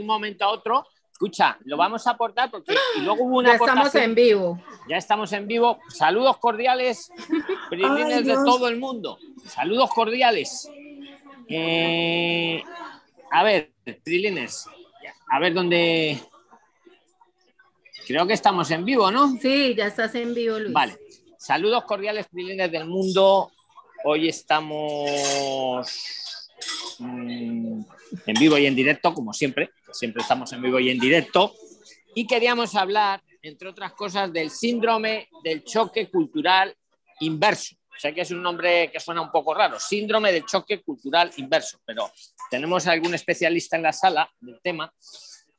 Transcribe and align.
un 0.00 0.06
momento 0.06 0.44
a 0.44 0.50
otro. 0.50 0.86
Escucha, 1.12 1.56
lo 1.64 1.76
vamos 1.76 2.06
a 2.06 2.10
aportar 2.10 2.50
porque 2.50 2.74
y 2.96 3.00
luego 3.02 3.24
hubo 3.24 3.38
una 3.38 3.50
Ya 3.50 3.56
estamos 3.56 3.94
en 3.94 4.14
vivo. 4.14 4.60
Ya 4.88 4.96
estamos 4.96 5.32
en 5.32 5.46
vivo. 5.46 5.78
Saludos 5.88 6.38
cordiales, 6.38 7.12
prilines 7.70 8.16
Ay, 8.16 8.24
de 8.24 8.34
todo 8.34 8.66
el 8.68 8.78
mundo. 8.78 9.18
Saludos 9.46 9.90
cordiales. 9.90 10.68
Eh, 11.48 12.62
a 13.30 13.42
ver, 13.44 13.70
prilines, 14.02 14.66
a 15.30 15.38
ver 15.38 15.54
dónde. 15.54 16.20
Creo 18.06 18.26
que 18.26 18.34
estamos 18.34 18.70
en 18.70 18.84
vivo, 18.84 19.10
¿no? 19.10 19.36
Sí, 19.40 19.74
ya 19.76 19.86
estás 19.86 20.14
en 20.16 20.34
vivo, 20.34 20.58
Luis. 20.58 20.72
Vale. 20.72 20.98
Saludos 21.38 21.84
cordiales, 21.84 22.26
prilines 22.26 22.70
del 22.72 22.86
mundo. 22.86 23.52
Hoy 24.04 24.28
estamos 24.28 25.88
mm, 26.98 27.80
en 28.26 28.34
vivo 28.38 28.58
y 28.58 28.66
en 28.66 28.74
directo, 28.74 29.14
como 29.14 29.32
siempre. 29.32 29.70
Siempre 29.94 30.22
estamos 30.22 30.52
en 30.52 30.60
vivo 30.60 30.80
y 30.80 30.90
en 30.90 30.98
directo. 30.98 31.54
Y 32.16 32.26
queríamos 32.26 32.74
hablar, 32.74 33.22
entre 33.42 33.68
otras 33.68 33.92
cosas, 33.92 34.32
del 34.32 34.50
síndrome 34.50 35.28
del 35.44 35.62
choque 35.62 36.10
cultural 36.10 36.74
inverso. 37.20 37.76
Sé 37.96 38.12
que 38.12 38.22
es 38.22 38.30
un 38.32 38.42
nombre 38.42 38.90
que 38.90 38.98
suena 38.98 39.20
un 39.20 39.30
poco 39.30 39.54
raro, 39.54 39.78
síndrome 39.78 40.32
del 40.32 40.44
choque 40.44 40.82
cultural 40.82 41.30
inverso, 41.36 41.78
pero 41.84 42.10
tenemos 42.50 42.88
algún 42.88 43.14
especialista 43.14 43.76
en 43.76 43.84
la 43.84 43.92
sala 43.92 44.28
del 44.40 44.60
tema. 44.60 44.92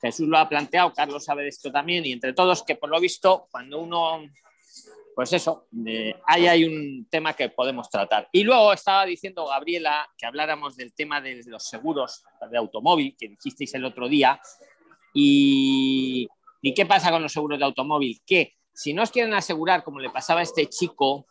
Jesús 0.02 0.27
lo 0.27 0.38
ha 0.38 0.49
planteado, 0.49 0.91
Carlos 0.93 1.23
sabe 1.23 1.43
de 1.43 1.49
esto 1.49 1.71
también, 1.71 2.05
y 2.05 2.12
entre 2.12 2.34
todos 2.34 2.63
que 2.63 2.76
por 2.76 2.90
lo 2.90 2.99
visto, 2.99 3.48
cuando 3.49 3.79
uno 3.79 4.21
pues 5.15 5.31
eso, 5.31 5.67
eh, 5.87 6.13
ahí 6.27 6.45
hay 6.45 6.65
un 6.65 7.07
tema 7.09 7.33
que 7.33 7.47
podemos 7.47 7.89
tratar. 7.89 8.27
Y 8.33 8.43
luego 8.43 8.73
estaba 8.73 9.05
diciendo 9.05 9.47
Gabriela 9.47 10.05
que 10.17 10.25
habláramos 10.25 10.75
del 10.75 10.93
tema 10.93 11.21
de 11.21 11.41
los 11.45 11.63
seguros 11.63 12.21
de 12.51 12.57
automóvil, 12.57 13.15
que 13.17 13.29
dijisteis 13.29 13.73
el 13.75 13.85
otro 13.85 14.09
día. 14.09 14.39
Y, 15.13 16.27
¿y 16.61 16.73
qué 16.73 16.85
pasa 16.85 17.11
con 17.11 17.21
los 17.21 17.31
seguros 17.31 17.57
de 17.57 17.65
automóvil? 17.65 18.21
Que 18.25 18.55
si 18.73 18.93
no 18.93 19.03
os 19.03 19.12
quieren 19.12 19.34
asegurar, 19.34 19.85
como 19.85 19.99
le 19.99 20.09
pasaba 20.09 20.41
a 20.41 20.43
este 20.43 20.67
chico, 20.67 21.25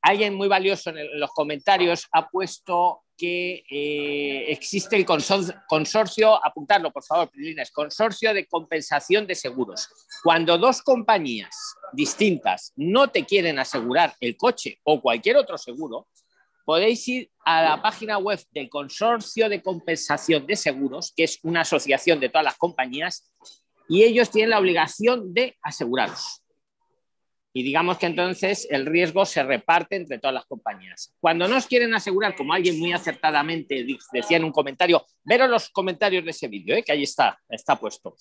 alguien 0.00 0.34
muy 0.34 0.48
valioso 0.48 0.88
en 0.88 1.20
los 1.20 1.30
comentarios 1.32 2.08
ha 2.12 2.30
puesto 2.30 3.02
que 3.20 3.64
eh, 3.70 4.50
existe 4.50 4.96
el 4.96 5.04
consor- 5.04 5.54
consorcio, 5.68 6.42
apuntarlo 6.42 6.90
por 6.90 7.04
favor, 7.04 7.28
Prilines, 7.30 7.70
consorcio 7.70 8.32
de 8.32 8.46
compensación 8.46 9.26
de 9.26 9.34
seguros. 9.34 9.88
Cuando 10.22 10.56
dos 10.56 10.80
compañías 10.80 11.54
distintas 11.92 12.72
no 12.76 13.08
te 13.08 13.26
quieren 13.26 13.58
asegurar 13.58 14.14
el 14.20 14.38
coche 14.38 14.80
o 14.84 15.02
cualquier 15.02 15.36
otro 15.36 15.58
seguro, 15.58 16.08
podéis 16.64 17.06
ir 17.08 17.30
a 17.44 17.62
la 17.62 17.82
página 17.82 18.16
web 18.16 18.40
del 18.52 18.70
Consorcio 18.70 19.50
de 19.50 19.60
Compensación 19.60 20.46
de 20.46 20.56
Seguros, 20.56 21.12
que 21.14 21.24
es 21.24 21.38
una 21.42 21.60
asociación 21.60 22.20
de 22.20 22.30
todas 22.30 22.44
las 22.44 22.56
compañías, 22.56 23.30
y 23.86 24.02
ellos 24.02 24.30
tienen 24.30 24.50
la 24.50 24.60
obligación 24.60 25.34
de 25.34 25.58
aseguraros. 25.62 26.42
Y 27.52 27.64
digamos 27.64 27.98
que 27.98 28.06
entonces 28.06 28.66
el 28.70 28.86
riesgo 28.86 29.24
se 29.24 29.42
reparte 29.42 29.96
entre 29.96 30.18
todas 30.18 30.34
las 30.34 30.46
compañías. 30.46 31.12
Cuando 31.18 31.48
no 31.48 31.56
os 31.56 31.66
quieren 31.66 31.92
asegurar, 31.94 32.36
como 32.36 32.52
alguien 32.52 32.78
muy 32.78 32.92
acertadamente 32.92 33.84
decía 34.12 34.36
en 34.36 34.44
un 34.44 34.52
comentario, 34.52 35.04
veros 35.24 35.50
los 35.50 35.70
comentarios 35.70 36.24
de 36.24 36.30
ese 36.30 36.46
vídeo, 36.46 36.76
¿eh? 36.76 36.84
que 36.84 36.92
ahí 36.92 37.02
está, 37.02 37.40
está 37.48 37.76
puesto. 37.76 38.14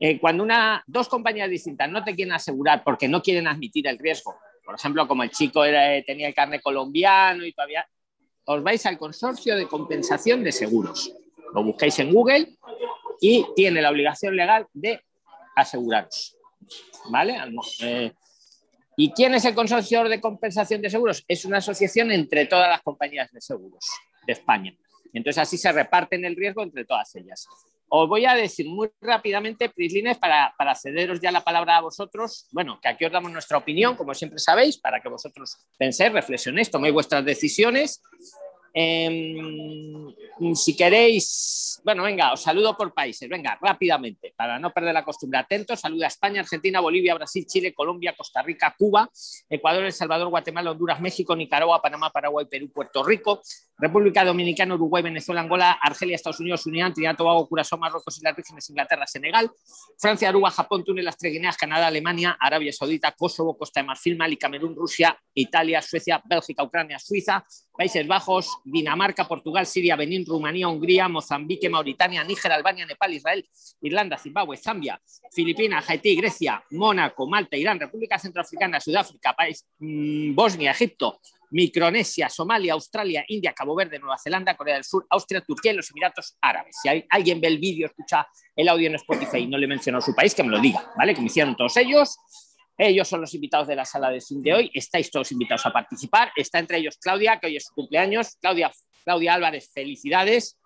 Eh, 0.00 0.18
cuando 0.18 0.42
una, 0.42 0.82
dos 0.86 1.08
compañías 1.08 1.50
distintas 1.50 1.90
no 1.90 2.02
te 2.02 2.14
quieren 2.14 2.34
asegurar 2.34 2.82
porque 2.84 3.08
no 3.08 3.22
quieren 3.22 3.46
admitir 3.46 3.86
el 3.86 3.98
riesgo, 3.98 4.36
por 4.68 4.74
ejemplo, 4.74 5.08
como 5.08 5.22
el 5.22 5.30
chico 5.30 5.62
tenía 6.04 6.28
el 6.28 6.34
carne 6.34 6.60
colombiano 6.60 7.42
y 7.46 7.54
todavía, 7.54 7.88
os 8.44 8.62
vais 8.62 8.84
al 8.84 8.98
consorcio 8.98 9.56
de 9.56 9.66
compensación 9.66 10.44
de 10.44 10.52
seguros. 10.52 11.10
Lo 11.54 11.62
buscáis 11.64 11.98
en 12.00 12.12
Google 12.12 12.56
y 13.18 13.46
tiene 13.56 13.80
la 13.80 13.90
obligación 13.90 14.36
legal 14.36 14.66
de 14.74 15.02
aseguraros. 15.56 16.36
¿Vale? 17.10 17.38
¿Y 19.00 19.12
quién 19.12 19.32
es 19.32 19.44
el 19.44 19.54
consorcio 19.54 20.02
de 20.08 20.20
compensación 20.20 20.82
de 20.82 20.90
seguros? 20.90 21.24
Es 21.28 21.44
una 21.44 21.58
asociación 21.58 22.10
entre 22.10 22.46
todas 22.46 22.68
las 22.68 22.82
compañías 22.82 23.30
de 23.30 23.40
seguros 23.40 23.84
de 24.26 24.32
España. 24.32 24.74
Entonces 25.14 25.40
así 25.40 25.56
se 25.56 25.70
reparten 25.70 26.24
el 26.24 26.34
riesgo 26.34 26.64
entre 26.64 26.84
todas 26.84 27.14
ellas. 27.14 27.46
Os 27.88 28.08
voy 28.08 28.26
a 28.26 28.34
decir 28.34 28.66
muy 28.66 28.90
rápidamente, 29.00 29.68
Prislines, 29.68 30.18
para, 30.18 30.52
para 30.58 30.74
cederos 30.74 31.20
ya 31.20 31.30
la 31.30 31.44
palabra 31.44 31.76
a 31.76 31.80
vosotros. 31.80 32.48
Bueno, 32.50 32.80
que 32.82 32.88
aquí 32.88 33.04
os 33.04 33.12
damos 33.12 33.30
nuestra 33.30 33.58
opinión, 33.58 33.94
como 33.94 34.14
siempre 34.14 34.40
sabéis, 34.40 34.78
para 34.78 35.00
que 35.00 35.08
vosotros 35.08 35.56
penséis, 35.78 36.12
reflexionéis, 36.12 36.68
toméis 36.68 36.92
vuestras 36.92 37.24
decisiones. 37.24 38.02
Em, 38.80 40.14
si 40.54 40.76
queréis, 40.76 41.80
bueno, 41.82 42.04
venga, 42.04 42.32
os 42.32 42.40
saludo 42.40 42.76
por 42.76 42.94
países, 42.94 43.28
venga, 43.28 43.58
rápidamente, 43.60 44.32
para 44.36 44.60
no 44.60 44.70
perder 44.72 44.94
la 44.94 45.04
costumbre. 45.04 45.40
Atentos, 45.40 45.80
saluda 45.80 46.04
a 46.04 46.06
España, 46.06 46.42
Argentina, 46.42 46.78
Bolivia, 46.78 47.16
Brasil, 47.16 47.44
Chile, 47.44 47.74
Colombia, 47.74 48.14
Costa 48.16 48.40
Rica, 48.40 48.72
Cuba, 48.78 49.10
Ecuador, 49.50 49.82
El 49.82 49.92
Salvador, 49.92 50.28
Guatemala, 50.28 50.70
Honduras, 50.70 51.00
México, 51.00 51.34
Nicaragua, 51.34 51.82
Panamá, 51.82 52.10
Paraguay, 52.10 52.46
Perú, 52.48 52.70
Puerto 52.72 53.02
Rico, 53.02 53.42
República 53.78 54.24
Dominicana, 54.24 54.76
Uruguay, 54.76 55.02
Venezuela, 55.02 55.40
Angola, 55.40 55.72
Argelia, 55.72 56.14
Estados 56.14 56.38
Unidos, 56.38 56.64
Unidad, 56.66 56.92
Trinidad, 56.92 57.16
Tobago, 57.16 57.48
Curazao, 57.48 57.80
Marruecos, 57.80 58.16
Islas 58.16 58.36
Vírgenes, 58.36 58.70
Inglaterra, 58.70 59.08
Senegal, 59.08 59.50
Francia, 59.98 60.28
Aruba, 60.28 60.52
Japón, 60.52 60.84
Túnez, 60.84 61.04
las 61.04 61.16
Tres 61.16 61.32
Guineas, 61.32 61.56
Canadá, 61.56 61.88
Alemania, 61.88 62.36
Arabia 62.38 62.72
Saudita, 62.72 63.10
Kosovo, 63.10 63.58
Costa 63.58 63.80
de 63.80 63.88
Marfil, 63.88 64.16
Mali, 64.16 64.36
Camerún, 64.36 64.76
Rusia, 64.76 65.18
Italia, 65.34 65.82
Suecia, 65.82 66.22
Bélgica, 66.24 66.62
Ucrania, 66.62 67.00
Suiza, 67.00 67.44
Países 67.78 68.04
Bajos, 68.08 68.58
Dinamarca, 68.64 69.28
Portugal, 69.28 69.64
Siria, 69.64 69.94
Benín, 69.94 70.26
Rumanía, 70.26 70.66
Hungría, 70.66 71.06
Mozambique, 71.08 71.68
Mauritania, 71.70 72.24
Níger, 72.24 72.50
Albania, 72.50 72.84
Nepal, 72.84 73.14
Israel, 73.14 73.48
Irlanda, 73.82 74.18
Zimbabue, 74.18 74.56
Zambia, 74.56 75.00
Filipinas, 75.30 75.88
Haití, 75.88 76.16
Grecia, 76.16 76.60
Mónaco, 76.72 77.28
Malta, 77.28 77.56
Irán, 77.56 77.78
República 77.78 78.18
Centroafricana, 78.18 78.80
Sudáfrica, 78.80 79.32
país, 79.32 79.64
mm, 79.78 80.34
Bosnia, 80.34 80.72
Egipto, 80.72 81.20
Micronesia, 81.52 82.28
Somalia, 82.28 82.72
Australia, 82.72 83.24
India, 83.28 83.52
Cabo 83.54 83.76
Verde, 83.76 84.00
Nueva 84.00 84.18
Zelanda, 84.18 84.56
Corea 84.56 84.74
del 84.74 84.82
Sur, 84.84 85.06
Austria, 85.08 85.40
Turquía 85.40 85.70
y 85.72 85.76
los 85.76 85.88
Emiratos 85.92 86.36
Árabes. 86.40 86.76
Si 86.82 86.88
hay- 86.88 87.04
alguien 87.08 87.40
ve 87.40 87.46
el 87.46 87.58
vídeo, 87.58 87.86
escucha 87.86 88.26
el 88.56 88.68
audio 88.68 88.88
en 88.88 88.96
Spotify 88.96 89.38
y 89.38 89.46
no 89.46 89.56
le 89.56 89.68
mencionó 89.68 90.00
su 90.00 90.14
país, 90.16 90.34
que 90.34 90.42
me 90.42 90.50
lo 90.50 90.58
diga, 90.58 90.92
¿vale? 90.96 91.14
Que 91.14 91.20
me 91.20 91.28
hicieron 91.28 91.56
todos 91.56 91.76
ellos. 91.76 92.18
Ellos 92.80 93.08
son 93.08 93.20
los 93.20 93.34
invitados 93.34 93.66
de 93.66 93.74
la 93.74 93.84
sala 93.84 94.08
de 94.08 94.20
Zoom 94.20 94.40
de 94.40 94.54
hoy. 94.54 94.70
Estáis 94.72 95.10
todos 95.10 95.32
invitados 95.32 95.66
a 95.66 95.72
participar. 95.72 96.30
Está 96.36 96.60
entre 96.60 96.78
ellos 96.78 96.96
Claudia, 96.98 97.40
que 97.40 97.48
hoy 97.48 97.56
es 97.56 97.64
su 97.64 97.74
cumpleaños. 97.74 98.36
Claudia, 98.40 98.70
Claudia 99.04 99.34
Álvarez, 99.34 99.68
felicidades. 99.74 100.56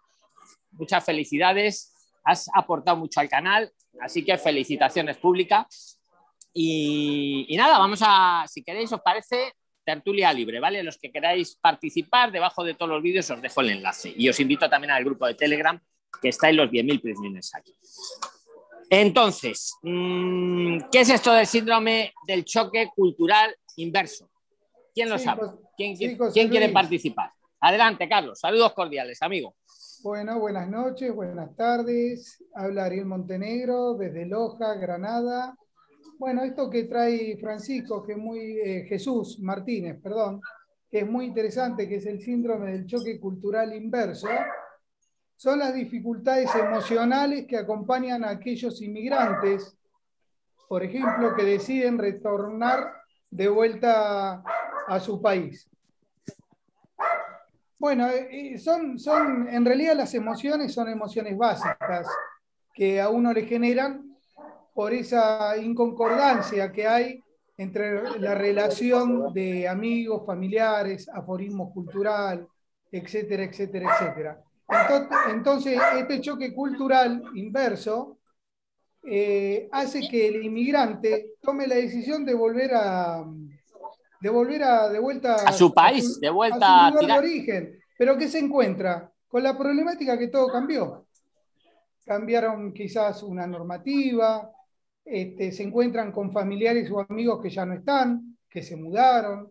Muchas 0.72 1.02
felicidades. 1.02 1.94
Has 2.22 2.50
aportado 2.54 2.98
mucho 2.98 3.18
al 3.18 3.30
canal, 3.30 3.72
así 4.00 4.24
que 4.24 4.36
felicitaciones 4.36 5.16
públicas. 5.16 5.98
Y, 6.52 7.54
nada, 7.56 7.78
vamos 7.78 8.00
a, 8.02 8.44
si 8.46 8.62
queréis, 8.62 8.92
os 8.92 9.00
parece, 9.00 9.54
tertulia 9.82 10.32
libre, 10.34 10.60
¿vale? 10.60 10.82
Los 10.82 10.98
que 10.98 11.10
queráis 11.10 11.56
participar, 11.56 12.30
debajo 12.30 12.62
de 12.62 12.74
todos 12.74 12.90
los 12.90 13.02
vídeos 13.02 13.28
os 13.30 13.40
dejo 13.40 13.62
el 13.62 13.70
enlace. 13.70 14.12
Y 14.14 14.28
os 14.28 14.38
invito 14.38 14.68
también 14.68 14.90
al 14.90 15.02
grupo 15.02 15.26
de 15.26 15.34
Telegram, 15.34 15.80
que 16.20 16.28
está 16.28 16.50
en 16.50 16.58
los 16.58 16.70
10.000 16.70 17.00
prisoners 17.00 17.54
aquí. 17.54 17.74
Entonces, 18.94 19.78
mm, 19.80 20.80
¿qué 20.92 21.00
es 21.00 21.08
esto 21.08 21.32
del 21.32 21.46
síndrome 21.46 22.12
del 22.26 22.44
choque 22.44 22.90
cultural 22.94 23.56
inverso? 23.76 24.28
¿Quién 24.94 25.08
lo 25.08 25.16
Sí, 25.16 25.24
sabe? 25.24 25.44
¿Quién, 25.74 25.96
sí, 25.96 26.14
quiere 26.14 26.68
participar? 26.68 27.32
Adelante, 27.58 28.06
Carlos. 28.06 28.38
Saludos 28.38 28.74
cordiales, 28.74 29.22
amigo. 29.22 29.54
Bueno, 30.02 30.38
buenas 30.38 30.68
noches, 30.68 31.10
buenas 31.14 31.56
tardes. 31.56 32.44
Habla 32.54 32.84
Ariel 32.84 33.06
Montenegro 33.06 33.94
desde 33.94 34.26
Loja, 34.26 34.74
Granada. 34.74 35.56
Bueno, 36.18 36.42
esto 36.42 36.68
que 36.68 36.82
trae 36.82 37.38
Francisco, 37.38 38.02
que 38.02 38.12
es 38.12 38.18
muy 38.18 38.58
eh, 38.58 38.84
Jesús 38.86 39.38
Martínez, 39.40 39.98
perdón, 40.02 40.42
que 40.90 40.98
es 40.98 41.08
muy 41.08 41.24
interesante, 41.24 41.88
que 41.88 41.96
es 41.96 42.04
el 42.04 42.20
síndrome 42.20 42.72
del 42.72 42.86
choque 42.86 43.18
cultural 43.18 43.74
inverso, 43.74 44.28
son 45.42 45.58
las 45.58 45.74
dificultades 45.74 46.54
emocionales 46.54 47.48
que 47.48 47.56
acompañan 47.56 48.22
a 48.22 48.30
aquellos 48.30 48.80
inmigrantes, 48.80 49.76
por 50.68 50.84
ejemplo, 50.84 51.34
que 51.34 51.42
deciden 51.42 51.98
retornar 51.98 52.92
de 53.28 53.48
vuelta 53.48 54.44
a 54.86 55.00
su 55.00 55.20
país. 55.20 55.68
Bueno, 57.76 58.08
eh, 58.08 58.52
eh, 58.52 58.58
son, 58.58 59.00
son, 59.00 59.48
en 59.48 59.64
realidad 59.64 59.96
las 59.96 60.14
emociones 60.14 60.72
son 60.72 60.88
emociones 60.88 61.36
básicas 61.36 62.06
que 62.72 63.00
a 63.00 63.08
uno 63.08 63.32
le 63.32 63.44
generan 63.44 64.16
por 64.72 64.92
esa 64.92 65.56
inconcordancia 65.56 66.70
que 66.70 66.86
hay 66.86 67.20
entre 67.56 68.20
la 68.20 68.36
relación 68.36 69.32
de 69.34 69.66
amigos, 69.66 70.24
familiares, 70.24 71.08
aforismo 71.08 71.72
cultural, 71.72 72.46
etcétera, 72.92 73.42
etcétera, 73.42 73.90
etcétera. 73.92 74.44
Entonces, 75.30 75.78
este 75.98 76.20
choque 76.20 76.54
cultural 76.54 77.22
inverso 77.34 78.18
eh, 79.04 79.68
hace 79.72 80.08
que 80.08 80.28
el 80.28 80.44
inmigrante 80.44 81.32
tome 81.40 81.66
la 81.66 81.74
decisión 81.74 82.24
de 82.24 82.34
volver 82.34 82.70
a 82.74 83.24
de 84.20 84.30
volver 84.30 84.62
a 84.62 84.88
de 84.88 85.00
vuelta 85.00 85.34
A 85.34 85.52
su 85.52 85.74
país, 85.74 86.20
de 86.20 86.30
vuelta 86.30 86.86
a 86.86 86.92
su 86.92 86.98
lugar 86.98 87.22
de 87.22 87.28
origen, 87.28 87.80
pero 87.98 88.16
que 88.16 88.28
se 88.28 88.38
encuentra 88.38 89.10
con 89.26 89.42
la 89.42 89.58
problemática 89.58 90.16
que 90.16 90.28
todo 90.28 90.46
cambió. 90.46 91.06
cambiaron 92.04 92.72
quizás 92.72 93.22
una 93.24 93.46
normativa, 93.46 94.50
este, 95.04 95.50
se 95.50 95.64
encuentran 95.64 96.12
con 96.12 96.30
familiares 96.30 96.88
o 96.92 97.00
amigos 97.00 97.40
que 97.42 97.50
ya 97.50 97.66
no 97.66 97.74
están, 97.74 98.38
que 98.48 98.62
se 98.62 98.76
mudaron, 98.76 99.48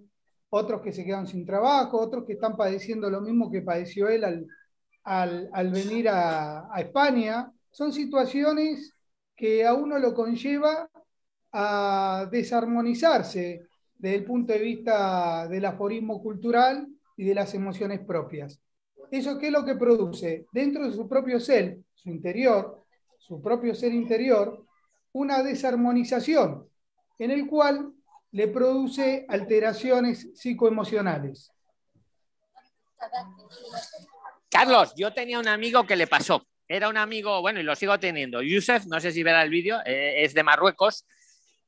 otros 0.49 0.81
que 0.81 0.93
se 0.93 1.03
quedan 1.03 1.27
sin 1.27 1.45
trabajo, 1.45 1.99
otros 1.99 2.23
que 2.25 2.33
están 2.33 2.55
padeciendo 2.55 3.09
lo 3.09 3.19
mismo 3.19 3.51
que 3.51 3.61
padeció 3.61 4.07
él 4.07 4.23
al, 4.23 4.47
venir 5.71 6.09
a, 6.09 6.69
España. 6.77 7.51
Son 7.71 7.91
situaciones 7.91 8.93
que 9.35 9.65
a 9.65 9.73
uno 9.73 9.97
lo 9.97 10.13
conlleva 10.13 10.89
a 11.51 12.27
desarmonizarse 12.31 13.67
desde 13.95 14.15
el 14.15 14.25
punto 14.25 14.53
de 14.53 14.59
vista 14.59 15.47
del 15.47 15.65
aforismo 15.65 16.21
cultural 16.21 16.87
y 17.17 17.25
de 17.25 17.35
las 17.35 17.53
emociones 17.53 17.99
propias. 17.99 18.59
¿Eso 19.11 19.37
qué 19.37 19.47
es 19.47 19.51
lo 19.51 19.65
que 19.65 19.75
produce? 19.75 20.45
Dentro 20.51 20.87
de 20.87 20.93
su 20.93 21.07
propio 21.07 21.39
ser, 21.39 21.79
su 21.93 22.09
interior, 22.09 22.83
su 23.19 23.41
propio 23.41 23.75
ser 23.75 23.93
interior, 23.93 24.65
una 25.13 25.43
desarmonización 25.43 26.67
en 27.19 27.31
el 27.31 27.47
cual 27.47 27.93
le 28.31 28.47
produce 28.47 29.25
alteraciones 29.27 30.29
psicoemocionales. 30.33 31.51
Carlos, 34.51 34.93
yo 34.97 35.13
tenía 35.13 35.39
un 35.39 35.47
amigo 35.47 35.85
que 35.87 35.95
le 35.95 36.07
pasó. 36.07 36.45
Era 36.67 36.89
un 36.89 36.97
amigo, 36.97 37.39
bueno, 37.39 37.61
y 37.61 37.63
lo 37.63 37.73
sigo 37.73 37.97
teniendo. 37.99 38.41
Yusef, 38.41 38.85
no 38.85 38.99
sé 38.99 39.13
si 39.13 39.23
verá 39.23 39.43
el 39.43 39.49
vídeo, 39.49 39.79
eh, 39.85 40.23
es 40.23 40.33
de 40.33 40.43
Marruecos. 40.43 41.05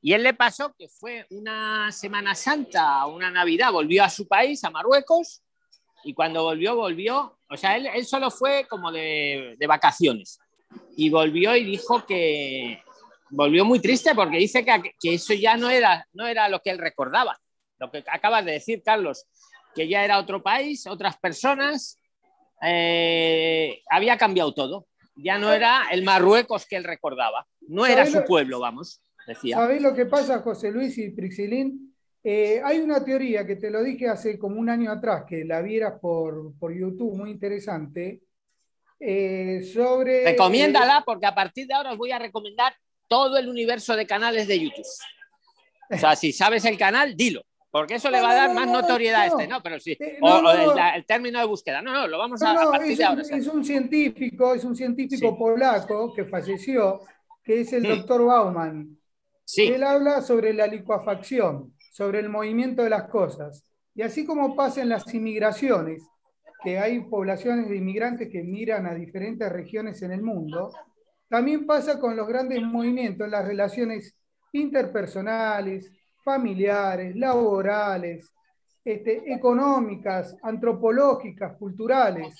Y 0.02 0.12
él 0.12 0.22
le 0.22 0.34
pasó 0.34 0.74
que 0.78 0.86
fue 0.88 1.26
una 1.30 1.90
Semana 1.90 2.34
Santa, 2.34 3.06
una 3.06 3.30
Navidad, 3.30 3.72
volvió 3.72 4.04
a 4.04 4.10
su 4.10 4.28
país, 4.28 4.62
a 4.64 4.70
Marruecos, 4.70 5.42
y 6.04 6.12
cuando 6.12 6.42
volvió, 6.42 6.76
volvió, 6.76 7.38
o 7.48 7.56
sea, 7.56 7.76
él, 7.76 8.04
solo 8.04 8.30
fue 8.30 8.66
como 8.68 8.92
de, 8.92 9.56
vacaciones. 9.66 10.38
Y 10.94 11.08
volvió 11.08 11.56
y 11.56 11.64
dijo 11.64 12.04
que, 12.04 12.82
volvió 13.30 13.64
muy 13.64 13.80
triste 13.80 14.14
porque 14.14 14.36
dice 14.36 14.62
que, 14.62 14.94
que, 15.00 15.14
eso 15.14 15.32
ya 15.32 15.56
no 15.56 15.70
era, 15.70 16.06
no 16.12 16.26
era 16.26 16.50
lo 16.50 16.60
que 16.60 16.68
él 16.68 16.78
recordaba. 16.78 17.40
Lo 17.78 17.90
que 17.90 18.04
acabas 18.06 18.44
de 18.44 18.52
decir, 18.52 18.82
Carlos, 18.84 19.24
que 19.74 19.88
ya 19.88 20.04
era 20.04 20.18
otro 20.18 20.42
país, 20.42 20.86
otras 20.86 21.16
personas, 21.16 21.98
eh, 22.64 23.82
había 23.90 24.16
cambiado 24.16 24.52
todo. 24.54 24.86
Ya 25.16 25.38
no 25.38 25.52
era 25.52 25.84
el 25.92 26.02
Marruecos 26.02 26.66
que 26.66 26.76
él 26.76 26.84
recordaba, 26.84 27.46
no 27.68 27.86
era 27.86 28.04
su 28.04 28.24
pueblo, 28.24 28.58
vamos, 28.58 29.00
decía. 29.26 29.56
¿Sabéis 29.56 29.80
lo 29.80 29.94
que 29.94 30.06
pasa, 30.06 30.40
José 30.40 30.72
Luis 30.72 30.98
y 30.98 31.10
Prixilín? 31.10 31.94
Eh, 32.22 32.60
hay 32.64 32.80
una 32.80 33.04
teoría 33.04 33.46
que 33.46 33.56
te 33.56 33.70
lo 33.70 33.82
dije 33.84 34.08
hace 34.08 34.38
como 34.38 34.58
un 34.58 34.68
año 34.70 34.90
atrás, 34.90 35.24
que 35.28 35.44
la 35.44 35.60
vieras 35.62 36.00
por, 36.00 36.58
por 36.58 36.74
YouTube, 36.74 37.16
muy 37.16 37.30
interesante, 37.30 38.22
eh, 38.98 39.62
sobre... 39.72 40.24
Recomiéndala 40.24 41.02
porque 41.04 41.26
a 41.26 41.34
partir 41.34 41.66
de 41.66 41.74
ahora 41.74 41.92
os 41.92 41.98
voy 41.98 42.10
a 42.10 42.18
recomendar 42.18 42.74
todo 43.06 43.36
el 43.36 43.48
universo 43.48 43.94
de 43.94 44.06
canales 44.06 44.48
de 44.48 44.58
YouTube. 44.58 44.86
O 45.90 45.98
sea, 45.98 46.16
si 46.16 46.32
sabes 46.32 46.64
el 46.64 46.78
canal, 46.78 47.14
dilo, 47.14 47.44
porque 47.74 47.96
eso 47.96 48.08
le 48.08 48.20
va 48.20 48.30
a 48.30 48.34
dar 48.36 48.54
más 48.54 48.68
notoriedad 48.68 49.22
a 49.22 49.26
este, 49.26 49.48
¿no? 49.48 49.60
Pero 49.60 49.80
sí, 49.80 49.96
eh, 49.98 50.16
o, 50.20 50.48
el, 50.94 51.04
término 51.06 51.40
de 51.40 51.44
búsqueda. 51.44 51.82
No, 51.82 51.92
no, 51.92 52.06
lo 52.06 52.18
vamos 52.18 52.40
a, 52.40 52.52
a 52.52 52.70
partir 52.70 52.92
es, 52.92 52.98
de 52.98 53.04
ahora. 53.04 53.22
Es 53.22 53.48
un 53.48 53.64
científico, 53.64 54.54
es 54.54 54.62
un 54.62 54.76
científico 54.76 55.36
polaco 55.36 56.14
que 56.14 56.24
falleció, 56.24 57.00
que 57.42 57.62
es 57.62 57.72
el 57.72 57.82
mm. 57.82 57.88
doctor 57.88 58.26
Bauman. 58.26 58.96
Sí. 59.44 59.66
Él 59.66 59.82
habla 59.82 60.22
sobre 60.22 60.52
la 60.54 60.68
licuafacción, 60.68 61.74
sobre 61.90 62.20
el 62.20 62.28
movimiento 62.28 62.84
de 62.84 62.90
las 62.90 63.08
cosas. 63.08 63.64
Y 63.92 64.02
así 64.02 64.24
como 64.24 64.54
pasa 64.54 64.80
en 64.80 64.90
las 64.90 65.12
inmigraciones, 65.12 66.06
que 66.62 66.78
hay 66.78 67.00
poblaciones 67.00 67.68
de 67.68 67.74
inmigrantes 67.74 68.28
que 68.30 68.44
migran 68.44 68.86
a 68.86 68.94
diferentes 68.94 69.50
regiones 69.50 70.00
en 70.02 70.12
el 70.12 70.22
mundo, 70.22 70.70
también 71.28 71.66
pasa 71.66 71.98
con 71.98 72.14
los 72.14 72.28
grandes 72.28 72.62
movimientos, 72.62 73.28
las 73.28 73.44
relaciones 73.44 74.16
interpersonales, 74.52 75.90
familiares, 76.24 77.14
laborales, 77.14 78.32
este, 78.84 79.32
económicas, 79.32 80.36
antropológicas, 80.42 81.56
culturales. 81.56 82.34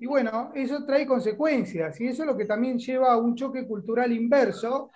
Y 0.00 0.06
bueno, 0.06 0.52
eso 0.54 0.84
trae 0.84 1.06
consecuencias 1.06 2.00
y 2.00 2.08
eso 2.08 2.22
es 2.22 2.26
lo 2.26 2.36
que 2.36 2.46
también 2.46 2.78
lleva 2.78 3.12
a 3.12 3.16
un 3.18 3.34
choque 3.34 3.66
cultural 3.66 4.10
inverso 4.12 4.90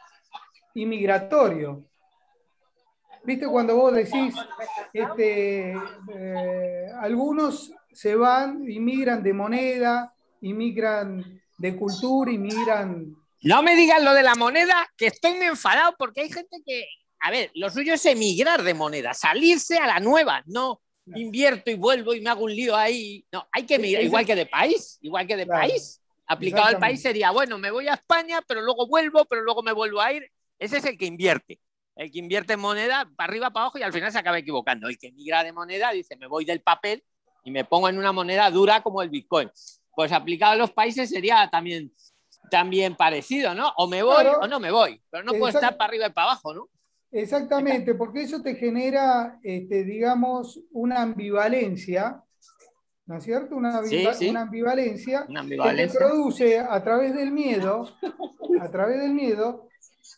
y 0.75 0.87
migratorio. 0.87 1.85
¿Viste 3.25 3.47
cuando 3.47 3.77
vos 3.77 3.93
decís, 3.93 4.35
este, 4.93 5.75
eh, 6.13 6.87
algunos 7.01 7.73
se 7.93 8.17
van, 8.17 8.69
inmigran 8.69 9.23
de 9.23 9.33
moneda, 9.33 10.13
inmigran 10.41 11.41
de 11.59 11.77
cultura, 11.77 12.33
inmigran 12.33 13.15
no 13.43 13.61
me 13.65 13.75
digas 13.75 14.01
lo 14.01 14.15
de 14.15 14.23
la 14.23 14.37
moneda, 14.37 14.89
que 14.97 15.07
estoy 15.09 15.33
enfadado 15.33 15.97
porque 15.99 16.21
hay 16.21 16.31
gente 16.31 16.59
que, 16.65 16.85
a 17.23 17.31
ver, 17.31 17.51
lo 17.55 17.71
suyo 17.71 17.95
es 17.95 18.05
emigrar 18.05 18.63
de 18.63 18.75
moneda, 18.75 19.15
salirse 19.15 19.79
a 19.79 19.87
la 19.87 20.01
nueva, 20.01 20.43
no 20.47 20.81
invierto 21.07 21.71
y 21.71 21.75
vuelvo 21.75 22.15
y 22.15 22.21
me 22.21 22.31
hago 22.31 22.45
un 22.45 22.55
lío 22.55 22.77
ahí. 22.77 23.25
No, 23.33 23.47
hay 23.53 23.65
que 23.65 23.77
emigrar, 23.77 24.03
igual 24.03 24.27
que 24.27 24.35
de 24.35 24.47
país, 24.47 24.99
igual 25.03 25.27
que 25.27 25.37
de 25.37 25.47
país. 25.47 26.01
Aplicado 26.27 26.67
al 26.67 26.79
país 26.79 27.03
sería, 27.03 27.31
bueno, 27.31 27.59
me 27.59 27.71
voy 27.71 27.89
a 27.89 27.95
España, 27.95 28.41
pero 28.47 28.63
luego 28.63 28.87
vuelvo, 28.87 29.25
pero 29.27 29.43
luego 29.43 29.63
me 29.63 29.73
vuelvo 29.73 30.01
a 30.01 30.13
ir. 30.13 30.31
Ese 30.59 30.79
es 30.79 30.85
el 30.85 30.97
que 30.97 31.07
invierte. 31.07 31.61
El 31.95 32.11
que 32.11 32.19
invierte 32.19 32.55
en 32.55 32.61
moneda, 32.61 33.09
para 33.17 33.29
arriba, 33.29 33.51
para 33.51 33.65
abajo 33.65 33.79
y 33.79 33.83
al 33.83 33.93
final 33.93 34.11
se 34.11 34.19
acaba 34.19 34.39
equivocando. 34.39 34.89
El 34.89 34.99
que 34.99 35.09
emigra 35.09 35.45
de 35.45 35.53
moneda 35.53 35.91
dice, 35.91 36.17
me 36.17 36.27
voy 36.27 36.45
del 36.45 36.63
papel 36.63 37.05
y 37.45 37.51
me 37.51 37.65
pongo 37.65 37.89
en 37.89 37.99
una 37.99 38.13
moneda 38.13 38.51
dura 38.51 38.83
como 38.83 39.03
el 39.03 39.11
Bitcoin. 39.11 39.51
Pues 39.95 40.11
aplicado 40.13 40.53
a 40.53 40.57
los 40.57 40.71
países 40.71 41.11
sería 41.11 41.49
también 41.51 41.93
también 42.51 42.97
parecido, 42.97 43.55
¿no? 43.55 43.73
O 43.77 43.87
me 43.87 44.03
voy 44.03 44.27
o 44.27 44.47
no 44.47 44.61
me 44.61 44.71
voy, 44.71 45.01
pero 45.11 45.25
no 45.25 45.33
puedo 45.33 45.49
estar 45.49 45.77
para 45.77 45.89
arriba 45.89 46.07
y 46.07 46.11
para 46.11 46.33
abajo, 46.33 46.53
¿no? 46.53 46.69
Exactamente, 47.13 47.95
porque 47.95 48.23
eso 48.23 48.43
te 48.43 48.55
genera, 48.55 49.39
este, 49.43 49.85
digamos, 49.85 50.61
una 50.73 51.03
ambivalencia, 51.03 52.23
¿no 53.07 53.19
es 53.19 53.25
cierto? 53.25 53.55
Una, 53.55 53.79
ambivalencia, 53.79 55.27
que 55.29 55.77
te 55.77 55.89
produce 55.89 56.59
a 56.59 56.83
través 56.83 57.15
del 57.15 57.31
miedo, 57.31 57.87
a 58.61 58.71
través 58.71 59.01
del 59.01 59.13
miedo, 59.13 59.69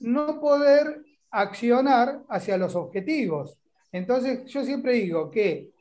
no 0.01 0.41
poder 0.41 1.03
accionar 1.31 2.23
hacia 2.29 2.57
los 2.57 2.77
objetivos. 2.77 3.59
Entonces, 3.91 4.47
yo 4.47 4.65
siempre 4.65 4.95
digo 4.95 5.31
que 5.31 5.73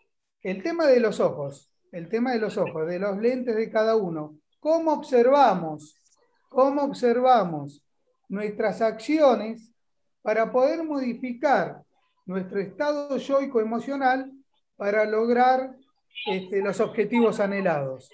el 0.41 0.63
tema 0.63 0.87
de 0.87 0.99
los 0.99 1.19
ojos, 1.19 1.71
el 1.91 2.09
tema 2.09 2.33
de 2.33 2.39
los 2.39 2.57
ojos, 2.57 2.87
de 2.87 2.99
los 2.99 3.17
lentes 3.19 3.55
de 3.55 3.69
cada 3.69 3.95
uno, 3.95 4.39
cómo 4.59 4.93
observamos 4.93 6.03
cómo 6.53 6.83
observamos 6.83 7.83
nuestras 8.29 8.81
acciones 8.81 9.72
para 10.23 10.51
poder 10.51 10.83
modificar 10.83 11.83
nuestro 12.25 12.59
estado 12.59 13.17
yoico 13.17 13.61
emocional 13.61 14.31
para 14.75 15.05
lograr 15.05 15.75
este, 16.25 16.61
los 16.61 16.79
objetivos 16.79 17.39
anhelados. 17.39 18.09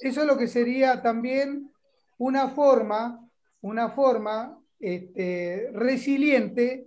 Eso 0.00 0.20
es 0.20 0.26
lo 0.26 0.38
que 0.38 0.46
sería 0.46 1.02
también 1.02 1.70
una 2.18 2.48
forma, 2.48 3.28
una 3.60 3.90
forma 3.90 4.58
este, 4.78 5.70
resiliente 5.72 6.86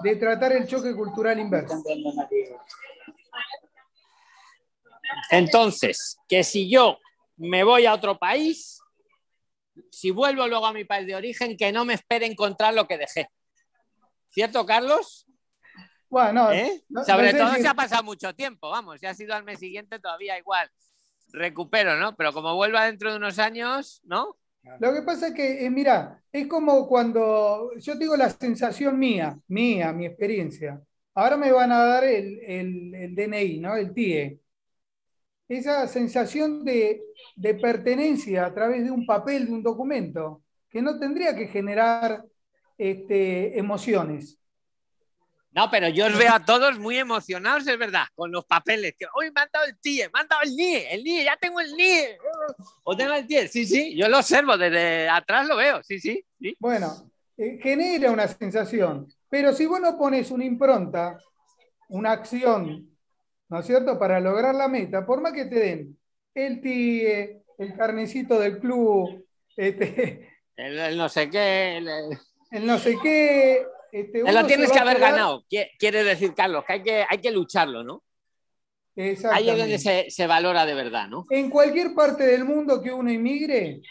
de 0.00 0.16
tratar 0.16 0.52
el 0.52 0.66
choque 0.66 0.94
cultural 0.94 1.38
inverso. 1.40 1.82
Entonces, 5.30 6.16
que 6.28 6.44
si 6.44 6.70
yo 6.70 6.98
me 7.36 7.64
voy 7.64 7.86
a 7.86 7.94
otro 7.94 8.16
país, 8.18 8.80
si 9.90 10.10
vuelvo 10.10 10.46
luego 10.46 10.66
a 10.66 10.72
mi 10.72 10.84
país 10.84 11.06
de 11.06 11.16
origen, 11.16 11.56
que 11.56 11.72
no 11.72 11.84
me 11.84 11.94
espere 11.94 12.26
encontrar 12.26 12.74
lo 12.74 12.86
que 12.86 12.98
dejé. 12.98 13.28
¿Cierto, 14.30 14.66
Carlos? 14.66 15.26
Bueno, 16.08 16.52
¿Eh? 16.52 16.84
sobre 17.06 17.34
todo 17.34 17.54
se 17.54 17.66
ha 17.66 17.74
pasado 17.74 18.04
mucho 18.04 18.34
tiempo, 18.34 18.70
vamos, 18.70 19.00
si 19.00 19.06
ha 19.06 19.14
sido 19.14 19.34
al 19.34 19.44
mes 19.44 19.58
siguiente 19.58 19.98
todavía 19.98 20.38
igual. 20.38 20.70
Recupero, 21.32 21.96
¿no? 21.96 22.14
Pero 22.14 22.32
como 22.32 22.54
vuelva 22.54 22.86
dentro 22.86 23.10
de 23.10 23.16
unos 23.16 23.38
años, 23.38 24.00
¿no? 24.04 24.36
Lo 24.80 24.94
que 24.94 25.02
pasa 25.02 25.28
es 25.28 25.34
que, 25.34 25.66
eh, 25.66 25.70
mira, 25.70 26.22
es 26.32 26.46
como 26.46 26.86
cuando 26.88 27.70
yo 27.78 27.96
digo 27.96 28.16
la 28.16 28.30
sensación 28.30 28.98
mía, 28.98 29.38
mía, 29.48 29.92
mi 29.92 30.06
experiencia. 30.06 30.80
Ahora 31.14 31.36
me 31.36 31.52
van 31.52 31.70
a 31.70 31.84
dar 31.84 32.04
el, 32.04 32.38
el 32.42 33.14
DNI, 33.14 33.58
¿no? 33.58 33.76
El 33.76 33.92
TIE 33.92 34.40
esa 35.54 35.86
sensación 35.88 36.64
de, 36.64 37.02
pertenencia 37.60 38.46
a 38.46 38.54
través 38.54 38.84
de 38.84 38.90
un 38.90 39.06
papel, 39.06 39.46
de 39.46 39.52
un 39.52 39.62
documento, 39.62 40.42
que 40.70 40.82
no 40.82 40.98
tendría 40.98 41.34
que 41.34 41.48
generar 41.48 42.24
este, 42.78 43.58
emociones. 43.58 44.38
No, 45.52 45.70
pero 45.70 45.88
yo 45.88 46.06
os 46.06 46.18
veo 46.18 46.32
a 46.32 46.44
todos 46.44 46.80
muy 46.80 46.98
emocionados, 46.98 47.66
es 47.68 47.78
verdad, 47.78 48.06
con 48.16 48.32
los 48.32 48.44
papeles. 48.44 48.94
Que 48.98 49.06
hoy 49.14 49.30
me 49.32 49.42
han 49.42 49.48
dado 49.52 49.66
el 49.66 49.78
TIE, 49.78 50.10
me 50.12 50.20
han 50.20 50.26
dado 50.26 50.42
el 50.42 50.56
NIE, 50.56 50.92
el 50.92 51.04
NIE, 51.04 51.24
ya 51.24 51.36
tengo 51.36 51.60
el 51.60 51.76
NIE. 51.76 52.18
O 52.82 52.96
tengo 52.96 53.14
el 53.14 53.26
TIE, 53.26 53.46
sí, 53.46 53.64
sí, 53.64 53.96
yo 53.96 54.08
lo 54.08 54.18
observo, 54.18 54.58
desde 54.58 55.08
atrás 55.08 55.46
lo 55.46 55.56
veo, 55.56 55.80
sí, 55.84 56.00
sí. 56.00 56.24
sí. 56.40 56.56
Bueno, 56.58 57.08
eh, 57.36 57.58
genera 57.62 58.10
una 58.10 58.26
sensación, 58.26 59.06
pero 59.28 59.52
si 59.52 59.66
vos 59.66 59.80
no 59.80 59.96
pones 59.96 60.32
una 60.32 60.44
impronta, 60.44 61.18
una 61.88 62.10
acción 62.10 62.93
¿no 63.54 63.60
es 63.60 63.66
cierto? 63.66 63.96
Para 64.00 64.18
lograr 64.18 64.52
la 64.52 64.66
meta, 64.66 65.06
por 65.06 65.20
más 65.20 65.32
que 65.32 65.44
te 65.44 65.54
den 65.54 65.96
el 66.34 66.60
TIE, 66.60 67.44
el 67.56 67.76
carnecito 67.76 68.40
del 68.40 68.58
club, 68.58 69.24
Este, 69.56 70.28
el, 70.56 70.96
no 70.96 71.08
sé 71.08 71.30
qué. 71.30 71.76
El, 72.50 72.66
no 72.66 72.76
sé 72.78 72.96
qué. 73.00 73.64
Este, 73.92 74.32
lo 74.32 74.44
tienes 74.44 74.72
que 74.72 74.78
haber 74.80 74.98
ganado, 74.98 75.44
quiere 75.78 76.02
decir, 76.02 76.34
Carlos, 76.34 76.64
que 76.66 76.72
hay 76.72 76.82
que, 76.82 77.04
hay 77.08 77.18
que 77.18 77.30
lucharlo, 77.30 77.84
¿no? 77.84 78.02
Ahí 78.96 79.48
es 79.48 79.56
donde 79.56 79.78
se, 79.78 80.10
se, 80.10 80.26
valora 80.26 80.66
de 80.66 80.74
verdad, 80.74 81.06
¿no? 81.06 81.24
En 81.30 81.48
cualquier 81.48 81.94
parte 81.94 82.26
del 82.26 82.44
mundo 82.44 82.82
que 82.82 82.92
uno 82.92 83.12
inmigre, 83.12 83.82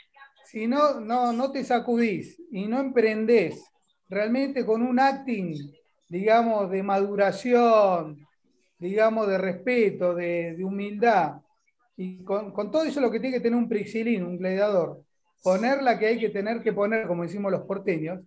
si 0.45 0.67
no, 0.67 0.99
no, 0.99 1.31
no 1.31 1.51
te 1.53 1.63
sacudís 1.63 2.37
y 2.51 2.65
no 2.65 2.81
emprendés 2.81 3.63
realmente 4.09 4.65
con 4.65 4.81
un 4.81 4.99
acting, 4.99 5.71
digamos, 6.09 6.69
de 6.69 6.83
maduración, 6.83 8.27
digamos, 8.83 9.27
de 9.27 9.37
respeto, 9.37 10.13
de, 10.13 10.57
humildad, 10.61 11.35
y 11.95 12.23
con, 12.23 12.53
todo 12.69 12.83
eso 12.83 12.99
lo 12.99 13.09
que 13.09 13.19
tiene 13.19 13.37
que 13.37 13.43
tener 13.43 13.57
un 13.57 13.69
prixilín, 13.69 14.23
un 14.23 14.37
gladiador, 14.37 15.01
poner 15.41 15.81
la 15.81 15.97
que 15.97 16.07
hay 16.07 16.19
que 16.19 16.29
tener 16.29 16.61
que 16.61 16.73
poner, 16.73 17.07
como 17.07 17.23
decimos 17.23 17.49
los 17.49 17.61
porteños, 17.61 18.19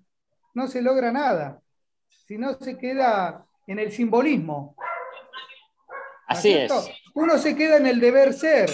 no 0.54 0.66
se 0.66 0.80
logra 0.80 1.12
nada. 1.12 1.60
Si 2.26 2.38
no 2.38 2.54
se 2.54 2.78
queda 2.78 3.44
en 3.66 3.78
el 3.78 3.92
simbolismo. 3.92 4.74
Así 6.26 6.54
es. 6.54 6.72
Uno 7.14 7.36
se 7.36 7.54
queda 7.54 7.76
en 7.76 7.86
el 7.86 8.00
deber 8.00 8.32
ser. 8.32 8.70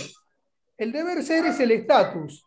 El 0.78 0.92
deber 0.92 1.22
ser 1.24 1.46
es 1.46 1.58
el 1.58 1.72
estatus. 1.72 2.46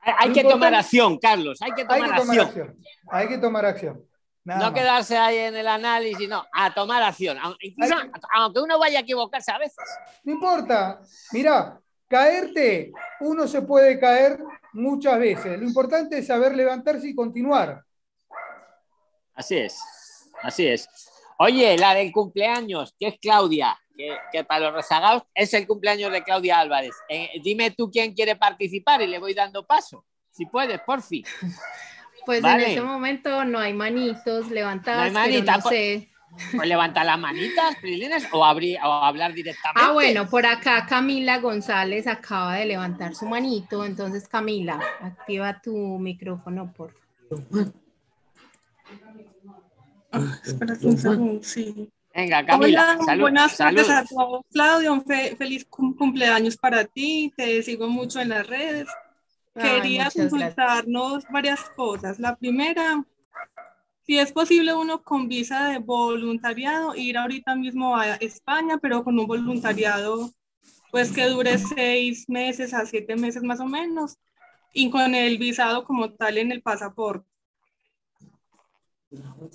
Hay, 0.00 0.32
que 0.32 0.42
tomar 0.42 0.74
acción, 0.74 1.18
Carlos. 1.18 1.62
Hay 1.62 1.72
que 1.72 1.84
tomar, 1.84 2.12
acción. 2.12 2.76
Hay 3.08 3.28
que 3.28 3.38
tomar 3.38 3.64
acción. 3.64 4.04
No 4.44 4.74
quedarse 4.74 5.16
ahí 5.16 5.38
en 5.38 5.56
el 5.56 5.66
análisis, 5.66 6.28
no, 6.28 6.44
a 6.52 6.72
tomar 6.74 7.02
acción. 7.02 7.38
Incluso, 7.60 7.94
aunque 8.34 8.60
uno 8.60 8.78
vaya 8.78 8.98
a 8.98 9.02
equivocarse 9.02 9.50
a 9.50 9.58
veces. 9.58 9.84
No 10.22 10.32
importa. 10.32 11.00
Mira, 11.32 11.80
caerte, 12.08 12.92
uno 13.20 13.48
se 13.48 13.62
puede 13.62 13.98
caer 13.98 14.38
muchas 14.74 15.18
veces. 15.18 15.58
Lo 15.58 15.66
importante 15.66 16.18
es 16.18 16.26
saber 16.26 16.54
levantarse 16.54 17.08
y 17.08 17.14
continuar. 17.14 17.82
Así 19.34 19.56
es, 19.56 19.80
así 20.42 20.66
es. 20.66 20.88
Oye, 21.38 21.76
la 21.78 21.94
del 21.94 22.12
cumpleaños, 22.12 22.94
que 22.98 23.08
es 23.08 23.14
Claudia, 23.20 23.76
que, 24.32 24.44
para 24.44 24.66
los 24.66 24.74
rezagados 24.74 25.24
es 25.34 25.52
el 25.54 25.66
cumpleaños 25.66 26.12
de 26.12 26.22
Claudia 26.22 26.60
Álvarez. 26.60 26.94
Eh, 27.08 27.30
dime 27.42 27.70
tú 27.70 27.90
quién 27.90 28.12
quiere 28.12 28.36
participar 28.36 29.02
y 29.02 29.06
le 29.06 29.18
voy 29.18 29.34
dando 29.34 29.66
paso. 29.66 30.04
Si 30.30 30.46
puedes, 30.46 30.80
por 30.80 31.02
fin. 31.02 31.24
Pues 32.26 32.44
en 32.44 32.60
ese 32.60 32.80
momento 32.80 33.44
no 33.44 33.58
hay 33.58 33.72
manitos 33.72 34.50
levantadas. 34.50 35.12
No 35.12 35.18
hay 35.18 35.32
manitas. 35.32 35.64
No 35.64 35.70
sé. 35.70 36.10
Pues 36.56 36.68
levanta 36.68 37.04
las 37.04 37.18
manitas, 37.18 37.76
o, 38.32 38.38
o 38.38 38.44
hablar 38.44 39.32
directamente. 39.34 39.88
Ah, 39.88 39.92
bueno, 39.92 40.28
por 40.28 40.44
acá 40.44 40.84
Camila 40.84 41.38
González 41.38 42.08
acaba 42.08 42.56
de 42.56 42.66
levantar 42.66 43.14
su 43.14 43.26
manito. 43.26 43.84
Entonces, 43.84 44.26
Camila, 44.26 44.80
activa 45.00 45.60
tu 45.62 45.76
micrófono, 45.98 46.72
por 46.72 46.92
favor. 46.92 47.72
Ah, 50.10 50.38
espérate 50.44 50.86
un 50.86 50.98
segundo, 50.98 51.42
sí. 51.44 51.88
Venga, 52.12 52.44
Camila. 52.44 52.98
Hola, 53.00 53.16
buenas 53.16 53.56
tardes 53.56 53.88
a 53.90 54.04
todos. 54.04 54.42
Claudio, 54.52 54.92
un 54.92 55.04
feliz 55.04 55.64
cumpleaños 55.66 56.56
para 56.56 56.84
ti. 56.84 57.32
Te 57.36 57.62
sigo 57.62 57.88
mucho 57.88 58.20
en 58.20 58.30
las 58.30 58.46
redes. 58.46 58.88
Quería 59.54 60.10
consultarnos 60.10 61.24
varias 61.30 61.60
cosas. 61.76 62.18
La 62.18 62.36
primera, 62.36 63.04
si 64.02 64.18
es 64.18 64.32
posible 64.32 64.74
uno 64.74 65.02
con 65.02 65.28
visa 65.28 65.68
de 65.68 65.78
voluntariado 65.78 66.94
ir 66.96 67.16
ahorita 67.16 67.54
mismo 67.54 67.96
a 67.96 68.14
España, 68.16 68.78
pero 68.78 69.04
con 69.04 69.18
un 69.18 69.26
voluntariado 69.26 70.30
pues 70.90 71.10
que 71.10 71.26
dure 71.26 71.58
seis 71.58 72.28
meses 72.28 72.72
a 72.72 72.86
siete 72.86 73.16
meses 73.16 73.42
más 73.42 73.58
o 73.58 73.66
menos 73.66 74.16
y 74.72 74.90
con 74.90 75.14
el 75.14 75.38
visado 75.38 75.84
como 75.84 76.12
tal 76.12 76.38
en 76.38 76.52
el 76.52 76.62
pasaporte. 76.62 77.26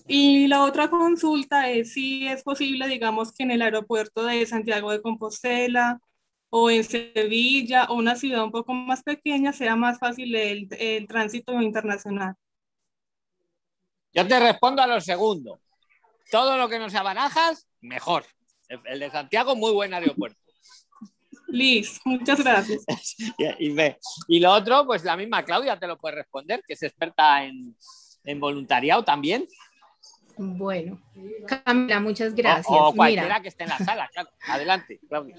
Y 0.08 0.48
la 0.48 0.63
otra 0.63 0.89
consulta 0.89 1.70
es 1.70 1.94
si 1.94 2.27
es 2.27 2.44
posible, 2.44 2.88
digamos, 2.88 3.34
que 3.34 3.44
en 3.44 3.51
el 3.51 3.62
aeropuerto 3.62 4.25
de 4.25 4.46
Santiago 4.46 4.91
de 4.91 5.01
Compostela 5.01 6.00
o 6.50 6.70
en 6.70 6.84
Sevilla 6.84 7.86
o 7.86 7.96
una 7.96 8.15
ciudad 8.15 8.44
un 8.44 8.51
poco 8.51 8.74
más 8.74 9.03
pequeña 9.03 9.53
sea 9.53 9.75
más 9.75 10.00
fácil 10.00 10.36
el, 10.36 10.68
el 10.72 11.08
tránsito 11.08 11.62
internacional. 11.62 12.36
Yo 14.13 14.27
te 14.27 14.39
respondo 14.39 14.82
a 14.82 14.88
lo 14.88 15.00
segundo. 15.00 15.60
Todo 16.32 16.58
lo 16.58 16.68
que 16.70 16.79
no 16.79 16.89
sea 16.89 17.03
Barajas, 17.03 17.68
mejor. 17.82 18.25
El 18.86 19.00
de 19.00 19.10
Santiago, 19.10 19.56
muy 19.56 19.72
buen 19.72 19.94
aeropuerto. 19.94 20.39
Liz, 21.48 22.00
muchas 22.06 22.44
gracias. 22.44 22.84
y, 23.60 23.74
y, 24.27 24.39
lo 24.39 24.51
otro, 24.51 24.86
pues 24.86 25.03
la 25.03 25.18
misma 25.18 25.44
Claudia 25.44 25.79
te 25.79 25.88
lo 25.88 25.98
puede 25.98 26.15
responder, 26.15 26.62
que 26.68 26.74
es 26.74 26.84
experta 26.84 27.44
en, 27.44 27.75
en 28.24 28.39
voluntariado 28.39 29.03
también. 29.03 29.48
Bueno, 30.41 31.01
Camila, 31.65 32.00
muchas 32.00 32.34
gracias. 32.34 32.65
O, 32.69 32.93
cualquiera 32.96 33.41
que 33.41 33.50
esté 33.50 33.63
en 33.63 33.72
la 33.72 33.77
sala, 33.79 34.10
claro. 34.13 34.29
Adelante, 34.48 34.98
Claudia. 35.10 35.36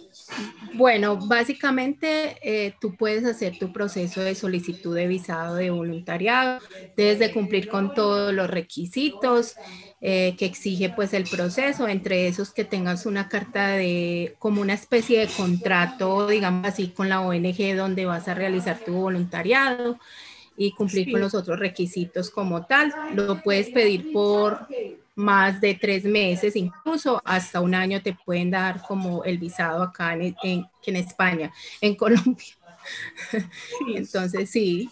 Bueno, 0.74 1.16
básicamente 1.16 2.36
eh, 2.42 2.74
tú 2.82 2.96
puedes 2.96 3.24
hacer 3.24 3.58
tu 3.58 3.72
proceso 3.72 4.20
de 4.20 4.34
solicitud 4.34 4.94
de 4.94 5.06
visado 5.06 5.54
de 5.54 5.70
voluntariado, 5.70 6.60
desde 6.98 7.32
cumplir 7.32 7.70
con 7.70 7.94
todos 7.94 8.34
los 8.34 8.50
requisitos 8.50 9.56
eh, 10.02 10.36
que 10.38 10.44
exige 10.44 10.90
pues 10.90 11.14
el 11.14 11.24
proceso, 11.24 11.88
entre 11.88 12.28
esos 12.28 12.52
que 12.52 12.64
tengas 12.64 13.06
una 13.06 13.30
carta 13.30 13.68
de, 13.68 14.36
como 14.38 14.60
una 14.60 14.74
especie 14.74 15.20
de 15.20 15.28
contrato, 15.28 16.26
digamos 16.26 16.66
así, 16.66 16.88
con 16.88 17.08
la 17.08 17.22
ONG 17.22 17.74
donde 17.74 18.04
vas 18.04 18.28
a 18.28 18.34
realizar 18.34 18.78
tu 18.80 18.92
voluntariado 18.92 19.98
y 20.60 20.72
cumplir 20.72 21.10
con 21.10 21.22
los 21.22 21.34
otros 21.34 21.58
requisitos 21.58 22.28
como 22.28 22.66
tal. 22.66 22.92
Lo 23.14 23.40
puedes 23.40 23.70
pedir 23.70 24.12
por 24.12 24.68
más 25.14 25.58
de 25.58 25.74
tres 25.74 26.04
meses, 26.04 26.54
incluso 26.54 27.20
hasta 27.24 27.62
un 27.62 27.74
año 27.74 28.02
te 28.02 28.12
pueden 28.12 28.50
dar 28.50 28.82
como 28.82 29.24
el 29.24 29.38
visado 29.38 29.82
acá 29.82 30.12
en, 30.12 30.36
en, 30.42 30.96
España, 30.96 31.50
en 31.80 31.94
Colombia. 31.96 32.54
Entonces, 33.94 34.50
sí. 34.50 34.90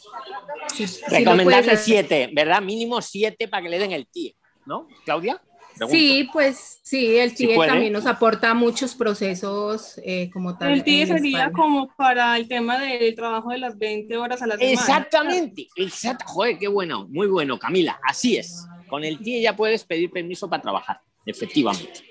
sí 0.74 0.86
Recomendarle 1.06 1.76
siete, 1.76 2.30
¿verdad? 2.32 2.62
Mínimo 2.62 3.02
siete 3.02 3.46
para 3.46 3.62
que 3.62 3.68
le 3.68 3.78
den 3.78 3.92
el 3.92 4.06
TIE, 4.06 4.34
¿no, 4.64 4.88
Claudia? 5.04 5.42
Sí, 5.88 6.28
pues 6.32 6.80
sí, 6.82 7.16
el 7.16 7.34
TIE 7.34 7.56
también 7.66 7.92
nos 7.92 8.06
aporta 8.06 8.54
muchos 8.54 8.94
procesos 8.94 10.00
eh, 10.04 10.30
como 10.32 10.56
tal. 10.56 10.72
El 10.72 10.84
TIE 10.84 11.06
sería 11.06 11.52
como 11.52 11.88
para 11.96 12.36
el 12.36 12.48
tema 12.48 12.78
del 12.78 13.14
trabajo 13.14 13.50
de 13.50 13.58
las 13.58 13.78
20 13.78 14.16
horas 14.16 14.42
a 14.42 14.46
la 14.46 14.56
semana. 14.56 14.72
Exactamente, 14.72 15.68
exacto. 15.76 16.24
Joder, 16.26 16.58
qué 16.58 16.68
bueno, 16.68 17.06
muy 17.08 17.26
bueno, 17.26 17.58
Camila, 17.58 17.98
así 18.02 18.36
es. 18.36 18.66
Con 18.88 19.04
el 19.04 19.18
TIE 19.18 19.42
ya 19.42 19.54
puedes 19.54 19.84
pedir 19.84 20.10
permiso 20.10 20.48
para 20.48 20.62
trabajar, 20.62 21.00
efectivamente. 21.26 22.08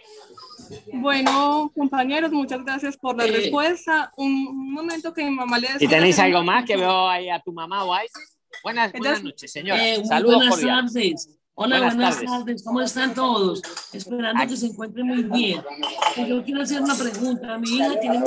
Bueno, 0.92 1.72
compañeros, 1.76 2.32
muchas 2.32 2.64
gracias 2.64 2.98
por 2.98 3.18
la 3.18 3.26
eh. 3.26 3.32
respuesta. 3.32 4.12
Un, 4.18 4.74
momento 4.74 5.14
que 5.14 5.24
mi 5.24 5.32
mamá 5.32 5.60
le 5.60 5.74
decía. 5.74 5.90
tenéis 5.90 6.20
algo 6.20 6.44
más 6.44 6.66
que 6.66 6.76
veo 6.76 7.08
ahí 7.08 7.30
a 7.30 7.40
tu 7.40 7.52
mamá 7.52 7.84
o 7.84 7.94
ahí. 7.94 8.08
Buenas, 8.64 8.92
buenas 8.92 9.24
noches, 9.24 9.52
señora. 9.52 9.88
Eh, 9.88 10.04
Saludos 10.06 10.60
buenas 10.60 10.92
tardes. 10.94 11.37
Hola, 11.60 11.80
buenas, 11.80 12.24
tardes. 12.24 12.64
¿Cómo 12.64 12.82
están 12.82 13.16
todos? 13.16 13.64
Esperando 13.92 14.46
que 14.48 14.56
se 14.56 14.68
encuentren 14.68 15.08
muy 15.08 15.24
bien. 15.24 15.60
Yo 16.28 16.44
quiero 16.44 16.62
hacer 16.62 16.84
una 16.84 16.94
pregunta. 16.94 17.58
Mi 17.58 17.68
hija 17.78 18.00
tiene 18.00 18.24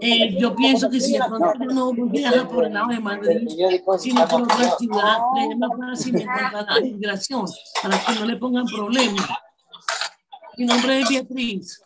eh, 0.00 0.36
Yo 0.36 0.56
pienso 0.56 0.90
que 0.90 1.00
si 1.00 1.12
de 1.12 1.20
pronto 1.20 1.52
yo 1.60 1.66
no 1.66 1.92
viaja 1.92 2.48
por 2.48 2.64
el 2.64 2.72
lado 2.72 2.88
de 2.88 2.98
Madrid, 2.98 3.48
sino 4.00 4.26
por 4.26 4.42
otra 4.42 4.76
ciudad, 4.76 5.18
le 5.36 5.44
es 5.44 5.56
más 5.56 5.70
fácil 5.78 6.16
encontrar 6.16 6.66
la 6.70 6.80
migración 6.80 7.44
para 7.80 8.04
que 8.04 8.14
no 8.18 8.26
le 8.26 8.36
pongan 8.38 8.66
problemas. 8.66 9.28
Mi 10.56 10.64
nombre 10.64 11.02
es 11.02 11.08
Beatriz. 11.08 11.82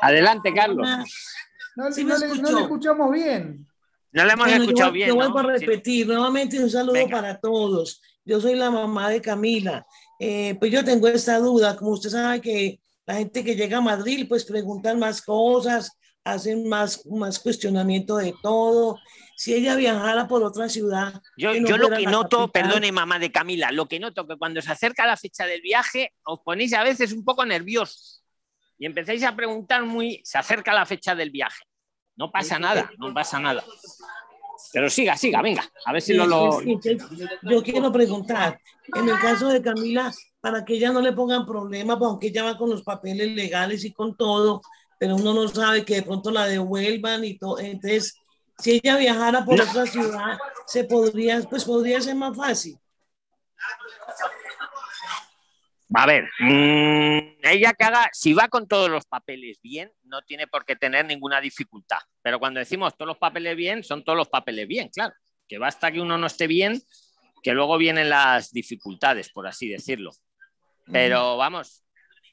Adelante, 0.00 0.52
Carlos. 0.54 0.88
No, 1.74 1.88
le, 1.88 2.60
escuchamos 2.62 3.10
bien. 3.10 3.66
No 4.12 4.24
le 4.24 4.32
hemos 4.32 4.48
escuchado 4.48 4.92
bien. 4.92 5.08
Yo 5.08 5.14
vuelvo 5.14 5.38
a 5.38 5.42
repetir 5.42 6.06
nuevamente 6.06 6.62
un 6.62 6.68
saludo 6.68 7.08
para 7.08 7.38
todos. 7.38 8.02
Yo 8.24 8.40
soy 8.40 8.54
la 8.54 8.70
mamá 8.70 9.08
de 9.08 9.20
Camila. 9.20 9.86
Eh, 10.18 10.56
pues 10.58 10.70
yo 10.70 10.84
tengo 10.84 11.08
esta 11.08 11.38
duda, 11.38 11.76
como 11.76 11.92
usted 11.92 12.10
sabe 12.10 12.40
que 12.40 12.80
la 13.06 13.14
gente 13.14 13.42
que 13.42 13.56
llega 13.56 13.78
a 13.78 13.80
Madrid 13.80 14.26
pues 14.28 14.44
preguntan 14.44 14.98
más 14.98 15.20
cosas, 15.22 15.98
hacen 16.22 16.68
más, 16.68 17.04
más 17.06 17.38
cuestionamiento 17.38 18.16
de 18.16 18.34
todo 18.42 18.98
si 19.36 19.54
ella 19.54 19.76
viajara 19.76 20.28
por 20.28 20.42
otra 20.42 20.68
ciudad. 20.68 21.20
Yo, 21.36 21.54
yo 21.54 21.76
lo 21.76 21.90
que 21.90 22.06
noto, 22.06 22.48
perdone 22.48 22.92
mamá 22.92 23.18
de 23.18 23.32
Camila, 23.32 23.70
lo 23.72 23.86
que 23.86 24.00
noto 24.00 24.26
que 24.26 24.36
cuando 24.36 24.62
se 24.62 24.72
acerca 24.72 25.06
la 25.06 25.16
fecha 25.16 25.46
del 25.46 25.60
viaje 25.60 26.12
os 26.24 26.40
ponéis 26.44 26.72
a 26.74 26.82
veces 26.82 27.12
un 27.12 27.24
poco 27.24 27.44
nerviosos 27.44 28.22
y 28.78 28.86
empezáis 28.86 29.22
a 29.22 29.36
preguntar 29.36 29.84
muy, 29.84 30.20
se 30.24 30.38
acerca 30.38 30.74
la 30.74 30.84
fecha 30.84 31.14
del 31.14 31.30
viaje. 31.30 31.62
No 32.16 32.32
pasa 32.32 32.58
nada, 32.58 32.90
no 32.98 33.14
pasa 33.14 33.38
nada. 33.38 33.64
Pero 34.72 34.90
siga, 34.90 35.16
siga, 35.16 35.40
venga, 35.40 35.64
a 35.84 35.92
ver 35.92 36.02
si 36.02 36.16
no 36.16 36.26
lo... 36.26 36.60
Yo 36.62 37.62
quiero 37.62 37.92
preguntar, 37.92 38.60
en 38.94 39.08
el 39.08 39.18
caso 39.20 39.48
de 39.48 39.62
Camila, 39.62 40.12
para 40.40 40.64
que 40.64 40.74
ella 40.74 40.90
no 40.90 41.00
le 41.00 41.12
pongan 41.12 41.46
problemas, 41.46 41.96
pues, 41.96 42.08
aunque 42.08 42.26
ella 42.26 42.42
va 42.42 42.58
con 42.58 42.70
los 42.70 42.82
papeles 42.82 43.28
legales 43.36 43.84
y 43.84 43.92
con 43.92 44.16
todo, 44.16 44.60
pero 44.98 45.14
uno 45.14 45.32
no 45.32 45.46
sabe 45.46 45.84
que 45.84 45.96
de 45.96 46.02
pronto 46.02 46.30
la 46.30 46.46
devuelvan 46.46 47.24
y 47.24 47.38
todo. 47.38 47.60
Entonces, 47.60 48.16
si 48.62 48.80
ella 48.82 48.96
viajara 48.96 49.44
por 49.44 49.60
otra 49.60 49.86
ciudad, 49.86 50.38
se 50.66 50.84
podría, 50.84 51.40
pues 51.42 51.64
podría 51.64 52.00
ser 52.00 52.14
más 52.14 52.36
fácil. 52.36 52.78
A 55.94 56.06
ver, 56.06 56.24
mm, 56.38 57.40
ella 57.42 57.74
que 57.74 57.84
haga, 57.84 58.08
si 58.12 58.32
va 58.32 58.48
con 58.48 58.66
todos 58.66 58.88
los 58.88 59.04
papeles 59.04 59.58
bien, 59.62 59.92
no 60.04 60.22
tiene 60.22 60.46
por 60.46 60.64
qué 60.64 60.76
tener 60.76 61.04
ninguna 61.04 61.40
dificultad. 61.40 61.98
Pero 62.22 62.38
cuando 62.38 62.60
decimos 62.60 62.96
todos 62.96 63.08
los 63.08 63.18
papeles 63.18 63.56
bien, 63.56 63.82
son 63.82 64.04
todos 64.04 64.16
los 64.16 64.28
papeles 64.28 64.66
bien, 64.68 64.88
claro. 64.88 65.12
Que 65.48 65.58
basta 65.58 65.90
que 65.90 66.00
uno 66.00 66.16
no 66.16 66.28
esté 66.28 66.46
bien, 66.46 66.80
que 67.42 67.52
luego 67.52 67.76
vienen 67.76 68.08
las 68.08 68.52
dificultades, 68.52 69.30
por 69.30 69.46
así 69.46 69.68
decirlo. 69.68 70.12
Pero 70.90 71.36
vamos, 71.36 71.84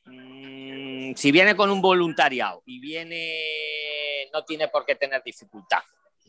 mm, 0.05 1.15
si 1.15 1.31
viene 1.31 1.55
con 1.55 1.69
un 1.69 1.81
voluntariado 1.81 2.61
y 2.65 2.79
viene, 2.79 4.29
no 4.31 4.45
tiene 4.45 4.67
por 4.69 4.85
qué 4.85 4.95
tener 4.95 5.21
dificultad, 5.23 5.81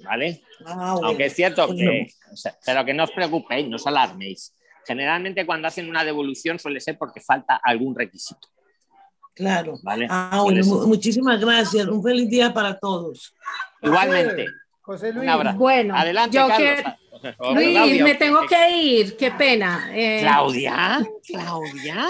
¿vale? 0.05 0.43
Ah, 0.67 0.97
Aunque 1.03 1.27
es 1.27 1.35
cierto 1.35 1.69
que, 1.75 2.09
pero 2.65 2.85
que 2.85 2.95
no 2.95 3.05
os 3.05 3.11
preocupéis, 3.11 3.69
no 3.69 3.77
os 3.77 3.87
alarméis 3.87 4.55
Generalmente 4.87 5.47
cuando 5.47 5.69
hacen 5.69 5.89
una 5.89 6.05
devolución 6.05 6.59
suele 6.59 6.81
ser 6.81 6.99
porque 6.99 7.21
falta 7.21 7.61
algún 7.63 7.95
requisito. 7.95 8.49
Claro. 9.35 9.79
¿Vale? 9.83 10.07
Ah, 10.11 10.43
muchísimas 10.87 11.41
gracias. 11.41 11.87
Un 11.87 12.03
feliz 12.03 12.29
día 12.29 12.53
para 12.53 12.79
todos. 12.79 13.35
Igualmente. 13.83 14.47
José 14.81 15.13
Luis. 15.13 15.25
Un 15.25 15.29
abrazo. 15.29 15.59
Bueno, 15.59 15.95
adelante, 15.97 16.37
Carlos. 16.37 16.95
Luis, 17.55 18.03
me 18.03 18.15
tengo 18.15 18.47
que 18.47 18.71
ir, 18.71 19.17
qué 19.17 19.31
pena. 19.31 19.91
Eh. 19.93 20.21
Claudia, 20.21 21.07
Claudia. 21.27 22.09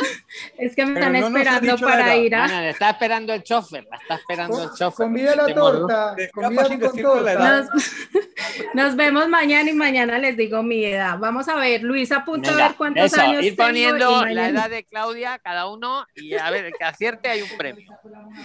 Es 0.56 0.74
que 0.74 0.86
me 0.86 0.94
están 0.94 1.16
esperando 1.16 1.78
para 1.78 2.16
ir 2.16 2.34
a. 2.34 2.46
Bueno, 2.46 2.60
está 2.62 2.90
esperando 2.90 3.32
el 3.32 3.42
chofer, 3.42 3.86
la 3.90 3.96
está 3.96 4.14
esperando 4.14 4.62
el 4.62 4.70
chofer. 4.70 5.06
Convida 5.06 5.36
la 5.36 5.54
torta, 5.54 6.16
Nos, 6.36 7.68
nos, 8.74 8.96
vemos 8.96 9.28
mañana 9.28 9.70
y 9.70 9.74
mañana 9.74 10.18
les 10.18 10.36
digo 10.36 10.62
mi 10.62 10.84
edad. 10.84 11.18
Vamos 11.18 11.48
a 11.48 11.56
ver, 11.56 11.82
Luis, 11.82 12.12
apunta 12.12 12.52
a 12.52 12.68
ver 12.68 12.76
cuántos 12.76 13.04
eso, 13.04 13.20
años 13.20 13.44
ir 13.44 13.56
poniendo 13.56 14.24
la 14.26 14.48
edad 14.48 14.70
de 14.70 14.84
Claudia, 14.84 15.38
cada 15.38 15.68
uno, 15.68 16.06
y 16.14 16.34
a 16.34 16.50
ver, 16.50 16.66
el 16.66 16.72
que 16.76 16.84
acierte 16.84 17.28
hay 17.28 17.42
un 17.42 17.56
premio. 17.56 17.90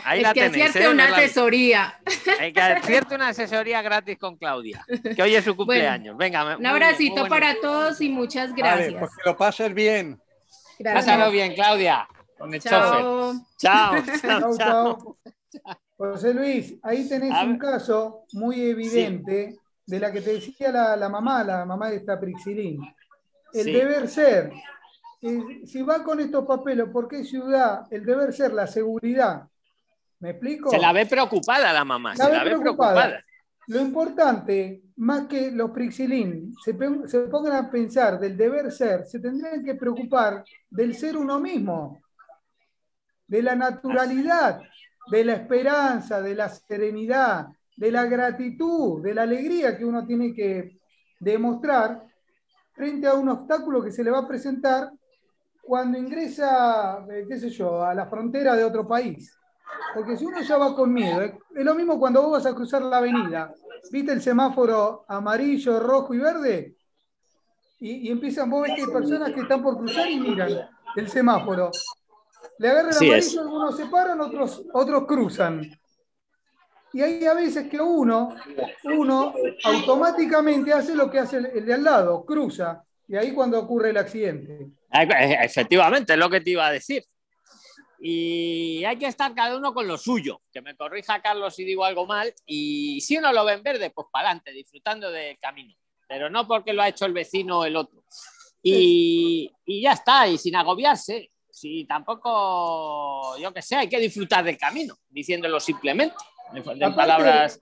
Ahí 0.03 0.21
la 0.21 0.33
que 0.33 0.43
acierte 0.43 0.83
¿eh? 0.83 0.89
una 0.89 1.05
asesoría. 1.09 1.99
El 2.39 2.53
que 2.53 2.61
acierte 2.61 3.15
una 3.15 3.29
asesoría 3.29 3.81
gratis 3.81 4.17
con 4.17 4.37
Claudia, 4.37 4.85
que 5.15 5.21
hoy 5.21 5.35
es 5.35 5.43
su 5.43 5.55
cumpleaños. 5.55 6.17
Venga, 6.17 6.54
un 6.57 6.65
abracito 6.65 7.27
para 7.27 7.55
todos 7.61 8.01
y 8.01 8.09
muchas 8.09 8.53
gracias. 8.53 8.93
Vale, 8.93 9.07
que 9.07 9.29
lo 9.29 9.37
pases 9.37 9.73
bien. 9.73 10.19
Gracias. 10.79 11.05
Pásalo 11.05 11.31
bien, 11.31 11.53
Claudia. 11.53 12.07
Con 12.37 12.53
el 12.53 12.61
chao. 12.61 13.33
Chao. 13.57 13.95
chao. 14.21 14.57
chao. 14.57 15.17
José 15.97 16.33
Luis, 16.33 16.75
ahí 16.83 17.07
tenés 17.07 17.31
un 17.43 17.57
caso 17.57 18.25
muy 18.33 18.61
evidente 18.61 19.55
de 19.85 19.99
la 19.99 20.11
que 20.11 20.21
te 20.21 20.33
decía 20.33 20.71
la, 20.71 21.09
mamá, 21.09 21.43
la 21.43 21.65
mamá 21.65 21.89
de 21.89 21.97
esta 21.97 22.19
Prixilín. 22.19 22.81
El 23.53 23.65
deber 23.65 24.09
ser. 24.09 24.51
si 25.65 25.81
va 25.81 26.03
con 26.03 26.19
estos 26.19 26.45
papeles, 26.45 26.87
¿por 26.91 27.07
qué 27.07 27.23
ciudad? 27.23 27.87
El 27.89 28.05
deber 28.05 28.33
ser, 28.33 28.51
la 28.53 28.67
seguridad. 28.67 29.47
¿Me 30.19 30.31
explico? 30.31 30.69
Se 30.69 30.77
la 30.77 30.91
ve 30.91 31.05
preocupada 31.05 31.71
la 31.71 31.85
mamá, 31.85 32.15
se 32.15 32.29
la 32.29 32.43
ve 32.43 32.57
preocupada. 32.57 33.23
Lo 33.67 33.81
importante, 33.81 34.83
más 34.97 35.27
que 35.27 35.51
los 35.51 35.71
Prixilín 35.71 36.53
se, 36.63 36.77
se 37.07 37.19
pongan 37.21 37.65
a 37.65 37.69
pensar 37.69 38.19
del 38.19 38.37
deber 38.37 38.71
ser, 38.71 39.05
se 39.05 39.19
tendrían 39.19 39.63
que 39.63 39.75
preocupar 39.75 40.43
del 40.69 40.95
ser 40.95 41.17
uno 41.17 41.39
mismo, 41.39 41.99
de 43.27 43.41
la 43.41 43.55
naturalidad, 43.55 44.61
de 45.09 45.25
la 45.25 45.33
esperanza, 45.33 46.21
de 46.21 46.35
la 46.35 46.49
serenidad, 46.49 47.47
de 47.75 47.91
la 47.91 48.05
gratitud, 48.05 49.01
de 49.01 49.13
la 49.13 49.23
alegría 49.23 49.77
que 49.77 49.85
uno 49.85 50.05
tiene 50.05 50.33
que 50.33 50.79
demostrar 51.19 52.05
frente 52.73 53.07
a 53.07 53.13
un 53.13 53.29
obstáculo 53.29 53.83
que 53.83 53.91
se 53.91 54.03
le 54.03 54.11
va 54.11 54.19
a 54.19 54.27
presentar 54.27 54.91
cuando 55.61 55.97
ingresa, 55.97 57.05
eh, 57.09 57.25
qué 57.27 57.37
sé 57.37 57.49
yo, 57.49 57.83
a 57.83 57.93
la 57.95 58.05
frontera 58.05 58.55
de 58.55 58.63
otro 58.63 58.87
país. 58.87 59.35
Porque 59.95 60.17
si 60.17 60.25
uno 60.25 60.41
ya 60.41 60.57
va 60.57 60.75
con 60.75 60.91
miedo, 60.91 61.21
es 61.21 61.63
lo 61.63 61.73
mismo 61.73 61.97
cuando 61.97 62.21
vos 62.21 62.31
vas 62.33 62.45
a 62.45 62.53
cruzar 62.53 62.81
la 62.81 62.97
avenida, 62.97 63.53
¿viste 63.91 64.11
el 64.11 64.21
semáforo 64.21 65.05
amarillo, 65.07 65.79
rojo 65.79 66.13
y 66.13 66.17
verde? 66.17 66.75
Y, 67.79 68.09
empiezan, 68.11 68.49
vos 68.49 68.63
ves 68.63 68.73
que 68.75 68.81
hay 68.81 68.87
personas 68.87 69.31
que 69.31 69.41
están 69.41 69.63
por 69.63 69.77
cruzar 69.77 70.09
y 70.09 70.19
miran 70.19 70.49
el 70.95 71.09
semáforo. 71.09 71.71
Le 72.57 72.69
agarran 72.69 72.91
el 72.91 73.07
amarillo, 73.07 73.41
algunos 73.41 73.77
se 73.77 73.85
paran, 73.85 74.19
otros, 74.19 74.63
otros 74.73 75.05
cruzan. 75.05 75.61
Y 76.91 77.01
hay 77.01 77.25
a 77.25 77.33
veces 77.33 77.67
que 77.69 77.79
uno, 77.79 78.35
uno 78.83 79.33
automáticamente 79.63 80.73
hace 80.73 80.95
lo 80.95 81.09
que 81.09 81.19
hace 81.19 81.37
el 81.37 81.65
de 81.65 81.73
al 81.73 81.83
lado, 81.83 82.25
cruza. 82.25 82.83
Y 83.07 83.15
ahí 83.15 83.33
cuando 83.33 83.59
ocurre 83.59 83.91
el 83.91 83.97
accidente. 83.97 84.67
Efectivamente, 84.91 86.13
es 86.13 86.19
lo 86.19 86.29
que 86.29 86.41
te 86.41 86.49
iba 86.51 86.65
a 86.67 86.71
decir 86.71 87.03
y 88.07 88.85
hay 88.85 88.99
que 88.99 89.07
estar 89.07 89.33
cada 89.33 89.57
uno 89.57 89.73
con 89.73 89.87
lo 89.87 89.97
suyo. 89.97 90.43
Que 90.53 90.61
me 90.61 90.77
corrija 90.77 91.23
Carlos 91.23 91.55
si 91.55 91.63
digo 91.63 91.83
algo 91.83 92.05
mal. 92.05 92.31
Y 92.45 93.01
si 93.01 93.17
uno 93.17 93.33
lo 93.33 93.43
ve 93.43 93.53
en 93.53 93.63
verde, 93.63 93.89
pues 93.89 94.05
para 94.11 94.27
adelante, 94.27 94.51
disfrutando 94.51 95.09
del 95.09 95.39
camino. 95.39 95.73
Pero 96.07 96.29
no 96.29 96.47
porque 96.47 96.71
lo 96.71 96.83
ha 96.83 96.89
hecho 96.89 97.07
el 97.07 97.13
vecino 97.13 97.61
o 97.61 97.65
el 97.65 97.75
otro. 97.75 98.03
Y, 98.61 99.51
y 99.65 99.81
ya 99.81 99.93
está, 99.93 100.27
y 100.27 100.37
sin 100.37 100.55
agobiarse. 100.55 101.31
Si 101.49 101.85
tampoco, 101.85 103.39
yo 103.39 103.51
que 103.51 103.63
sé, 103.63 103.77
hay 103.77 103.89
que 103.89 103.99
disfrutar 103.99 104.43
del 104.43 104.59
camino, 104.59 104.95
diciéndolo 105.09 105.59
simplemente. 105.59 106.15
Aparte, 106.51 106.91
palabras. 106.91 107.59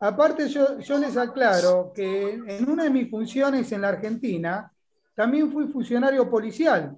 Aparte, 0.00 0.48
yo, 0.48 0.80
yo 0.80 0.98
les 0.98 1.16
aclaro 1.16 1.92
que 1.94 2.30
en 2.30 2.68
una 2.68 2.82
de 2.82 2.90
mis 2.90 3.08
funciones 3.08 3.70
en 3.70 3.82
la 3.82 3.90
Argentina 3.90 4.68
también 5.14 5.52
fui 5.52 5.68
funcionario 5.68 6.28
policial 6.28 6.96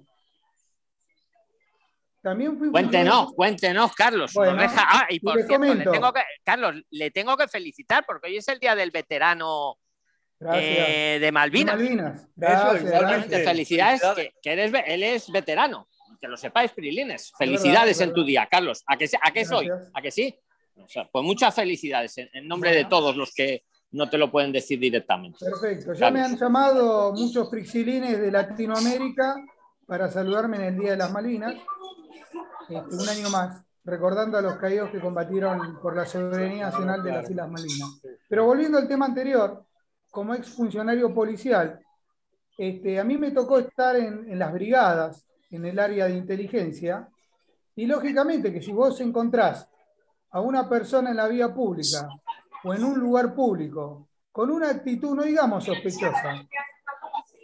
también 2.21 2.57
fui 2.57 2.69
cuéntenos, 2.69 3.33
cuéntenos, 3.33 3.93
Carlos. 3.93 4.33
ah, 4.37 5.07
y 5.09 5.19
por 5.19 5.41
cierto, 5.41 5.73
le 5.73 5.85
tengo 5.85 6.13
que, 6.13 6.21
Carlos, 6.43 6.75
le 6.89 7.11
tengo 7.11 7.37
que 7.37 7.47
felicitar 7.47 8.05
porque 8.05 8.27
hoy 8.27 8.37
es 8.37 8.47
el 8.47 8.59
día 8.59 8.75
del 8.75 8.91
veterano 8.91 9.77
eh, 10.53 11.17
de 11.19 11.31
Malvinas. 11.31 11.77
De 11.77 11.83
Malvinas. 11.83 12.27
Gracias, 12.35 13.43
Felicidades, 13.43 14.01
que, 14.41 14.51
eres, 14.51 14.71
él 14.85 15.03
es 15.03 15.31
veterano. 15.31 15.87
Que 16.19 16.27
lo 16.27 16.35
sepáis, 16.35 16.71
Prilines. 16.71 17.31
Felicidades 17.37 18.01
en 18.01 18.13
tu 18.13 18.25
día, 18.25 18.45
Carlos. 18.51 18.83
¿A 18.87 18.97
qué, 18.97 19.09
a 19.21 19.31
qué 19.31 19.45
soy? 19.45 19.69
¿A 19.93 20.01
qué 20.01 20.11
sí? 20.11 20.37
pues 21.11 21.25
muchas 21.25 21.53
felicidades 21.53 22.17
en, 22.17 22.47
nombre 22.47 22.73
de 22.73 22.85
todos 22.85 23.15
los 23.15 23.33
que 23.33 23.63
no 23.91 24.09
te 24.09 24.17
lo 24.17 24.31
pueden 24.31 24.51
decir 24.51 24.79
directamente. 24.79 25.39
Perfecto. 25.39 25.93
Ya 25.93 26.11
me 26.11 26.21
han 26.21 26.37
llamado 26.37 27.11
muchos 27.13 27.49
Prixilines 27.49 28.19
de 28.19 28.31
Latinoamérica 28.31 29.35
para 29.87 30.09
saludarme 30.09 30.57
en 30.57 30.63
el 30.63 30.77
Día 30.77 30.91
de 30.91 30.97
las 30.97 31.11
Malvinas. 31.11 31.55
Este, 32.69 32.95
un 32.95 33.09
año 33.09 33.29
más, 33.31 33.63
recordando 33.83 34.37
a 34.37 34.41
los 34.41 34.57
caídos 34.57 34.91
que 34.91 34.99
combatieron 34.99 35.79
por 35.81 35.95
la 35.95 36.05
soberanía 36.05 36.67
nacional 36.67 37.01
de 37.03 37.11
las 37.11 37.29
Islas 37.29 37.49
Malvinas. 37.49 38.01
Pero 38.27 38.45
volviendo 38.45 38.77
al 38.77 38.87
tema 38.87 39.07
anterior, 39.07 39.65
como 40.11 40.35
ex 40.35 40.49
funcionario 40.49 41.13
policial, 41.13 41.79
este, 42.57 42.99
a 42.99 43.03
mí 43.03 43.17
me 43.17 43.31
tocó 43.31 43.57
estar 43.57 43.95
en, 43.95 44.37
las 44.37 44.53
brigadas, 44.53 45.25
en 45.49 45.65
el 45.65 45.79
área 45.79 46.05
de 46.05 46.15
inteligencia, 46.15 47.07
y 47.75 47.85
lógicamente 47.85 48.53
que 48.53 48.61
si 48.61 48.71
vos 48.71 48.99
encontrás 49.01 49.67
a 50.31 50.41
una 50.41 50.69
persona 50.69 51.09
en 51.09 51.17
la 51.17 51.27
vía 51.27 51.53
pública 51.53 52.07
o 52.63 52.73
en 52.73 52.83
un 52.83 52.99
lugar 52.99 53.33
público 53.33 54.09
con 54.31 54.51
una 54.51 54.69
actitud, 54.69 55.15
no 55.15 55.23
digamos 55.23 55.63
sospechosa, 55.63 56.45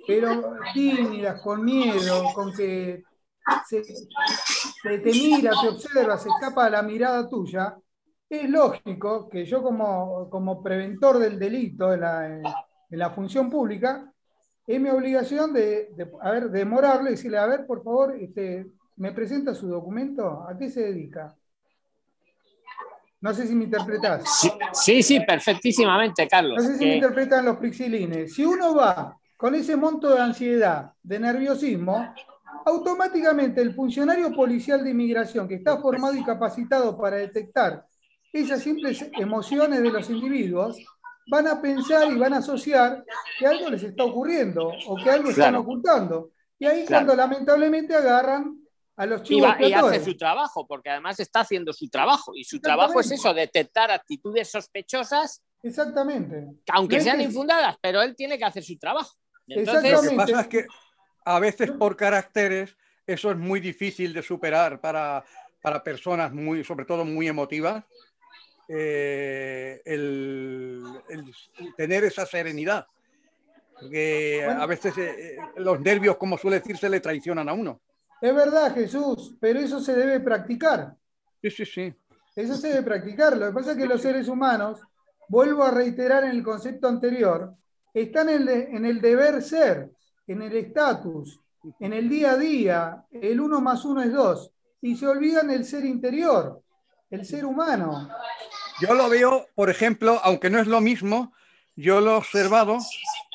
pero 0.05 0.55
tímida, 0.73 1.41
con 1.41 1.63
miedo, 1.65 2.25
con 2.35 2.53
que 2.53 3.03
se, 3.67 3.81
te 3.81 5.11
mira, 5.11 5.51
te 5.61 5.69
observa, 5.69 6.17
se 6.17 6.29
escapa 6.29 6.65
de 6.65 6.71
la 6.71 6.81
mirada 6.81 7.29
tuya, 7.29 7.77
es 8.29 8.49
lógico 8.49 9.29
que 9.29 9.45
yo 9.45 9.61
como, 9.61 10.29
como 10.29 10.63
preventor 10.63 11.19
del 11.19 11.37
delito 11.37 11.93
en 11.93 12.43
la, 12.89 13.09
función 13.11 13.49
pública, 13.49 14.11
es 14.65 14.81
mi 14.81 14.89
obligación 14.89 15.53
de, 15.53 15.89
de, 15.95 16.11
a 16.21 16.31
ver, 16.31 16.49
demorarle 16.49 17.11
y 17.11 17.13
decirle, 17.13 17.37
a 17.37 17.45
ver, 17.45 17.65
por 17.67 17.83
favor, 17.83 18.15
este, 18.19 18.65
¿me 18.97 19.11
presenta 19.11 19.53
su 19.53 19.67
documento? 19.67 20.43
¿A 20.47 20.57
qué 20.57 20.69
se 20.69 20.81
dedica? 20.81 21.35
No 23.21 23.33
sé 23.33 23.47
si 23.47 23.55
me 23.55 23.63
interpretás. 23.63 24.23
Sí, 24.73 25.01
sí, 25.01 25.19
perfectísimamente, 25.21 26.27
Carlos. 26.27 26.63
No 26.63 26.69
sé 26.69 26.77
si 26.77 26.85
me 26.85 26.95
interpretan 26.95 27.45
los 27.45 27.57
prixilines. 27.57 28.33
Si 28.33 28.45
uno 28.45 28.75
va 28.75 29.17
con 29.37 29.55
ese 29.55 29.75
monto 29.75 30.13
de 30.13 30.21
ansiedad, 30.21 30.91
de 31.01 31.19
nerviosismo, 31.19 32.13
automáticamente 32.65 33.61
el 33.61 33.73
funcionario 33.73 34.33
policial 34.33 34.83
de 34.83 34.89
inmigración 34.89 35.47
que 35.47 35.55
está 35.55 35.77
formado 35.77 36.15
y 36.15 36.23
capacitado 36.23 36.97
para 36.97 37.17
detectar 37.17 37.85
esas 38.33 38.61
simples 38.61 39.05
emociones 39.13 39.81
de 39.81 39.91
los 39.91 40.09
individuos, 40.09 40.77
van 41.27 41.47
a 41.47 41.61
pensar 41.61 42.11
y 42.11 42.17
van 42.17 42.33
a 42.33 42.37
asociar 42.37 43.05
que 43.39 43.47
algo 43.47 43.69
les 43.69 43.83
está 43.83 44.03
ocurriendo 44.03 44.71
o 44.87 44.95
que 44.97 45.09
algo 45.09 45.29
están 45.29 45.55
ocultando. 45.55 46.31
Y 46.59 46.65
ahí 46.65 46.85
cuando 46.85 47.15
lamentablemente 47.15 47.95
agarran 47.95 48.59
a 48.97 49.05
los 49.05 49.23
chicos. 49.23 49.55
Y, 49.59 49.65
y, 49.65 49.73
hace 49.73 50.03
su 50.03 50.17
trabajo, 50.17 50.65
porque 50.67 50.89
además 50.89 51.19
está 51.19 51.41
haciendo 51.41 51.71
su 51.71 51.89
trabajo. 51.89 52.33
Y 52.35 52.43
su 52.43 52.59
trabajo 52.59 52.99
es 52.99 53.11
eso, 53.11 53.33
detectar 53.33 53.91
actitudes 53.91 54.49
sospechosas. 54.49 55.41
Exactamente. 55.61 56.47
Aunque 56.71 56.99
sean 57.01 57.21
infundadas, 57.21 57.77
pero 57.81 58.01
él 58.01 58.15
tiene 58.15 58.37
que 58.37 58.45
hacer 58.45 58.63
su 58.63 58.77
trabajo. 58.77 59.13
Entonces, 59.47 59.91
Lo 59.91 60.09
que 60.09 60.15
pasa 60.15 60.41
es 60.41 60.47
que 60.47 60.65
a 61.25 61.39
veces 61.39 61.71
por 61.71 61.97
caracteres 61.97 62.77
eso 63.07 63.31
es 63.31 63.37
muy 63.37 63.59
difícil 63.59 64.13
de 64.13 64.23
superar 64.23 64.79
para, 64.79 65.23
para 65.61 65.83
personas 65.83 66.33
muy, 66.33 66.63
sobre 66.63 66.85
todo 66.85 67.05
muy 67.05 67.27
emotivas. 67.27 67.83
Eh, 68.67 69.81
el, 69.85 70.83
el, 71.09 71.75
tener 71.75 72.03
esa 72.03 72.25
serenidad. 72.25 72.87
Porque 73.79 74.43
a 74.43 74.65
veces 74.65 74.97
eh, 74.97 75.37
los 75.57 75.79
nervios, 75.81 76.17
como 76.17 76.37
suele 76.37 76.59
decirse, 76.59 76.89
le 76.89 76.99
traicionan 76.99 77.49
a 77.49 77.53
uno. 77.53 77.81
Es 78.21 78.33
verdad, 78.33 78.73
Jesús, 78.73 79.35
pero 79.39 79.59
eso 79.59 79.79
se 79.81 79.93
debe 79.93 80.19
practicar. 80.19 80.95
Sí, 81.41 81.51
sí, 81.51 81.65
sí. 81.65 81.93
Eso 82.35 82.55
se 82.55 82.69
debe 82.69 82.83
practicar. 82.83 83.37
Lo 83.37 83.47
que 83.47 83.53
pasa 83.53 83.71
es 83.73 83.77
que 83.77 83.85
los 83.85 84.01
seres 84.01 84.27
humanos, 84.27 84.81
vuelvo 85.27 85.63
a 85.63 85.71
reiterar 85.71 86.23
en 86.23 86.31
el 86.31 86.43
concepto 86.43 86.87
anterior, 86.87 87.53
están 87.93 88.29
en 88.29 88.41
el, 88.41 88.49
en 88.49 88.85
el 88.85 89.01
deber 89.01 89.43
ser, 89.43 89.91
en 90.27 90.41
el 90.41 90.55
estatus, 90.57 91.39
en 91.79 91.93
el 91.93 92.09
día 92.09 92.31
a 92.31 92.37
día. 92.37 93.05
El 93.11 93.39
uno 93.39 93.61
más 93.61 93.85
uno 93.85 94.01
es 94.01 94.13
dos. 94.13 94.51
Y 94.81 94.95
se 94.95 95.07
olvidan 95.07 95.49
el 95.49 95.65
ser 95.65 95.85
interior, 95.85 96.61
el 97.09 97.25
ser 97.25 97.45
humano. 97.45 98.09
Yo 98.81 98.93
lo 98.93 99.09
veo, 99.09 99.47
por 99.55 99.69
ejemplo, 99.69 100.19
aunque 100.23 100.49
no 100.49 100.59
es 100.59 100.67
lo 100.67 100.81
mismo, 100.81 101.33
yo 101.75 102.01
lo 102.01 102.11
he 102.11 102.15
observado 102.15 102.79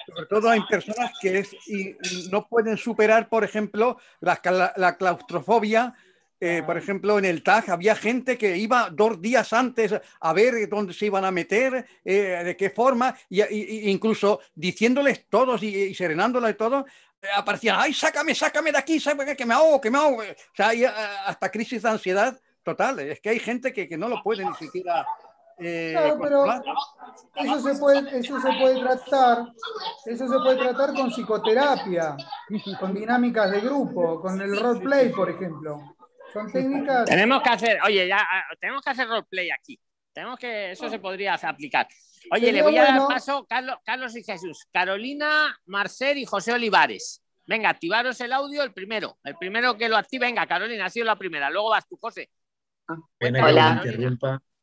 sobre 0.06 0.26
todo 0.26 0.50
hay 0.50 0.60
personas 0.68 1.12
que 1.20 1.46
y 1.66 1.96
no 2.30 2.48
pueden 2.48 2.76
superar, 2.76 3.28
por 3.28 3.44
ejemplo, 3.44 3.98
la 4.20 4.96
claustrofobia. 4.98 5.94
Eh, 6.40 6.62
por 6.64 6.78
ejemplo, 6.78 7.18
en 7.18 7.26
el 7.26 7.42
TAG 7.42 7.70
había 7.70 7.94
gente 7.94 8.38
que 8.38 8.56
iba 8.56 8.88
dos 8.90 9.20
días 9.20 9.52
antes 9.52 9.94
a 10.20 10.32
ver 10.32 10.68
dónde 10.68 10.94
se 10.94 11.06
iban 11.06 11.24
a 11.24 11.30
meter, 11.30 11.86
eh, 12.04 12.42
de 12.44 12.56
qué 12.56 12.70
forma, 12.70 13.14
y, 13.28 13.90
incluso 13.90 14.40
diciéndoles 14.54 15.26
todos 15.28 15.62
y, 15.62 15.68
y 15.68 15.94
serenándoles 15.94 16.56
todo, 16.56 16.86
eh, 17.20 17.26
aparecían, 17.36 17.76
ay, 17.78 17.92
sácame, 17.92 18.34
sácame 18.34 18.72
de 18.72 18.78
aquí, 18.78 18.98
sácame, 18.98 19.36
que 19.36 19.44
me 19.44 19.54
ahogo, 19.54 19.80
que 19.80 19.90
me 19.90 19.98
ahogo. 19.98 20.22
O 20.22 20.54
sea, 20.54 20.68
hay 20.68 20.84
hasta 20.84 21.50
crisis 21.50 21.82
de 21.82 21.90
ansiedad 21.90 22.40
total. 22.62 23.00
Es 23.00 23.20
que 23.20 23.28
hay 23.28 23.38
gente 23.38 23.72
que, 23.72 23.86
que 23.86 23.98
no 23.98 24.08
lo 24.08 24.22
puede 24.22 24.44
ni 24.44 24.54
siquiera 24.54 25.06
eh, 25.62 25.92
claro, 25.92 26.18
pero 26.22 26.44
eso 27.34 27.60
se, 27.60 27.78
puede, 27.78 28.18
eso 28.18 28.40
se 28.40 28.48
puede 28.58 28.80
tratar, 28.80 29.52
eso 30.06 30.26
se 30.26 30.38
puede 30.38 30.56
tratar 30.56 30.94
con 30.94 31.10
psicoterapia, 31.10 32.16
con 32.80 32.94
dinámicas 32.94 33.50
de 33.50 33.60
grupo, 33.60 34.22
con 34.22 34.40
el 34.40 34.58
roleplay, 34.58 35.10
por 35.12 35.28
ejemplo. 35.28 35.96
Son 36.32 36.50
técnicas. 36.50 37.08
Tenemos 37.08 37.42
que 37.42 37.48
hacer, 37.48 37.78
oye, 37.84 38.06
ya 38.08 38.18
ah, 38.20 38.44
tenemos 38.60 38.82
que 38.82 38.90
hacer 38.90 39.08
roleplay 39.08 39.50
aquí. 39.50 39.80
Tenemos 40.12 40.38
que, 40.38 40.72
eso 40.72 40.88
se 40.88 40.98
podría 40.98 41.34
aplicar. 41.34 41.88
Oye, 42.32 42.52
le 42.52 42.62
voy 42.62 42.76
a 42.76 42.84
dar 42.84 43.06
paso 43.08 43.46
Carlos, 43.48 43.76
Carlos 43.84 44.16
y 44.16 44.22
Jesús, 44.22 44.66
Carolina, 44.72 45.58
Marcel 45.66 46.18
y 46.18 46.24
José 46.24 46.52
Olivares. 46.52 47.22
Venga, 47.46 47.70
activaros 47.70 48.20
el 48.20 48.32
audio, 48.32 48.62
el 48.62 48.72
primero. 48.72 49.18
El 49.24 49.36
primero 49.36 49.76
que 49.76 49.88
lo 49.88 49.96
active, 49.96 50.26
venga, 50.26 50.46
Carolina, 50.46 50.86
ha 50.86 50.90
sido 50.90 51.06
la 51.06 51.16
primera. 51.16 51.50
Luego 51.50 51.70
vas 51.70 51.86
tú, 51.88 51.96
José. 52.00 52.30
Hola. 53.20 53.82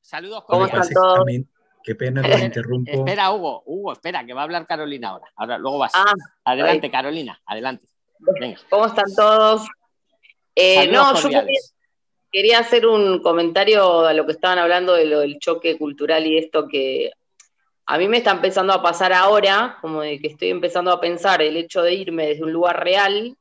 Saludos. 0.01 0.43
¿Cómo 0.47 0.65
están 0.65 0.88
todos? 0.89 1.25
Qué 1.84 1.95
pena 1.95 2.21
que 2.21 2.30
interrumpo. 2.45 2.91
espera, 2.91 3.32
Hugo, 3.32 3.63
Hugo, 3.65 3.93
espera, 3.93 4.25
que 4.25 4.34
va 4.34 4.41
a 4.41 4.43
hablar 4.43 4.67
Carolina 4.67 5.10
ahora. 5.10 5.27
Ahora, 5.36 5.58
luego 5.58 5.80
vas. 5.80 5.93
Ah, 5.95 6.13
adelante, 6.43 6.91
Carolina, 6.91 7.41
adelante. 7.45 7.88
Venga. 8.39 8.60
¿Cómo 8.69 8.86
están 8.86 9.13
todos? 9.15 9.67
Eh, 10.59 10.87
no, 10.87 11.13
yo 11.15 11.29
quería, 12.31 12.59
hacer 12.59 12.87
un 12.87 13.21
comentario 13.21 14.05
a 14.05 14.13
lo 14.13 14.25
que 14.25 14.31
estaban 14.31 14.57
hablando 14.57 14.93
de 14.93 15.05
lo 15.05 15.19
del 15.19 15.37
choque 15.37 15.77
cultural 15.77 16.25
y 16.25 16.37
esto 16.37 16.67
que 16.67 17.11
a 17.85 17.97
mí 17.97 18.07
me 18.07 18.17
está 18.17 18.31
empezando 18.31 18.73
a 18.73 18.81
pasar 18.81 19.13
ahora, 19.13 19.77
como 19.81 20.01
de 20.01 20.19
que 20.19 20.27
estoy 20.27 20.49
empezando 20.49 20.91
a 20.91 20.99
pensar 20.99 21.41
el 21.41 21.57
hecho 21.57 21.83
de 21.83 21.93
irme 21.93 22.27
desde 22.27 22.43
un 22.43 22.51
lugar 22.51 22.83
real 22.83 23.37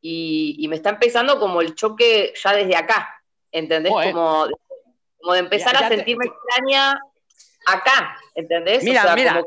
y, 0.00 0.56
y 0.58 0.68
me 0.68 0.76
está 0.76 0.90
empezando 0.90 1.38
como 1.38 1.60
el 1.60 1.74
choque 1.74 2.32
ya 2.42 2.52
desde 2.54 2.74
acá, 2.74 3.22
¿entendés? 3.52 3.92
Como 3.92 4.48
como 5.24 5.32
de 5.32 5.40
empezar 5.40 5.74
a 5.74 5.88
sentirme 5.88 6.26
extraña 6.26 7.00
acá, 7.66 8.18
¿entendés? 8.34 8.84
Mira, 8.84 9.14
mira, 9.14 9.42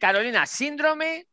Carolina, 0.00 0.46
síndrome 0.46 1.26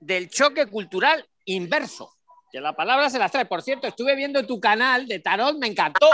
del 0.00 0.30
choque 0.30 0.66
cultural 0.66 1.28
inverso, 1.44 2.11
que 2.52 2.60
la 2.60 2.74
palabra 2.74 3.08
se 3.08 3.18
las 3.18 3.32
trae. 3.32 3.46
Por 3.46 3.62
cierto, 3.62 3.86
estuve 3.86 4.14
viendo 4.14 4.46
tu 4.46 4.60
canal 4.60 5.08
de 5.08 5.18
tarot, 5.18 5.56
me 5.58 5.66
encantó. 5.66 6.10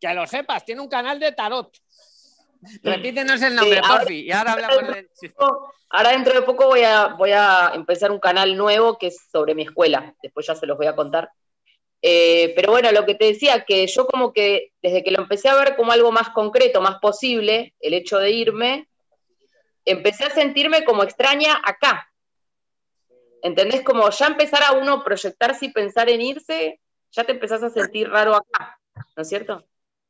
Que 0.00 0.14
lo 0.14 0.26
sepas, 0.26 0.64
tiene 0.64 0.80
un 0.80 0.88
canal 0.88 1.18
de 1.18 1.32
tarot. 1.32 1.76
Repítenos 2.82 3.42
el 3.42 3.56
nombre, 3.56 3.80
porfi. 3.82 4.20
Y 4.20 4.32
ahora 4.32 4.52
hablamos 4.52 4.94
de... 4.94 5.08
Ahora 5.92 6.10
dentro 6.10 6.34
de 6.34 6.42
poco 6.42 6.66
voy 6.66 6.82
a, 6.82 7.08
voy 7.18 7.32
a 7.32 7.72
empezar 7.74 8.12
un 8.12 8.20
canal 8.20 8.56
nuevo 8.56 8.96
que 8.96 9.08
es 9.08 9.26
sobre 9.32 9.56
mi 9.56 9.62
escuela. 9.62 10.14
Después 10.22 10.46
ya 10.46 10.54
se 10.54 10.66
los 10.66 10.78
voy 10.78 10.86
a 10.86 10.94
contar. 10.94 11.32
Eh, 12.00 12.52
pero 12.54 12.70
bueno, 12.70 12.92
lo 12.92 13.04
que 13.04 13.16
te 13.16 13.26
decía, 13.26 13.64
que 13.64 13.86
yo 13.88 14.06
como 14.06 14.32
que 14.32 14.72
desde 14.80 15.02
que 15.02 15.10
lo 15.10 15.20
empecé 15.20 15.48
a 15.48 15.56
ver 15.56 15.74
como 15.74 15.90
algo 15.90 16.12
más 16.12 16.30
concreto, 16.30 16.80
más 16.80 16.98
posible, 17.00 17.74
el 17.80 17.94
hecho 17.94 18.18
de 18.18 18.30
irme, 18.30 18.88
empecé 19.84 20.24
a 20.24 20.30
sentirme 20.30 20.84
como 20.84 21.02
extraña 21.02 21.60
acá. 21.64 22.09
¿Entendés? 23.42 23.82
Como 23.82 24.08
ya 24.10 24.26
empezar 24.26 24.62
a 24.62 24.72
uno 24.72 25.02
proyectarse 25.02 25.66
y 25.66 25.72
pensar 25.72 26.08
en 26.08 26.20
irse, 26.20 26.80
ya 27.12 27.24
te 27.24 27.32
empezás 27.32 27.62
a 27.62 27.70
sentir 27.70 28.08
raro 28.08 28.34
acá, 28.34 28.78
¿no 29.16 29.22
es 29.22 29.28
cierto? 29.28 29.64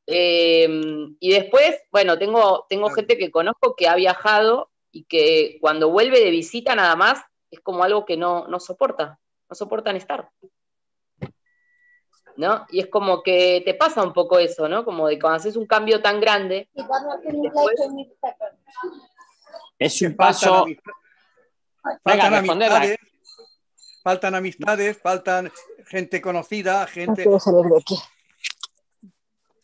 Em, 0.06 1.16
y 1.20 1.30
después, 1.30 1.76
bueno, 1.92 2.18
tengo, 2.18 2.66
tengo 2.68 2.90
gente 2.90 3.16
que 3.16 3.30
conozco 3.30 3.76
que 3.76 3.88
ha 3.88 3.94
viajado 3.94 4.70
y 4.90 5.04
que 5.04 5.58
cuando 5.60 5.90
vuelve 5.90 6.20
de 6.20 6.30
visita 6.30 6.74
nada 6.74 6.96
más 6.96 7.22
es 7.50 7.60
como 7.60 7.84
algo 7.84 8.04
que 8.04 8.16
no, 8.16 8.46
no 8.48 8.58
soporta, 8.58 9.18
no 9.48 9.54
soportan 9.54 9.96
estar. 9.96 10.30
¿no? 12.36 12.66
Y 12.70 12.80
es 12.80 12.86
como 12.86 13.22
que 13.22 13.62
te 13.64 13.74
pasa 13.74 14.02
un 14.02 14.12
poco 14.12 14.38
eso, 14.38 14.66
¿no? 14.66 14.84
Como 14.84 15.08
de 15.08 15.18
cuando 15.18 15.36
haces 15.36 15.56
un 15.56 15.66
cambio 15.66 16.00
tan 16.00 16.20
grande. 16.20 16.68
es 19.78 20.02
un 20.02 20.16
paso. 20.16 20.66
Faltan, 22.02 22.34
amistades, 22.34 22.98
faltan 24.02 24.34
amistades, 24.34 24.98
faltan 25.00 25.50
gente 25.86 26.20
conocida, 26.20 26.86
gente. 26.86 27.24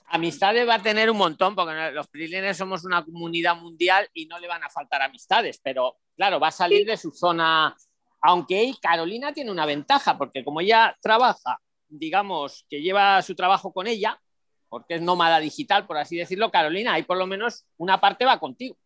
Amistades 0.09 0.69
va 0.69 0.75
a 0.77 0.83
tener 0.83 1.11
un 1.11 1.17
montón, 1.17 1.55
porque 1.55 1.91
los 1.93 2.09
freelancers 2.09 2.59
somos 2.59 2.85
una 2.85 3.05
comunidad 3.05 3.57
mundial 3.57 4.09
y 4.15 4.27
no 4.27 4.39
le 4.39 4.49
van 4.49 4.63
a 4.63 4.71
faltar 4.71 5.03
amistades, 5.03 5.61
pero 5.63 5.97
claro, 6.15 6.39
va 6.39 6.49
a 6.49 6.53
salir 6.53 6.87
de 6.87 6.97
su 6.97 7.11
zona. 7.11 7.77
Aunque 8.23 8.73
Carolina 8.81 9.33
tiene 9.33 9.51
una 9.51 9.67
ventaja, 9.67 10.17
porque 10.17 10.45
como 10.45 10.61
ella 10.61 10.97
trabaja 11.01 11.61
digamos, 11.89 12.67
que 12.69 12.83
lleva 12.83 13.23
su 13.23 13.35
trabajo 13.35 13.73
con 13.73 13.87
ella, 13.87 14.21
porque 14.69 14.95
es 14.95 15.03
nómada 15.03 15.39
digital, 15.39 15.87
por 15.87 15.97
así 15.99 16.17
decirlo, 16.17 16.51
Carolina, 16.51 16.95
ahí 16.95 17.03
por 17.03 17.17
lo 17.17 17.27
menos 17.27 17.65
una 17.77 18.01
parte 18.01 18.25
va 18.25 18.39
contigo. 18.39 18.77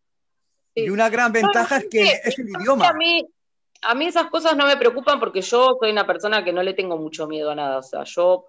Y 0.75 0.89
una 0.89 1.09
gran 1.09 1.31
ventaja 1.31 1.77
es 1.77 1.87
que 1.89 2.03
es 2.23 2.39
el 2.39 2.49
idioma. 2.49 2.89
A 2.89 2.93
mí, 2.93 3.27
a 3.81 3.95
mí 3.95 4.05
esas 4.05 4.27
cosas 4.27 4.55
no 4.55 4.65
me 4.65 4.77
preocupan 4.77 5.19
porque 5.19 5.41
yo 5.41 5.77
soy 5.79 5.91
una 5.91 6.05
persona 6.05 6.43
que 6.43 6.53
no 6.53 6.61
le 6.63 6.73
tengo 6.73 6.97
mucho 6.97 7.27
miedo 7.27 7.51
a 7.51 7.55
nada. 7.55 7.79
O 7.79 7.83
sea, 7.83 8.03
yo 8.03 8.45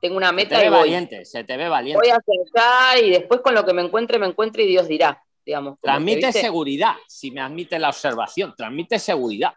tengo 0.00 0.16
una 0.16 0.32
meta. 0.32 0.56
Se 0.56 0.62
te 0.62 0.70
ve 0.70 0.76
valiente, 0.76 1.24
se 1.24 1.44
te 1.44 1.56
ve 1.56 1.68
valiente. 1.68 2.00
Voy 2.00 2.10
a 2.10 2.16
hacer 2.16 3.04
y 3.04 3.10
después 3.10 3.40
con 3.40 3.54
lo 3.54 3.64
que 3.64 3.72
me 3.72 3.82
encuentre, 3.82 4.18
me 4.18 4.26
encuentre 4.26 4.64
y 4.64 4.66
Dios 4.66 4.88
dirá, 4.88 5.22
digamos. 5.44 5.78
Transmite 5.80 6.32
seguridad, 6.32 6.94
si 7.06 7.30
me 7.30 7.40
admite 7.40 7.78
la 7.78 7.88
observación, 7.88 8.54
transmite 8.56 8.98
seguridad. 8.98 9.54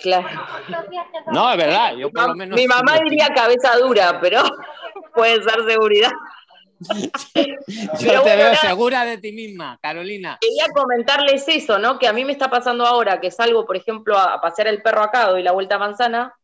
Claro. 0.00 0.28
No, 1.32 1.50
es 1.50 1.56
verdad. 1.56 1.96
Yo 1.96 2.10
por 2.10 2.28
lo 2.28 2.34
menos 2.36 2.56
Mi 2.56 2.66
mamá 2.66 3.00
diría 3.02 3.28
cabeza 3.34 3.76
dura, 3.78 4.20
pero 4.20 4.42
puede 5.14 5.42
ser 5.42 5.64
seguridad. 5.66 6.12
Yo 8.00 8.22
te 8.22 8.36
veo 8.36 8.54
segura 8.54 9.04
de 9.04 9.18
ti 9.18 9.32
misma, 9.32 9.78
Carolina. 9.82 10.38
Quería 10.40 10.66
comentarles 10.74 11.46
eso, 11.48 11.78
¿no? 11.78 11.98
Que 11.98 12.08
a 12.08 12.12
mí 12.12 12.24
me 12.24 12.32
está 12.32 12.50
pasando 12.50 12.84
ahora 12.84 13.20
que 13.20 13.30
salgo, 13.30 13.66
por 13.66 13.76
ejemplo, 13.76 14.16
a 14.18 14.40
pasear 14.40 14.68
el 14.68 14.82
perro 14.82 15.02
acá, 15.02 15.28
doy 15.28 15.42
la 15.42 15.52
vuelta 15.52 15.76
a 15.76 15.78
manzana, 15.78 16.34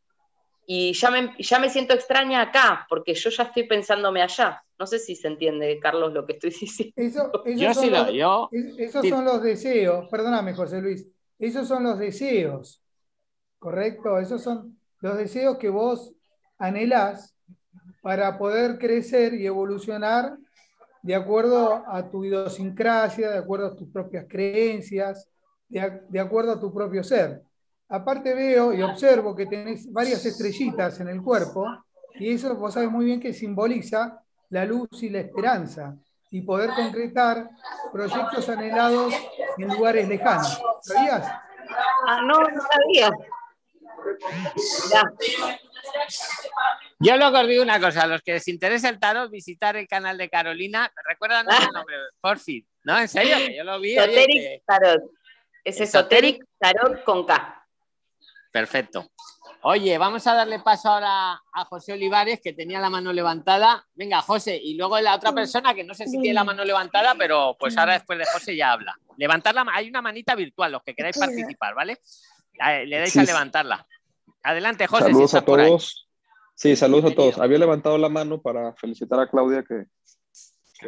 y 0.67 0.93
ya 0.95 1.11
me, 1.11 1.35
ya 1.39 1.59
me 1.59 1.69
siento 1.69 1.95
extraña 1.95 2.41
acá, 2.41 2.87
porque 2.89 3.15
yo 3.15 3.31
ya 3.31 3.45
estoy 3.45 3.65
pensándome 3.65 4.23
allá. 4.23 4.63
No 4.79 4.87
sé 4.87 4.99
si 4.99 5.15
se 5.15 5.29
entiende, 5.29 5.79
Carlos, 5.79 6.13
lo 6.13 6.27
que 6.27 6.35
estoy 6.35 6.51
diciendo. 6.61 7.45
yo 7.45 7.75
sí 7.75 7.91
lo, 7.91 8.11
yo... 8.11 8.49
Esos 8.79 9.09
son 9.09 9.25
los 9.25 9.43
deseos, 9.43 10.09
perdóname, 10.11 10.55
José 10.55 10.81
Luis, 10.81 11.07
esos 11.39 11.69
son 11.69 11.85
los 11.85 11.99
deseos 11.99 12.81
¿correcto? 13.65 14.19
Esos 14.19 14.43
son 14.43 14.79
los 15.01 15.17
deseos 15.17 15.57
que 15.57 15.71
vos 15.71 16.13
anhelás 16.59 17.34
para 18.05 18.37
poder 18.37 18.79
crecer 18.79 19.33
y 19.33 19.47
evolucionar 19.47 20.37
de 21.01 21.15
acuerdo 21.15 21.83
a 21.89 22.11
tu 22.11 22.23
idiosincrasia, 22.23 23.31
de 23.31 23.39
acuerdo 23.39 23.69
a 23.69 23.75
tus 23.75 23.89
propias 23.89 24.27
creencias, 24.29 25.27
de, 25.67 26.21
acuerdo 26.21 26.53
a 26.53 26.61
tu 26.61 26.71
propio 26.73 27.03
ser. 27.03 27.43
aparte 27.89 28.35
veo 28.35 28.75
y 28.75 28.83
observo 28.83 29.35
que 29.35 29.47
tenés 29.47 29.91
varias 29.91 30.23
estrellitas 30.27 31.01
en 31.01 31.09
el 31.09 31.23
cuerpo, 31.23 31.67
y 32.17 32.35
eso 32.35 32.55
vos 32.57 32.75
sabés 32.75 32.91
muy 32.91 33.07
bien 33.07 33.21
que 33.21 33.33
simboliza 33.33 34.21
la 34.51 34.67
luz 34.67 35.03
y 35.03 35.09
la 35.09 35.21
esperanza, 35.21 35.97
y 36.31 36.43
poder 36.43 36.73
concretar 36.77 37.49
proyectos 37.91 38.47
anhelados 38.51 39.15
en 39.57 39.69
lugares 39.69 40.07
lejanos. 40.07 40.61
¿Sabías? 40.83 41.27
Ah, 42.07 42.21
no, 42.27 42.39
no 42.39 42.63
sabía. 42.71 43.11
Yo 47.05 47.19
luego 47.19 47.39
os 47.39 47.47
digo 47.47 47.63
una 47.63 47.79
cosa, 47.79 48.05
a 48.05 48.07
los 48.07 48.23
que 48.23 48.33
les 48.33 48.49
interesa 48.49 48.89
el 48.89 48.99
tarot, 48.99 49.31
visitar 49.31 49.77
el 49.77 49.87
canal 49.87 50.17
de 50.17 50.31
Carolina, 50.31 50.91
recuerdan 51.07 51.47
el 51.51 51.69
nombre, 51.71 51.97
fin, 52.39 52.67
¿no? 52.83 52.99
En 52.99 53.09
serio, 53.09 53.37
que 53.37 53.57
yo 53.57 53.63
lo 53.63 53.79
vi. 53.79 53.97
Esoteric 53.99 54.63
Tarot. 54.67 55.03
Es 55.63 55.81
Esoteric 55.81 56.45
Tarot 56.59 57.05
con 57.05 57.27
K. 57.27 57.67
Perfecto. 58.51 59.11
Oye, 59.67 59.97
vamos 59.99 60.27
a 60.27 60.35
darle 60.35 60.61
paso 60.61 60.91
ahora 60.91 61.33
a 61.53 61.65
José 61.65 61.93
Olivares, 61.93 62.41
que 62.43 62.53
tenía 62.53 62.81
la 62.81 62.91
mano 62.91 63.13
levantada. 63.13 63.87
Venga, 63.95 64.21
José, 64.23 64.59
y 64.63 64.75
luego 64.77 65.01
la 65.01 65.15
otra 65.15 65.33
persona 65.33 65.75
que 65.75 65.85
no 65.85 65.95
sé 65.95 66.07
si 66.07 66.21
tiene 66.21 66.35
la 66.35 66.45
mano 66.45 66.65
levantada, 66.65 67.15
pero 67.15 67.57
pues 67.59 67.77
ahora 67.77 67.95
después 67.95 68.19
de 68.19 68.27
José 68.27 68.57
ya 68.57 68.73
habla. 68.73 68.95
Levantarla, 69.17 69.67
hay 69.73 69.89
una 69.89 70.03
manita 70.03 70.35
virtual, 70.35 70.73
los 70.73 70.83
que 70.83 70.95
queráis 70.95 71.19
participar, 71.19 71.75
¿vale? 71.75 71.99
Le 72.87 72.99
dais 72.99 73.17
a 73.17 73.23
levantarla. 73.25 73.87
Adelante, 74.43 74.87
José. 74.87 75.05
Saludos 75.05 75.35
a 75.35 75.43
todos. 75.43 76.04
Sí, 76.55 76.77
saludos 76.77 77.13
a 77.13 77.15
todos. 77.15 77.39
Había 77.39 77.59
levantado 77.59 77.99
la 77.99 78.09
mano 78.09 78.41
para 78.41 78.75
felicitar 78.75 79.19
a 79.21 79.29
Claudia 79.29 79.65
que, 79.65 79.87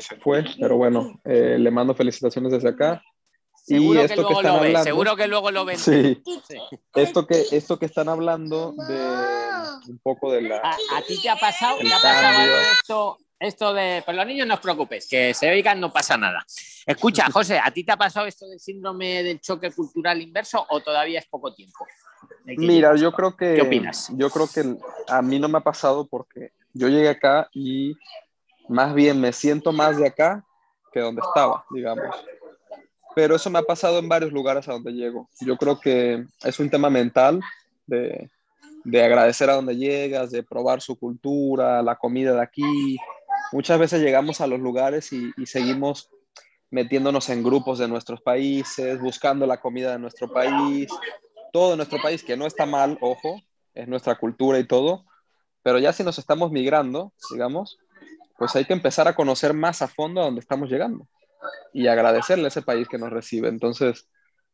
se 0.01 0.17
fue, 0.17 0.45
pero 0.61 0.77
bueno, 0.77 1.21
eh, 1.25 1.57
le 1.59 1.71
mando 1.71 1.95
felicitaciones 1.95 2.53
desde 2.53 2.69
acá. 2.69 3.03
Seguro 3.65 4.01
y 4.01 4.05
esto 4.05 4.15
que, 4.15 4.23
luego 4.23 4.43
lo 4.43 4.49
hablando, 4.51 4.85
seguro 4.85 5.17
que 5.17 5.27
luego 5.27 5.51
lo 5.51 5.65
ven. 5.65 5.79
Sí. 5.79 6.23
Esto, 6.95 7.27
que, 7.27 7.45
esto 7.51 7.79
que 7.79 7.87
están 7.87 8.09
hablando 8.09 8.75
de 8.87 9.91
un 9.91 9.99
poco 9.99 10.31
de 10.31 10.43
la... 10.43 10.59
¿A, 10.59 11.03
ti 11.03 11.21
te 11.21 11.29
ha 11.29 11.37
pasado, 11.37 11.79
te 11.79 11.93
ha 11.93 12.01
pasado 12.01 12.61
esto, 12.73 13.19
esto 13.39 13.75
de... 13.75 14.03
Pero 14.05 14.19
los 14.19 14.27
niños 14.27 14.47
no 14.47 14.55
os 14.55 14.61
preocupéis, 14.61 15.09
que 15.09 15.35
se 15.35 15.51
oigan 15.51 15.81
no 15.81 15.93
pasa 15.93 16.17
nada. 16.17 16.45
Escucha, 16.87 17.27
José, 17.33 17.59
¿a 17.63 17.71
ti 17.71 17.85
te 17.85 17.93
ha 17.93 17.97
pasado 17.97 18.27
esto 18.27 18.47
del 18.49 18.61
síndrome 18.61 19.23
del 19.23 19.41
choque 19.41 19.71
cultural 19.71 20.21
inverso 20.21 20.65
o 20.69 20.81
todavía 20.81 21.19
es 21.19 21.27
poco 21.27 21.55
tiempo? 21.55 21.87
Mira, 22.45 22.95
yo 22.97 23.13
creo 23.13 23.37
que... 23.37 23.55
¿Qué 23.55 23.63
opinas? 23.63 24.11
Yo 24.15 24.31
creo 24.31 24.49
que 24.49 24.77
a 25.09 25.23
mí 25.23 25.39
no 25.39 25.49
me 25.49 25.59
ha 25.59 25.63
pasado 25.63 26.07
porque 26.07 26.53
yo 26.73 26.89
llegué 26.89 27.09
acá 27.09 27.49
y 27.53 27.97
más 28.69 28.95
bien 28.95 29.21
me 29.21 29.33
siento 29.33 29.73
más 29.73 29.97
de 29.97 30.07
acá 30.07 30.45
que 30.93 31.01
donde 31.01 31.23
estaba, 31.23 31.65
digamos. 31.71 32.17
Pero 33.15 33.37
eso 33.37 33.51
me 33.51 33.59
ha 33.59 33.63
pasado 33.63 33.99
en 33.99 34.09
varios 34.09 34.33
lugares 34.33 34.69
a 34.69 34.73
donde 34.73 34.93
llego. 34.93 35.29
Yo 35.41 35.57
creo 35.57 35.81
que 35.81 36.25
es 36.43 36.61
un 36.61 36.71
tema 36.71 36.91
mental 36.91 37.41
de, 37.87 38.31
de 38.85 39.05
agradecer 39.05 39.51
a 39.51 39.55
donde 39.55 39.77
llegas, 39.77 40.31
de 40.31 40.43
probar 40.43 40.81
su 40.81 40.97
cultura, 40.97 41.83
la 41.83 41.97
comida 41.97 42.35
de 42.35 42.43
aquí. 42.43 42.97
Muchas 43.53 43.79
veces 43.79 44.01
llegamos 44.01 44.41
a 44.41 44.47
los 44.47 44.61
lugares 44.61 45.13
y, 45.13 45.33
seguimos 45.47 46.11
metiéndonos 46.71 47.29
en 47.29 47.43
grupos 47.43 47.79
de 47.79 47.89
nuestros 47.89 48.21
países, 48.21 49.01
buscando 49.01 49.47
la 49.47 49.61
comida 49.61 49.93
de 49.93 49.99
nuestro 49.99 50.33
país, 50.33 50.89
todo 51.53 51.77
nuestro 51.77 52.01
país, 52.03 52.25
que 52.25 52.37
no 52.37 52.47
está 52.47 52.67
mal, 52.67 52.99
ojo, 53.01 53.41
es 53.73 53.87
nuestra 53.87 54.17
cultura 54.17 54.59
y 54.59 54.67
todo, 54.67 55.05
pero 55.63 55.79
ya 55.79 55.93
si 55.93 56.03
nos 56.03 56.19
estamos 56.19 56.51
migrando, 56.51 57.13
digamos, 57.31 57.79
pues 58.37 58.55
hay 58.57 58.65
que 58.65 58.73
empezar 58.73 59.09
a 59.09 59.15
conocer 59.15 59.55
más 59.55 59.81
a 59.81 59.89
fondo 59.89 60.21
a 60.21 60.25
dónde 60.25 60.41
estamos 60.41 60.69
llegando 60.69 61.07
y 61.73 61.87
agradecerle 61.87 62.47
a 62.47 62.49
ese 62.49 62.63
país 62.63 62.89
que 62.89 62.99
nos 62.99 63.11
recibe. 63.11 63.49
Entonces, 63.49 64.09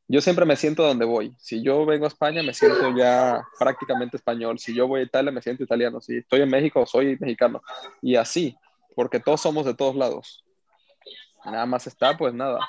yo 0.09 0.21
siempre 0.21 0.45
me 0.45 0.57
siento 0.57 0.83
donde 0.83 1.05
voy. 1.05 1.35
Si 1.39 1.63
yo 1.63 1.87
vengo 1.87 2.05
a 2.05 2.09
España, 2.09 2.43
me 2.43 2.53
siento 2.53 2.95
ya 2.97 3.43
prácticamente 3.59 4.17
español. 4.17 4.59
Si 4.59 4.75
yo 4.75 4.87
voy 4.87 5.01
a 5.01 5.05
Italia, 5.05 5.33
me 5.33 5.41
siento 5.41 5.63
italiano. 5.63 6.01
Si 6.01 6.19
estoy 6.19 6.43
en 6.43 6.51
México, 6.51 6.85
soy 6.87 7.17
mexicano. 7.19 7.63
Y 8.01 8.17
así, 8.17 8.57
porque 8.95 9.21
todos 9.21 9.41
somos 9.41 9.65
de 9.65 9.75
todos 9.75 9.97
lados. 9.97 10.45
Nada 11.45 11.67
más 11.67 11.87
está, 11.87 12.17
pues 12.17 12.33
nada, 12.33 12.61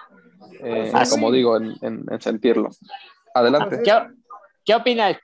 eh, 0.59 0.91
como 1.09 1.31
digo, 1.31 1.57
en, 1.57 2.05
sentirlo. 2.19 2.69
Adelante. 3.33 3.81
¿Qué, 3.83 3.91
qué 4.65 4.75
opinas, 4.75 5.17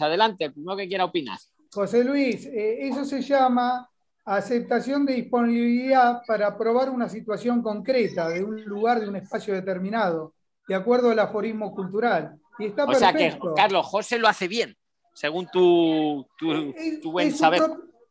Adelante, 0.00 0.50
primero 0.50 0.76
que 0.76 0.88
quiera 0.88 1.04
opinar. 1.04 1.38
José 1.72 2.02
Luis, 2.02 2.46
eh, 2.46 2.88
eso 2.88 3.04
se 3.04 3.22
llama 3.22 3.88
aceptación 4.24 5.06
de 5.06 5.14
disponibilidad 5.14 6.22
para 6.26 6.56
probar 6.58 6.90
una 6.90 7.08
situación 7.08 7.62
concreta 7.62 8.28
de 8.28 8.42
un 8.42 8.64
lugar, 8.64 9.00
de 9.00 9.08
un 9.08 9.16
espacio 9.16 9.54
determinado, 9.54 10.34
de 10.66 10.74
acuerdo 10.74 11.10
al 11.10 11.18
aforismo 11.20 11.72
cultural. 11.74 12.36
Y 12.58 12.66
está 12.66 12.84
o 12.84 12.94
sea 12.94 13.12
que, 13.12 13.38
Carlos, 13.54 13.86
José 13.86 14.18
lo 14.18 14.26
hace 14.26 14.48
bien, 14.48 14.76
según 15.14 15.46
tu, 15.52 16.26
tu, 16.38 17.12
buen 17.12 17.32
saber. 17.32 17.62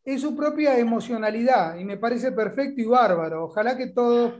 Es 0.06 0.20
su 0.20 0.36
propia 0.36 0.78
emocionalidad 0.78 1.76
y 1.76 1.84
me 1.84 1.96
parece 1.96 2.30
perfecto 2.30 2.80
y 2.80 2.84
bárbaro. 2.84 3.46
Ojalá 3.46 3.76
que 3.76 3.88
todos 3.88 4.34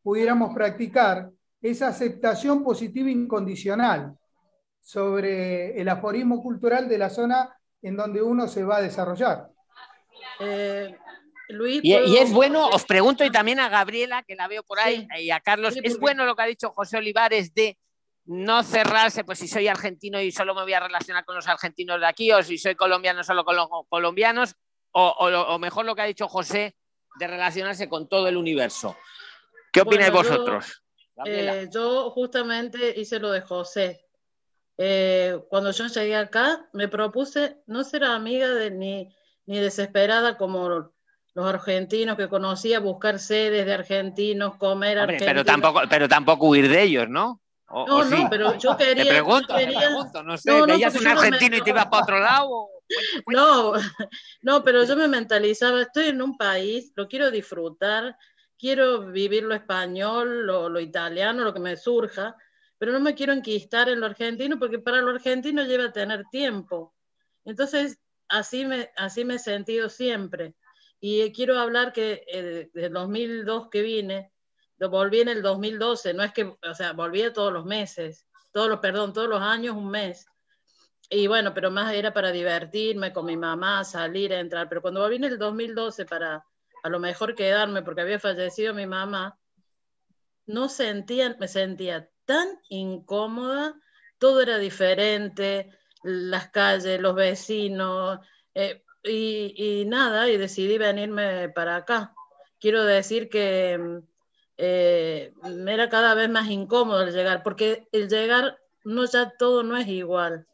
pudiéramos 0.00 0.54
practicar 0.54 1.28
esa 1.60 1.88
aceptación 1.88 2.62
positiva 2.62 3.10
incondicional 3.10 4.16
sobre 4.80 5.80
el 5.80 5.88
aforismo 5.88 6.40
cultural 6.40 6.88
de 6.88 6.98
la 6.98 7.10
zona 7.10 7.52
en 7.82 7.96
donde 7.96 8.22
uno 8.22 8.46
se 8.46 8.62
va 8.62 8.76
a 8.76 8.82
desarrollar. 8.82 9.48
Eh, 10.38 10.96
Luis, 11.48 11.80
y, 11.82 11.94
es 11.94 12.32
bueno, 12.32 12.68
os 12.68 12.84
pregunto, 12.84 13.24
y 13.24 13.30
también 13.32 13.58
a 13.58 13.68
Gabriela, 13.68 14.22
que 14.22 14.36
la 14.36 14.46
veo 14.46 14.62
por 14.62 14.78
ahí, 14.78 15.08
y 15.18 15.32
a 15.32 15.40
Carlos, 15.40 15.74
¿es 15.82 15.98
bueno 15.98 16.24
lo 16.24 16.36
que 16.36 16.42
ha 16.42 16.46
dicho 16.46 16.70
José 16.70 16.98
Olivares 16.98 17.52
de 17.54 17.76
no 18.24 18.62
cerrarse, 18.62 19.24
pues 19.24 19.40
si 19.40 19.48
soy 19.48 19.66
argentino 19.66 20.20
y 20.20 20.30
solo 20.30 20.54
me 20.54 20.62
voy 20.62 20.74
a 20.74 20.80
relacionar 20.80 21.24
con 21.24 21.34
los 21.34 21.48
argentinos 21.48 21.98
de 21.98 22.06
aquí, 22.06 22.30
o 22.30 22.40
si 22.44 22.56
soy 22.56 22.76
colombiano 22.76 23.24
solo 23.24 23.44
con 23.44 23.56
los 23.56 23.66
colombianos, 23.88 24.54
o, 24.92 25.58
mejor 25.58 25.84
lo 25.84 25.94
que 25.94 26.02
ha 26.02 26.06
dicho 26.06 26.28
José, 26.28 26.76
de 27.18 27.26
relacionarse 27.26 27.88
con 27.88 28.08
todo 28.08 28.28
el 28.28 28.36
universo? 28.36 28.96
¿Qué 29.72 29.80
opináis 29.80 30.12
vosotros? 30.12 30.82
Eh, 31.24 31.68
yo 31.72 32.10
justamente 32.10 32.98
hice 32.98 33.18
lo 33.18 33.30
de 33.30 33.42
José. 33.42 34.04
Eh, 34.78 35.38
cuando 35.48 35.70
yo 35.70 35.86
llegué 35.86 36.16
acá, 36.16 36.66
me 36.72 36.88
propuse 36.88 37.58
no 37.66 37.84
ser 37.84 38.04
amiga 38.04 38.48
de 38.48 38.70
ni, 38.70 39.14
ni 39.46 39.58
desesperada 39.58 40.36
como 40.36 40.92
los 41.34 41.46
argentinos 41.46 42.16
que 42.16 42.28
conocía, 42.28 42.80
buscar 42.80 43.18
sedes 43.18 43.66
de 43.66 43.72
argentinos, 43.72 44.56
comer 44.56 44.98
argentinos. 44.98 45.32
Pero 45.32 45.44
tampoco, 45.44 45.82
pero 45.88 46.08
tampoco 46.08 46.48
huir 46.48 46.68
de 46.68 46.82
ellos, 46.82 47.08
¿no? 47.08 47.40
no, 47.70 48.04
no, 48.04 48.30
pero 48.30 48.58
yo 48.58 48.76
quería. 48.76 49.04
Te 49.04 49.10
pregunto, 49.10 49.54
te 49.54 49.66
pregunto 49.66 50.22
no 50.22 50.36
sé, 50.36 50.60
¿veías 50.66 50.94
un 50.94 51.06
argentino 51.06 51.56
y 51.56 51.62
te 51.62 51.70
ibas 51.70 51.86
para 51.86 52.02
otro 52.02 52.18
lado? 52.18 52.68
No, 53.26 53.72
no, 54.42 54.62
pero 54.62 54.84
yo 54.84 54.96
me 54.96 55.08
mentalizaba, 55.08 55.82
estoy 55.82 56.08
en 56.08 56.22
un 56.22 56.36
país, 56.36 56.92
lo 56.96 57.08
quiero 57.08 57.30
disfrutar, 57.30 58.16
quiero 58.58 59.06
vivir 59.10 59.44
lo 59.44 59.54
español, 59.54 60.46
lo, 60.46 60.68
lo 60.68 60.80
italiano, 60.80 61.44
lo 61.44 61.54
que 61.54 61.60
me 61.60 61.76
surja, 61.76 62.36
pero 62.78 62.92
no 62.92 63.00
me 63.00 63.14
quiero 63.14 63.32
enquistar 63.32 63.88
en 63.88 64.00
lo 64.00 64.06
argentino 64.06 64.58
porque 64.58 64.78
para 64.78 65.00
lo 65.00 65.10
argentino 65.10 65.64
lleva 65.64 65.84
a 65.84 65.92
tener 65.92 66.24
tiempo. 66.30 66.94
Entonces, 67.44 67.98
así 68.28 68.64
me, 68.64 68.90
así 68.96 69.24
me 69.24 69.34
he 69.34 69.38
sentido 69.38 69.88
siempre. 69.88 70.54
Y 71.00 71.32
quiero 71.32 71.58
hablar 71.58 71.92
que 71.92 72.24
eh, 72.28 72.70
desde 72.72 72.86
el 72.86 72.92
2002 72.92 73.68
que 73.70 73.82
vine, 73.82 74.32
volví 74.88 75.20
en 75.20 75.28
el 75.28 75.42
2012, 75.42 76.14
no 76.14 76.22
es 76.22 76.32
que, 76.32 76.44
o 76.44 76.74
sea, 76.74 76.92
volví 76.92 77.22
todos 77.32 77.52
los 77.52 77.64
meses, 77.64 78.26
todos 78.52 78.68
los, 78.68 78.80
perdón, 78.80 79.12
todos 79.12 79.28
los 79.28 79.40
años, 79.40 79.76
un 79.76 79.90
mes. 79.90 80.26
Y 81.10 81.26
bueno, 81.26 81.52
pero 81.52 81.70
más 81.70 81.92
era 81.94 82.12
para 82.12 82.32
divertirme 82.32 83.12
con 83.12 83.26
mi 83.26 83.36
mamá, 83.36 83.84
salir, 83.84 84.32
entrar. 84.32 84.68
Pero 84.68 84.82
cuando 84.82 85.10
en 85.10 85.24
el 85.24 85.38
2012 85.38 86.06
para 86.06 86.44
a 86.82 86.88
lo 86.88 86.98
mejor 86.98 87.34
quedarme 87.34 87.82
porque 87.82 88.00
había 88.00 88.18
fallecido 88.18 88.74
mi 88.74 88.86
mamá, 88.86 89.38
no 90.46 90.68
sentía, 90.68 91.36
me 91.38 91.48
sentía 91.48 92.08
tan 92.24 92.48
incómoda, 92.68 93.80
todo 94.18 94.42
era 94.42 94.58
diferente, 94.58 95.70
las 96.02 96.50
calles, 96.50 97.00
los 97.00 97.14
vecinos, 97.14 98.18
eh, 98.54 98.82
y, 99.04 99.84
nada, 99.86 100.28
y 100.28 100.36
decidí 100.36 100.78
venirme 100.78 101.48
para 101.48 101.76
acá. 101.76 102.14
Quiero 102.60 102.84
decir 102.84 103.28
que 103.28 104.00
eh, 104.56 105.32
era 105.66 105.88
cada 105.88 106.14
vez 106.14 106.30
más 106.30 106.48
incómodo 106.48 107.02
el 107.02 107.12
llegar, 107.12 107.42
porque 107.42 107.88
el 107.92 108.08
llegar 108.08 108.58
no 108.84 109.04
ya 109.04 109.32
todo 109.36 109.62
no 109.62 109.76
es 109.76 109.88
igual. 109.88 110.46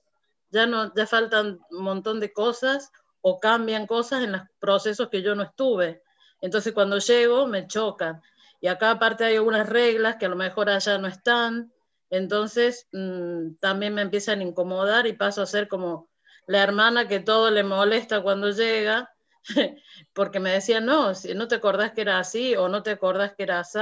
Ya 0.51 0.67
no, 0.67 0.93
ya 0.95 1.07
faltan 1.07 1.59
un 1.71 1.83
montón 1.83 2.21
de 2.21 2.33
cosas 2.33 2.91
o 3.21 3.39
cambian 3.39 3.87
cosas 3.87 4.25
en 4.25 4.33
los 4.33 4.43
procesos 4.59 5.09
que 5.09 5.23
yo 5.23 5.35
no 5.35 5.43
estuve. 5.43 6.03
Entonces 6.41 6.73
cuando 6.73 6.99
llego 6.99 7.47
me 7.47 7.67
chocan. 7.67 8.23
Y 8.61 8.69
acá 8.69 8.93
aparte 8.93 9.25
hay 9.25 9.37
algunas 9.37 9.69
reglas 9.69 10.17
que 10.17 10.27
a 10.27 10.29
lo 10.29 10.37
mejor 10.37 10.71
allá 10.71 10.99
no 10.99 11.09
están. 11.09 11.73
Entonces 12.11 12.89
mm, 12.93 13.55
también 13.61 13.95
me 13.95 14.03
empiezan 14.03 14.41
a 14.41 14.45
incomodar 14.45 15.07
y 15.07 15.13
paso 15.13 15.43
a 15.43 15.47
ser 15.47 15.69
como 15.69 16.09
la 16.47 16.63
hermana 16.63 17.07
que 17.07 17.21
todo 17.21 17.51
le 17.51 17.63
molesta 17.63 18.23
cuando 18.23 18.51
llega, 18.51 19.13
porque 20.15 20.41
me 20.41 20.51
decía, 20.51 20.81
no, 20.81 21.15
si 21.15 21.35
no 21.35 21.47
te 21.47 21.57
acordás 21.57 21.93
que 21.93 22.01
era 22.01 22.19
así 22.19 22.57
o 22.57 22.69
no 22.69 22.83
te 22.83 22.93
acordás 22.93 23.35
que 23.35 23.43
era 23.43 23.61
así, 23.61 23.79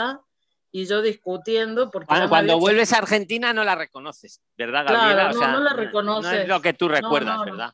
y 0.77 0.85
yo 0.85 1.01
discutiendo. 1.01 1.91
Porque 1.91 2.07
cuando, 2.29 2.59
vuelves 2.59 2.93
a 2.93 2.99
Argentina 2.99 3.55
no 3.55 3.65
la 3.65 3.75
reconoces, 3.75 4.43
¿verdad, 4.59 4.85
Gabriela? 4.85 5.31
Claro, 5.31 5.53
no, 5.53 5.65
la 5.65 5.73
reconoces. 5.73 6.33
No 6.33 6.39
es 6.39 6.49
lo 6.49 6.61
que 6.61 6.75
tú 6.75 6.87
recuerdas, 6.89 7.41
¿verdad? 7.47 7.73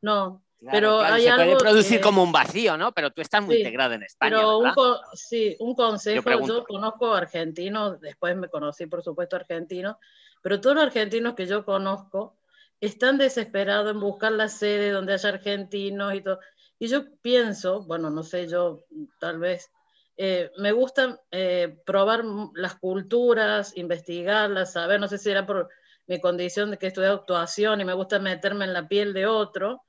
No, 0.00 0.44
pero 0.70 1.00
hay 1.00 1.22
se 1.22 1.30
algo 1.30 1.44
puede 1.44 1.56
producir 1.56 2.00
como 2.00 2.22
un 2.22 2.30
vacío, 2.30 2.76
¿no? 2.76 2.92
Pero 2.92 3.10
tú 3.10 3.20
estás 3.20 3.42
muy 3.42 3.56
integrada 3.56 3.96
en 3.96 4.04
España. 4.04 4.36
Pero 4.36 4.58
un 4.58 4.72
sí, 5.14 5.56
un 5.58 5.74
consejo, 5.74 6.46
yo, 6.46 6.64
conozco 6.64 7.14
argentinos, 7.14 8.00
después 8.00 8.36
me 8.36 8.48
conocí, 8.48 8.86
por 8.86 9.02
supuesto, 9.02 9.34
argentinos, 9.34 9.96
pero 10.40 10.60
todos 10.60 10.76
los 10.76 10.84
argentinos 10.84 11.34
que 11.34 11.46
yo 11.46 11.64
conozco 11.64 12.36
están 12.80 13.18
desesperados 13.18 13.90
en 13.90 13.98
buscar 13.98 14.30
la 14.30 14.48
sede 14.48 14.90
donde 14.90 15.14
haya 15.14 15.30
argentinos 15.30 16.14
y 16.14 16.20
todo. 16.20 16.38
Y 16.78 16.86
yo 16.86 17.06
pienso, 17.22 17.82
bueno, 17.82 18.08
no 18.10 18.22
sé, 18.22 18.46
yo 18.46 18.84
tal 19.18 19.40
vez 19.40 19.72
eh, 20.16 20.50
me 20.56 20.72
gusta 20.72 21.20
eh, 21.30 21.78
probar 21.84 22.24
las 22.54 22.76
culturas, 22.76 23.76
investigarlas, 23.76 24.72
saber, 24.72 24.98
no 24.98 25.08
sé 25.08 25.18
si 25.18 25.30
era 25.30 25.44
por 25.44 25.68
mi 26.06 26.20
condición 26.20 26.70
de 26.70 26.78
que 26.78 26.86
estudié 26.86 27.08
actuación 27.08 27.80
y 27.80 27.84
me 27.84 27.92
gusta 27.92 28.18
meterme 28.18 28.64
en 28.64 28.72
la 28.72 28.88
piel 28.88 29.12
de 29.12 29.26
otro, 29.26 29.82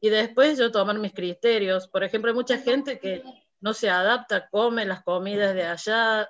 y 0.00 0.10
después 0.10 0.58
yo 0.58 0.72
tomar 0.72 0.98
mis 0.98 1.12
criterios. 1.12 1.88
Por 1.88 2.04
ejemplo, 2.04 2.30
hay 2.30 2.34
mucha 2.34 2.58
gente 2.58 2.98
que 2.98 3.22
no 3.60 3.72
se 3.72 3.88
adapta, 3.88 4.48
come 4.50 4.84
las 4.84 5.02
comidas 5.04 5.54
de 5.54 5.64
allá, 5.64 6.28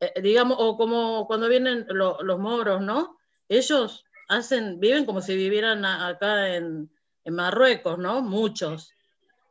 eh, 0.00 0.20
digamos, 0.22 0.56
o 0.60 0.76
como 0.76 1.26
cuando 1.26 1.48
vienen 1.48 1.86
los 1.88 2.38
moros, 2.38 2.80
¿no? 2.80 3.18
Ellos 3.48 4.04
hacen, 4.28 4.78
viven 4.80 5.04
como 5.04 5.20
si 5.20 5.34
vivieran 5.34 5.84
acá 5.84 6.54
en 6.54 6.88
Marruecos, 7.26 7.98
¿no? 7.98 8.22
Muchos. 8.22 8.92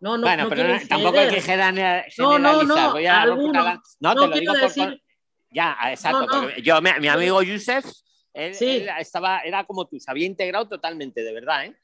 No, 0.02 0.18
no, 0.18 0.24
bueno, 0.24 0.50
pero 0.50 0.80
tampoco 0.90 1.20
hay 1.20 1.30
que 1.30 1.42
generalizar. 1.42 2.26
No, 2.26 2.40
no, 2.40 2.64
no. 2.64 2.92
Voy 2.92 3.06
a 3.06 3.22
algunos, 3.22 3.80
no, 4.00 4.16
te 4.16 4.28
lo 4.28 4.36
digo 4.36 4.54
por, 4.60 5.00
Ya, 5.52 5.78
exacto. 5.90 6.50
yo, 6.64 6.82
mi, 6.82 7.08
amigo 7.08 7.44
Yusef, 7.44 7.86
él, 8.34 8.90
estaba, 9.00 9.42
era 9.42 9.64
como 9.64 9.86
tú, 9.88 10.00
se 10.00 10.10
había 10.10 10.26
integrado 10.26 10.68
totalmente, 10.68 11.22
de 11.22 11.34
verdad. 11.34 11.66
¿eh? 11.66 11.76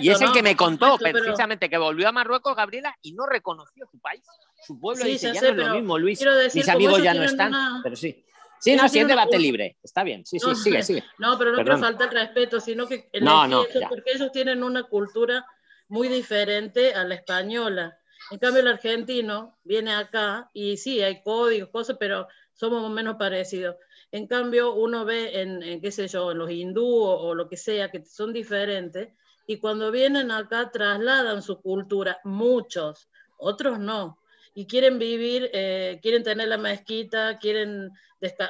y 0.00 0.10
es 0.10 0.20
el 0.20 0.32
que 0.32 0.42
me 0.42 0.56
contó 0.56 0.98
precisamente 0.98 1.70
que 1.70 1.78
volvió 1.78 2.08
a 2.08 2.12
Marruecos, 2.12 2.56
Gabriela, 2.56 2.96
y 3.02 3.12
no 3.12 3.24
reconoció 3.26 3.86
su 3.88 4.00
país, 4.00 4.24
su 4.66 4.80
pueblo. 4.80 5.04
Sí, 5.04 5.12
dice, 5.12 5.32
ya 5.32 5.40
no 5.40 5.48
es 5.48 5.56
lo 5.56 5.74
mismo, 5.74 5.96
Luis. 5.96 6.20
Mis 6.52 6.68
amigos 6.68 7.00
ya 7.02 7.14
no 7.14 7.22
están, 7.22 7.52
pero 7.84 7.94
sí. 7.94 8.24
Sí, 8.58 8.76
no, 8.76 8.88
sí, 8.90 8.98
es 8.98 9.08
debate 9.08 9.38
libre. 9.38 9.78
Está 9.82 10.02
bien. 10.02 10.26
Sí, 10.26 10.38
sí, 10.38 10.54
sigue, 10.54 10.82
sigue. 10.82 11.04
No, 11.18 11.38
pero 11.38 11.52
no 11.52 11.56
quiero 11.62 11.78
falta 11.78 12.04
el 12.04 12.10
respeto, 12.10 12.60
sino 12.60 12.86
que 12.86 13.08
no, 13.20 13.46
no, 13.46 13.64
porque 13.88 14.12
ellos 14.12 14.32
tienen 14.32 14.64
una 14.64 14.82
cultura 14.82 15.46
muy 15.90 16.08
diferente 16.08 16.94
a 16.94 17.04
la 17.04 17.16
española. 17.16 17.98
En 18.30 18.38
cambio, 18.38 18.60
el 18.60 18.68
argentino 18.68 19.58
viene 19.64 19.92
acá 19.92 20.48
y 20.54 20.76
sí, 20.76 21.02
hay 21.02 21.22
códigos, 21.22 21.68
cosas, 21.70 21.96
pero 21.98 22.28
somos 22.54 22.88
menos 22.90 23.16
parecidos. 23.16 23.76
En 24.12 24.26
cambio, 24.26 24.74
uno 24.74 25.04
ve 25.04 25.40
en, 25.40 25.80
qué 25.80 25.90
sé 25.90 26.06
yo, 26.08 26.30
en 26.30 26.38
los 26.38 26.50
hindúes 26.50 27.18
o, 27.20 27.34
lo 27.34 27.48
que 27.48 27.56
sea, 27.56 27.90
que 27.90 28.04
son 28.04 28.32
diferentes, 28.32 29.08
y 29.46 29.58
cuando 29.58 29.90
vienen 29.90 30.30
acá 30.30 30.70
trasladan 30.70 31.42
su 31.42 31.60
cultura, 31.60 32.20
muchos, 32.24 33.08
otros 33.36 33.78
no, 33.80 34.20
y 34.54 34.66
quieren 34.66 34.98
vivir, 34.98 35.50
eh, 35.52 35.98
quieren 36.02 36.22
tener 36.22 36.48
la 36.48 36.58
mezquita, 36.58 37.38
quieren, 37.38 37.90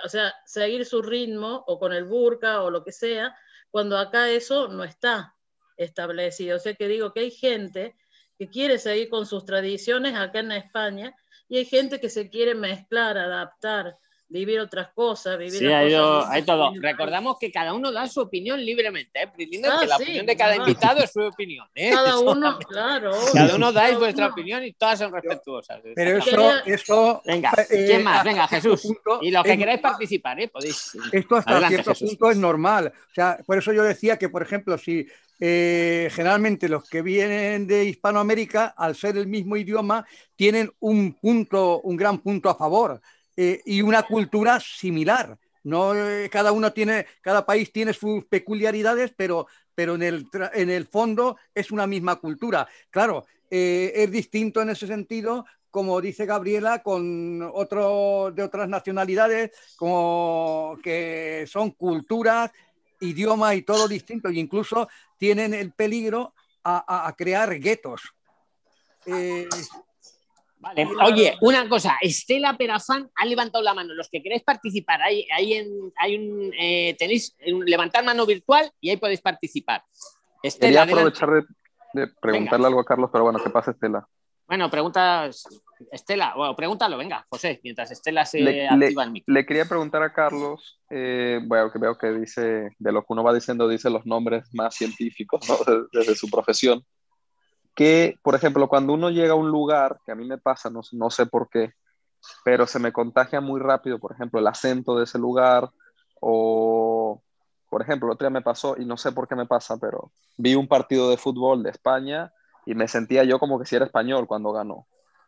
o 0.05 0.09
sea, 0.09 0.35
seguir 0.45 0.85
su 0.85 1.01
ritmo 1.01 1.65
o 1.67 1.79
con 1.79 1.93
el 1.93 2.05
burka 2.05 2.63
o 2.63 2.71
lo 2.71 2.85
que 2.85 2.93
sea, 2.93 3.35
cuando 3.71 3.97
acá 3.97 4.31
eso 4.31 4.69
no 4.69 4.85
está 4.85 5.35
establecido. 5.85 6.57
O 6.57 6.61
sea 6.61 6.75
que 6.75 6.89
digo 6.89 7.13
que 7.13 7.21
hay 7.21 7.31
gente 7.31 7.95
que 8.39 8.49
quiere 8.49 8.79
seguir 8.79 9.09
con 9.09 9.27
sus 9.27 9.45
tradiciones 9.45 10.15
acá 10.15 10.41
en 10.41 10.53
España 10.53 11.15
y 11.49 11.59
hay 11.59 11.65
gente 11.65 12.01
que 12.01 12.09
se 12.09 12.31
quiere 12.31 12.55
mezclar, 12.55 13.19
adaptar, 13.19 13.99
vivir 14.31 14.61
otras 14.61 14.89
cosas, 14.95 15.37
vivir 15.37 15.59
sí, 15.59 15.67
hay, 15.67 15.93
hay, 15.93 16.43
todo. 16.43 16.73
Recordamos 16.81 17.37
que 17.39 17.51
cada 17.51 17.75
uno 17.75 17.91
da 17.91 18.07
su 18.07 18.21
opinión 18.21 18.65
libremente, 18.65 19.21
¿eh? 19.21 19.29
Ah, 19.29 19.79
que 19.81 19.87
la 19.87 19.97
opinión 19.97 20.25
de 20.25 20.37
cada 20.37 20.57
invitado 20.57 21.03
es 21.03 21.13
su 21.13 21.21
opinión. 21.21 21.67
¿eh? 21.75 21.91
Cada 21.91 22.19
uno, 22.21 22.59
claro. 22.59 23.11
Cada 23.33 23.57
uno 23.57 23.73
dais 23.73 23.99
vuestra 23.99 24.29
opinión 24.29 24.65
y 24.65 24.73
todas 24.73 25.01
son 25.01 25.13
respetuosas. 25.13 25.81
Pero 25.95 26.19
eso, 26.19 26.65
eso 26.65 27.23
Venga, 27.27 27.53
eh, 27.71 27.87
¿quién 27.87 28.05
más? 28.05 28.25
Venga, 28.25 28.47
Jesús. 28.47 28.83
y 29.21 29.31
los 29.31 29.43
que 29.43 29.59
queráis 29.59 29.81
participar, 29.81 30.41
¿eh? 30.41 30.49
Podéis. 30.49 30.97
Esto 31.13 31.37
hasta 31.37 31.69
cierto 31.69 31.95
punto 31.95 32.31
es 32.31 32.37
normal. 32.37 32.93
O 33.11 33.15
sea, 33.15 33.39
por 33.45 33.59
eso 33.59 33.73
yo 33.73 33.83
decía 33.83 34.17
que, 34.17 34.29
por 34.29 34.43
ejemplo, 34.43 34.79
si 34.79 35.09
eh, 35.41 36.09
generalmente 36.13 36.69
los 36.69 36.89
que 36.89 37.03
vienen 37.03 37.67
de 37.67 37.85
Hispanoamérica, 37.85 38.75
al 38.77 38.95
ser 38.95 39.17
el 39.17 39.27
mismo 39.27 39.57
idioma, 39.57 40.07
tienen 40.37 40.71
un 40.79 41.15
punto, 41.15 41.81
un 41.81 41.97
gran 41.97 42.19
punto 42.19 42.49
a 42.49 42.55
favor 42.55 43.01
eh, 43.43 43.63
y 43.65 43.83
una 43.83 44.03
cultura 44.03 44.61
similar. 44.61 45.39
No, 45.63 45.95
eh, 45.95 46.29
cada 46.31 46.53
uno 46.53 46.73
tiene, 46.73 47.07
cada 47.21 47.45
país 47.45 47.73
tiene 47.73 47.93
sus 47.93 48.25
peculiaridades, 48.25 49.13
pero, 49.17 49.47
pero 49.75 49.95
en, 49.95 50.03
el, 50.03 50.27
en 50.55 50.71
el 50.71 50.87
fondo 50.87 51.37
es 51.55 51.71
una 51.71 51.87
misma 51.87 52.17
cultura. 52.17 52.67
Claro, 52.91 53.25
es 53.51 54.11
distinto 54.11 54.63
en 54.63 54.71
ese 54.71 54.87
sentido 54.87 55.45
como 55.71 56.01
dice 56.01 56.27
Gabriela, 56.27 56.83
con 56.83 57.43
otro 57.55 58.33
de 58.35 58.43
otras 58.43 58.69
nacionalidades, 58.69 59.53
como 59.77 60.77
que 60.83 61.45
son 61.47 61.71
culturas 61.71 62.51
idioma 63.01 63.55
y 63.55 63.63
todo 63.63 63.89
distinto, 63.89 64.29
e 64.29 64.35
incluso 64.35 64.89
tienen 65.17 65.55
el 65.55 65.73
peligro 65.73 66.35
a, 66.65 67.15
crear 67.17 67.59
guetos. 67.59 68.03
Eh, 69.07 69.49
vale. 70.61 70.87
Oye, 71.05 71.37
una 71.41 71.69
cosa, 71.69 71.97
Estela 72.01 72.57
Perafán 72.57 73.11
ha 73.17 73.27
levantado 73.27 73.65
la 73.65 73.75
mano. 73.75 73.95
Los 73.95 74.09
que 74.09 74.23
queréis 74.23 74.43
participar, 74.43 75.03
hay, 75.03 75.27
hay, 75.35 75.55
en, 75.55 75.93
hay 75.97 76.17
un, 76.17 76.53
eh, 76.59 76.95
tenéis 76.99 77.37
un 77.47 77.65
levantar 77.65 78.05
mano 78.05 78.25
virtual 78.27 78.71
y 78.81 78.91
ahí 78.91 78.97
podéis 78.97 79.21
participar. 79.21 79.83
Estela, 80.43 80.87
Quería 80.87 80.95
aprovechar 80.95 81.31
de, 81.93 82.07
preguntarle 82.21 82.67
algo 82.67 82.81
a 82.81 82.85
Carlos, 82.85 83.11
pero 83.13 83.25
bueno, 83.25 83.41
¿qué 83.43 83.51
pasa, 83.51 83.73
Estela? 83.73 84.07
Bueno, 84.51 84.69
preguntas, 84.69 85.47
Estela, 85.93 86.35
bueno, 86.37 86.57
pregúntalo, 86.57 86.99
venga, 86.99 87.25
José, 87.29 87.61
mientras 87.63 87.93
Estela 87.93 88.27
se 88.27 88.41
le, 88.41 88.69
activa 88.69 89.05
el 89.05 89.13
micro. 89.13 89.33
Le 89.33 89.47
quería 89.47 89.65
preguntar 89.65 90.03
a 90.03 90.13
Carlos, 90.13 90.81
eh, 90.91 91.39
bueno, 91.45 91.71
que 91.71 91.79
veo 91.79 91.97
que 91.97 92.11
dice, 92.11 92.71
de 92.77 92.93
lo 92.93 93.03
que 93.03 93.13
uno 93.13 93.23
va 93.23 93.33
diciendo, 93.33 93.69
dice 93.69 93.91
los 93.91 94.07
nombres 94.07 94.53
más 94.53 94.75
científicos 94.75 95.41
desde, 95.93 96.17
su 96.17 96.29
profesión, 96.29 96.85
que, 97.75 98.19
por 98.23 98.35
ejemplo, 98.35 98.69
cuando 98.69 98.93
uno 98.93 99.11
llega 99.11 99.33
a 99.33 99.37
un 99.37 99.51
lugar, 99.51 100.01
que 100.05 100.13
a 100.13 100.15
mí 100.15 100.27
me 100.27 100.39
pasa, 100.39 100.71
no, 100.71 100.81
no 100.93 101.11
sé 101.11 101.27
por 101.27 101.49
qué, 101.49 101.73
pero 102.45 102.67
se 102.67 102.79
me 102.79 102.93
contagia 102.93 103.41
muy 103.41 103.61
rápido, 103.61 103.99
por 103.99 104.13
ejemplo, 104.13 104.41
el 104.41 104.47
acento 104.47 104.97
de 104.97 105.05
ese 105.05 105.19
lugar, 105.19 105.71
o, 106.21 107.23
por 107.69 107.83
ejemplo, 107.83 108.09
el 108.09 108.15
otro 108.15 108.27
día 108.27 108.39
me 108.39 108.43
pasó, 108.43 108.77
y 108.77 108.85
no 108.85 108.97
sé 108.97 109.13
por 109.13 109.29
qué 109.29 109.35
me 109.35 109.47
pasa, 109.47 109.79
pero 109.79 110.13
vi 110.37 110.55
un 110.55 110.69
partido 110.69 111.11
de 111.11 111.17
fútbol 111.17 111.63
de 111.63 111.71
España 111.71 112.33
y 112.67 112.75
me 112.75 112.89
sentía 112.89 113.25
yo 113.25 113.39
como 113.39 113.59
que 113.59 113.67
si 113.67 113.77
era 113.77 113.87
español 113.87 114.27
cuando 114.27 114.53
ganó, 114.53 114.87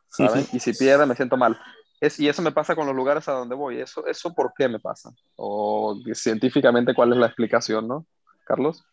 ¿saben? 0.08 0.46
Y 0.52 0.60
si 0.60 0.72
pierde 0.72 1.06
me 1.06 1.16
siento 1.16 1.36
mal. 1.36 1.58
Es, 2.00 2.18
y 2.18 2.28
eso 2.28 2.42
me 2.42 2.50
pasa 2.50 2.74
con 2.74 2.86
los 2.86 2.96
lugares 2.96 3.28
a 3.28 3.32
donde 3.32 3.54
voy. 3.54 3.80
¿Eso, 3.80 4.04
¿Eso 4.06 4.34
por 4.34 4.52
qué 4.56 4.68
me 4.68 4.80
pasa? 4.80 5.12
O 5.36 5.96
científicamente, 6.14 6.94
¿cuál 6.94 7.12
es 7.12 7.18
la 7.18 7.26
explicación, 7.26 7.86
no? 7.86 8.06
Carlos. 8.44 8.84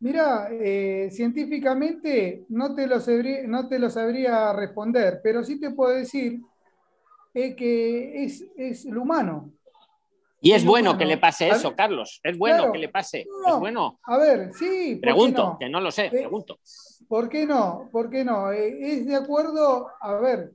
Mira, 0.00 0.48
eh, 0.50 1.10
científicamente 1.12 2.46
no 2.48 2.74
te, 2.74 2.86
lo 2.86 2.98
sabría, 3.00 3.46
no 3.46 3.68
te 3.68 3.78
lo 3.78 3.90
sabría 3.90 4.52
responder, 4.54 5.20
pero 5.22 5.44
sí 5.44 5.60
te 5.60 5.70
puedo 5.72 5.94
decir 5.94 6.40
eh, 7.34 7.54
que 7.54 8.24
es, 8.24 8.46
es 8.56 8.86
lo 8.86 9.02
humano. 9.02 9.52
Y 10.40 10.52
es 10.52 10.64
bueno 10.64 10.96
que 10.96 11.04
le 11.04 11.18
pase 11.18 11.48
eso, 11.48 11.76
Carlos. 11.76 12.18
Es 12.22 12.38
bueno 12.38 12.72
que 12.72 12.78
le 12.78 12.88
pase. 12.88 13.20
es 13.20 13.58
bueno. 13.58 14.00
A 14.04 14.16
ver, 14.16 14.52
sí. 14.54 14.98
Pregunto, 15.00 15.56
que 15.60 15.68
no 15.68 15.82
lo 15.82 15.90
sé, 15.90 16.06
eh, 16.06 16.10
pregunto. 16.10 16.58
¿Por 17.06 17.28
qué 17.28 17.46
no? 17.46 17.90
¿Por 17.92 18.08
qué 18.08 18.24
no? 18.24 18.50
Es 18.50 19.04
de 19.06 19.16
acuerdo, 19.16 19.88
a 20.00 20.14
ver, 20.14 20.52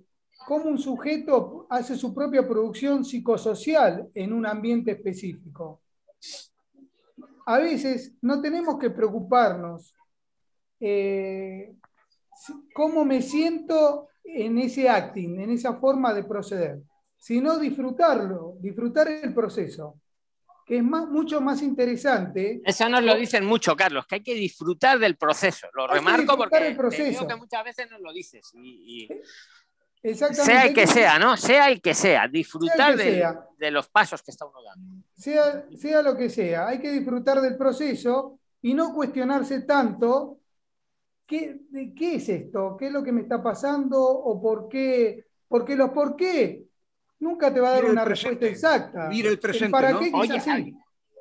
cómo 0.47 0.65
un 0.65 0.79
sujeto 0.79 1.67
hace 1.69 1.95
su 1.95 2.15
propia 2.15 2.47
producción 2.47 3.05
psicosocial 3.05 4.09
en 4.15 4.33
un 4.33 4.47
ambiente 4.47 4.91
específico. 4.91 5.81
A 7.45 7.59
veces 7.59 8.13
no 8.21 8.41
tenemos 8.41 8.79
que 8.79 8.89
preocuparnos 8.89 9.93
eh, 10.79 11.75
cómo 12.73 13.05
me 13.05 13.21
siento 13.21 14.09
en 14.23 14.57
ese 14.57 14.89
acting, 14.89 15.39
en 15.39 15.51
esa 15.51 15.75
forma 15.75 16.13
de 16.13 16.23
proceder 16.23 16.81
sino 17.25 17.57
disfrutarlo, 17.57 18.53
disfrutar 18.59 19.07
el 19.07 19.33
proceso, 19.33 19.99
que 20.63 20.77
es 20.77 20.83
más, 20.83 21.07
mucho 21.07 21.41
más 21.41 21.59
interesante. 21.63 22.61
Eso 22.63 22.87
nos 22.87 23.01
lo 23.03 23.15
dicen 23.15 23.43
mucho, 23.43 23.75
Carlos, 23.75 24.05
que 24.05 24.15
hay 24.15 24.21
que 24.21 24.35
disfrutar 24.35 24.99
del 24.99 25.17
proceso. 25.17 25.67
Lo 25.73 25.87
remarco 25.87 26.37
porque 26.37 26.67
el 26.67 26.77
proceso. 26.77 27.27
que 27.27 27.35
muchas 27.35 27.63
veces 27.63 27.89
nos 27.89 27.99
lo 28.01 28.13
dices. 28.13 28.51
Y, 28.53 29.09
Sea 30.03 30.65
el 30.65 30.73
que 30.73 30.85
sea, 30.85 31.17
¿no? 31.17 31.35
Sea 31.35 31.69
el 31.69 31.81
que 31.81 31.93
sea, 31.93 32.27
disfrutar 32.27 32.95
de, 32.95 33.71
los 33.71 33.89
pasos 33.89 34.21
que 34.21 34.31
está 34.31 34.45
uno 34.45 34.61
dando. 34.61 35.03
Sea, 35.15 35.65
sea 35.75 36.01
lo 36.01 36.15
que 36.15 36.29
sea, 36.29 36.67
hay 36.67 36.79
que 36.79 36.91
disfrutar 36.91 37.41
del 37.41 37.57
proceso 37.57 38.39
y 38.61 38.73
no 38.73 38.93
cuestionarse 38.93 39.61
tanto 39.61 40.39
¿Qué, 41.25 41.59
¿qué, 41.97 42.15
es 42.15 42.29
esto? 42.29 42.77
¿Qué 42.77 42.87
es 42.87 42.93
lo 42.93 43.03
que 43.03 43.11
me 43.11 43.21
está 43.21 43.41
pasando? 43.41 43.99
¿O 43.99 44.39
por 44.39 44.69
qué? 44.69 45.25
Porque 45.47 45.75
los 45.75 45.89
por 45.89 46.15
qué 46.15 46.65
nunca 47.19 47.51
te 47.51 47.59
va 47.59 47.69
a 47.69 47.73
dar 47.73 47.85
una 47.85 48.05
respuesta 48.05 48.45
exacta. 48.45 49.07
Mira 49.09 49.29
el 49.29 49.39
presente, 49.39 49.71
¿Para 49.71 49.91
¿no? 49.91 49.99
qué 49.99 50.11
Oye, 50.13 50.33
quizás 50.35 50.55
sí? 50.57 50.77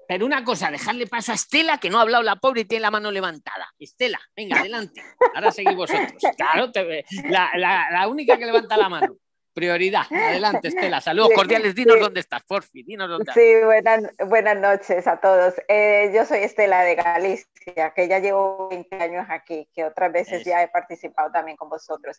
Pero 0.09 0.26
una 0.26 0.44
cosa, 0.44 0.70
dejarle 0.70 1.07
paso 1.07 1.32
a 1.32 1.34
Estela, 1.34 1.78
que 1.78 1.90
no 1.90 1.98
ha 1.98 2.02
hablado 2.02 2.22
la 2.22 2.36
pobre 2.36 2.62
y 2.62 2.64
tiene 2.64 2.82
la 2.82 2.90
mano 2.90 3.11
levantada. 3.11 3.66
Estela, 3.78 4.20
venga, 4.36 4.61
adelante. 4.61 5.02
Ahora 5.34 5.50
seguís 5.52 5.74
vosotros. 5.76 6.12
Claro, 6.36 6.70
te- 6.72 7.05
la, 7.28 7.50
la- 7.57 7.88
la 7.90 8.09
única 8.09 8.36
que 8.36 8.46
levanta 8.46 8.76
la 8.76 8.88
mano. 8.88 9.16
Prioridad. 9.55 10.02
Adelante, 10.11 10.66
Estela. 10.66 11.00
Saludos 11.00 11.28
Sí, 11.30 11.36
cordiales. 11.36 11.74
Dinos 11.76 11.94
sí. 11.94 12.00
dónde 12.00 12.18
estás, 12.18 12.42
porfi. 12.42 12.82
Dinos 12.82 13.09
dónde 13.09 13.22
estás. 13.22 13.36
Sí, 13.36 13.64
buenas, 13.64 14.02
buenas 14.26 14.57
noches 14.59 15.07
a 15.07 15.20
todos. 15.20 15.55
Eh, 15.68 16.11
yo 16.12 16.24
soy 16.24 16.38
Estela 16.40 16.82
de 16.82 16.96
Galicia, 16.96 17.92
que 17.94 18.09
ya 18.09 18.18
llevo 18.18 18.68
20 18.70 18.96
años 18.96 19.26
aquí, 19.30 19.68
que 19.72 19.84
otras 19.84 20.11
veces 20.12 20.44
ya 20.44 20.61
he 20.61 20.66
participado 20.66 21.30
también 21.30 21.57
con 21.57 21.68
vosotros. 21.68 22.18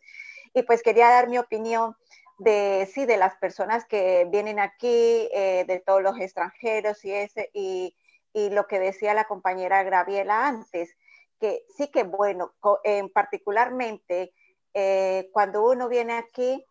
Y 0.53 0.63
pues 0.63 0.81
quería 0.81 1.09
dar 1.09 1.27
mi 1.27 1.37
opinión 1.37 1.93
de, 2.37 2.89
sí, 2.93 3.05
de 3.05 3.17
las 3.17 3.35
personas 3.37 3.85
que 3.85 4.27
vienen 4.29 4.59
aquí, 4.59 5.29
eh, 5.33 5.65
de 5.67 5.79
todos 5.79 6.01
los 6.01 6.19
extranjeros 6.19 7.03
y, 7.05 7.13
ese, 7.13 7.49
y, 7.53 7.95
y 8.33 8.49
lo 8.49 8.67
que 8.67 8.79
decía 8.79 9.13
la 9.13 9.25
compañera 9.25 9.83
Graviela 9.83 10.47
antes, 10.47 10.95
que 11.39 11.65
sí 11.75 11.89
que 11.89 12.03
bueno, 12.03 12.53
en 12.83 13.09
particularmente 13.09 14.33
eh, 14.73 15.29
cuando 15.31 15.69
uno 15.69 15.87
viene 15.87 16.13
aquí, 16.13 16.65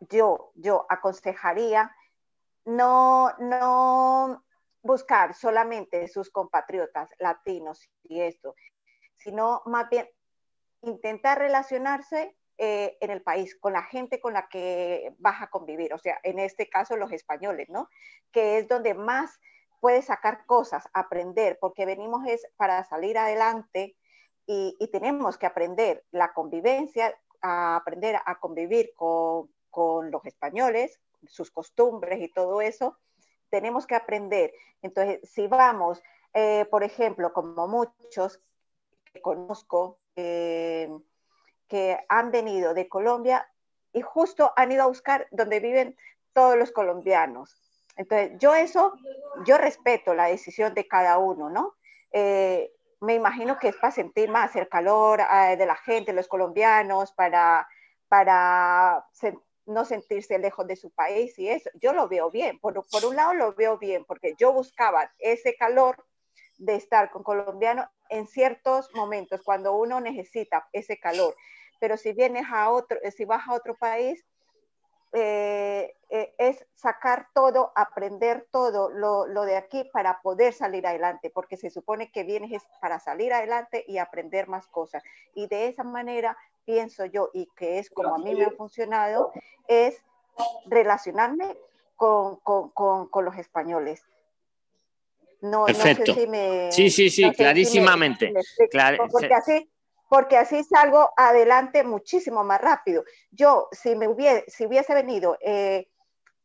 yo, 0.00 0.52
yo 0.54 0.86
aconsejaría 0.88 1.94
no, 2.64 3.32
no 3.38 4.44
buscar 4.82 5.34
solamente 5.34 6.08
sus 6.08 6.30
compatriotas 6.30 7.10
latinos 7.18 7.88
y 8.04 8.20
esto, 8.20 8.54
sino 9.16 9.62
más 9.66 9.88
bien 9.88 10.08
intentar 10.82 11.38
relacionarse 11.38 12.36
eh, 12.58 12.96
en 13.00 13.10
el 13.10 13.22
país 13.22 13.56
con 13.56 13.72
la 13.72 13.82
gente 13.84 14.20
con 14.20 14.32
la 14.32 14.48
que 14.48 15.14
vas 15.18 15.40
a 15.40 15.48
convivir, 15.48 15.94
o 15.94 15.98
sea, 15.98 16.18
en 16.22 16.38
este 16.38 16.68
caso 16.68 16.96
los 16.96 17.12
españoles, 17.12 17.68
¿no? 17.68 17.88
Que 18.32 18.58
es 18.58 18.68
donde 18.68 18.94
más 18.94 19.38
puedes 19.80 20.06
sacar 20.06 20.44
cosas, 20.46 20.88
aprender, 20.92 21.58
porque 21.60 21.86
venimos 21.86 22.26
es 22.26 22.46
para 22.56 22.82
salir 22.84 23.16
adelante 23.16 23.96
y, 24.46 24.76
y 24.80 24.88
tenemos 24.88 25.38
que 25.38 25.46
aprender 25.46 26.04
la 26.10 26.32
convivencia, 26.32 27.16
a 27.40 27.76
aprender 27.76 28.16
a 28.24 28.40
convivir 28.40 28.92
con, 28.96 29.48
con 29.70 30.10
los 30.10 30.24
españoles, 30.24 31.00
sus 31.26 31.50
costumbres 31.50 32.20
y 32.20 32.28
todo 32.28 32.60
eso, 32.60 32.98
tenemos 33.50 33.86
que 33.86 33.94
aprender. 33.94 34.52
Entonces, 34.82 35.20
si 35.30 35.46
vamos, 35.46 36.02
eh, 36.34 36.66
por 36.70 36.82
ejemplo, 36.82 37.32
como 37.32 37.68
muchos 37.68 38.40
que 39.12 39.20
conozco 39.22 39.98
eh, 40.16 40.88
que 41.68 41.98
han 42.08 42.30
venido 42.30 42.74
de 42.74 42.88
Colombia 42.88 43.48
y 43.92 44.00
justo 44.00 44.52
han 44.56 44.72
ido 44.72 44.84
a 44.84 44.88
buscar 44.88 45.26
donde 45.30 45.60
viven 45.60 45.96
todos 46.32 46.56
los 46.56 46.72
colombianos. 46.72 47.54
Entonces, 47.96 48.32
yo 48.38 48.54
eso, 48.54 48.94
yo 49.44 49.58
respeto 49.58 50.14
la 50.14 50.26
decisión 50.26 50.72
de 50.74 50.86
cada 50.86 51.18
uno, 51.18 51.50
¿no? 51.50 51.74
Eh, 52.12 52.72
me 53.00 53.14
imagino 53.14 53.58
que 53.58 53.68
es 53.68 53.76
para 53.76 53.92
sentir 53.92 54.30
más 54.30 54.54
el 54.56 54.68
calor 54.68 55.20
eh, 55.20 55.56
de 55.56 55.66
la 55.66 55.76
gente, 55.76 56.12
los 56.12 56.28
colombianos, 56.28 57.12
para, 57.12 57.68
para 58.08 59.04
no 59.66 59.84
sentirse 59.84 60.38
lejos 60.38 60.66
de 60.66 60.76
su 60.76 60.90
país 60.90 61.38
y 61.38 61.48
eso. 61.48 61.70
Yo 61.74 61.92
lo 61.92 62.08
veo 62.08 62.30
bien, 62.30 62.58
por, 62.60 62.86
por 62.88 63.04
un 63.04 63.16
lado 63.16 63.34
lo 63.34 63.54
veo 63.54 63.78
bien, 63.78 64.04
porque 64.04 64.34
yo 64.38 64.52
buscaba 64.52 65.10
ese 65.18 65.56
calor 65.56 66.04
de 66.58 66.74
estar 66.74 67.10
con 67.10 67.22
colombianos 67.22 67.86
en 68.10 68.26
ciertos 68.26 68.92
momentos, 68.94 69.40
cuando 69.42 69.72
uno 69.74 70.00
necesita 70.00 70.68
ese 70.72 70.98
calor. 70.98 71.34
Pero 71.80 71.96
si 71.96 72.12
vienes 72.12 72.46
a 72.50 72.70
otro, 72.70 72.98
si 73.16 73.24
vas 73.24 73.46
a 73.46 73.54
otro 73.54 73.76
país, 73.76 74.24
eh, 75.12 75.96
eh, 76.10 76.34
es 76.36 76.66
sacar 76.74 77.28
todo, 77.32 77.72
aprender 77.74 78.46
todo 78.50 78.90
lo, 78.90 79.26
lo, 79.26 79.44
de 79.44 79.56
aquí 79.56 79.88
para 79.90 80.20
poder 80.20 80.52
salir 80.52 80.86
adelante, 80.86 81.30
porque 81.30 81.56
se 81.56 81.70
supone 81.70 82.10
que 82.10 82.24
vienes 82.24 82.52
es 82.52 82.62
para 82.80 82.98
salir 82.98 83.32
adelante 83.32 83.84
y 83.86 83.98
aprender 83.98 84.48
más 84.48 84.66
cosas. 84.66 85.02
Y 85.34 85.46
de 85.46 85.68
esa 85.68 85.82
manera 85.82 86.36
pienso 86.66 87.06
yo, 87.06 87.30
y 87.32 87.46
que 87.56 87.78
es 87.78 87.88
como 87.88 88.14
a 88.14 88.18
mí 88.18 88.34
me 88.34 88.44
ha 88.44 88.50
funcionado, 88.50 89.32
es 89.66 90.02
relacionarme 90.66 91.56
con, 91.96 92.36
con, 92.36 93.08
con 93.08 93.24
los 93.24 93.36
españoles. 93.36 94.04
No, 95.40 95.66
Perfecto. 95.66 96.12
No 96.12 96.14
sé 96.14 96.20
si 96.20 96.26
me, 96.26 96.72
sí, 96.72 96.90
sí, 96.90 97.10
sí, 97.10 97.22
no 97.22 97.30
sé 97.30 97.36
clarísimamente. 97.36 98.26
Si 98.26 98.32
me, 98.32 98.42
si 98.42 98.62
me 98.62 98.68
Clar 98.68 98.98
porque 99.10 99.34
así 99.34 99.70
porque 100.08 100.38
así 100.38 100.64
salgo 100.64 101.10
adelante 101.16 101.84
muchísimo 101.84 102.42
más 102.42 102.60
rápido. 102.60 103.04
Yo, 103.30 103.68
si, 103.72 103.94
me 103.94 104.08
hubiese, 104.08 104.44
si 104.50 104.66
hubiese 104.66 104.94
venido 104.94 105.36
eh, 105.40 105.86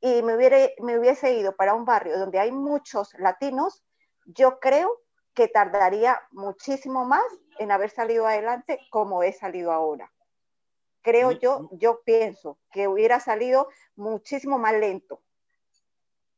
y 0.02 0.22
me, 0.22 0.36
hubiera, 0.36 0.58
me 0.80 1.00
hubiese 1.00 1.34
ido 1.34 1.56
para 1.56 1.74
un 1.74 1.86
barrio 1.86 2.20
donde 2.20 2.40
hay 2.40 2.52
muchos 2.52 3.14
latinos, 3.18 3.84
yo 4.26 4.60
creo 4.60 5.00
que 5.34 5.48
tardaría 5.48 6.22
muchísimo 6.32 7.06
más 7.06 7.24
en 7.58 7.72
haber 7.72 7.90
salido 7.90 8.28
adelante 8.28 8.80
como 8.90 9.24
he 9.24 9.32
salido 9.32 9.72
ahora. 9.72 10.12
Creo 11.02 11.32
yo, 11.32 11.70
yo 11.72 12.02
pienso 12.06 12.60
que 12.72 12.88
hubiera 12.88 13.20
salido 13.20 13.68
muchísimo 13.96 14.58
más 14.58 14.74
lento. 14.74 15.22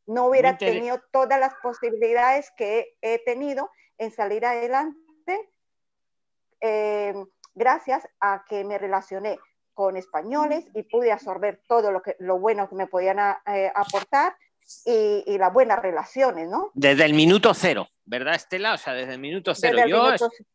No 0.08 0.28
hubiera 0.28 0.58
tenido 0.58 1.02
todas 1.12 1.40
las 1.40 1.56
posibilidades 1.56 2.52
que 2.58 2.96
he 3.02 3.24
tenido 3.24 3.70
en 3.98 4.12
salir 4.12 4.46
adelante 4.46 4.96
eh, 6.62 7.14
gracias 7.54 8.08
a 8.20 8.44
que 8.48 8.64
me 8.64 8.78
relacioné 8.78 9.40
con 9.74 9.98
españoles 9.98 10.66
y 10.74 10.84
pude 10.84 11.12
absorber 11.12 11.62
todo 11.68 11.92
lo, 11.92 12.02
que, 12.02 12.16
lo 12.20 12.40
bueno 12.40 12.70
que 12.70 12.76
me 12.76 12.88
podían 12.88 13.20
a, 13.20 13.42
eh, 13.46 13.72
aportar 13.76 14.36
y, 14.86 15.24
y, 15.28 15.38
las 15.38 15.54
buenas 15.54 15.80
relaciones, 15.80 16.50
¿no? 16.50 16.72
Desde 16.74 17.06
el 17.06 17.14
minuto 17.14 17.54
cero, 17.54 17.88
¿verdad, 18.06 18.36
Estela? 18.36 18.74
O 18.74 18.78
sea, 18.78 18.94
desde 18.94 19.14
el 19.14 19.20
minuto 19.20 19.54
cero. 19.54 19.76
Desde 19.76 19.84
el 19.84 19.90
Yo 19.92 20.04
minuto, 20.06 20.26
es... 20.26 20.46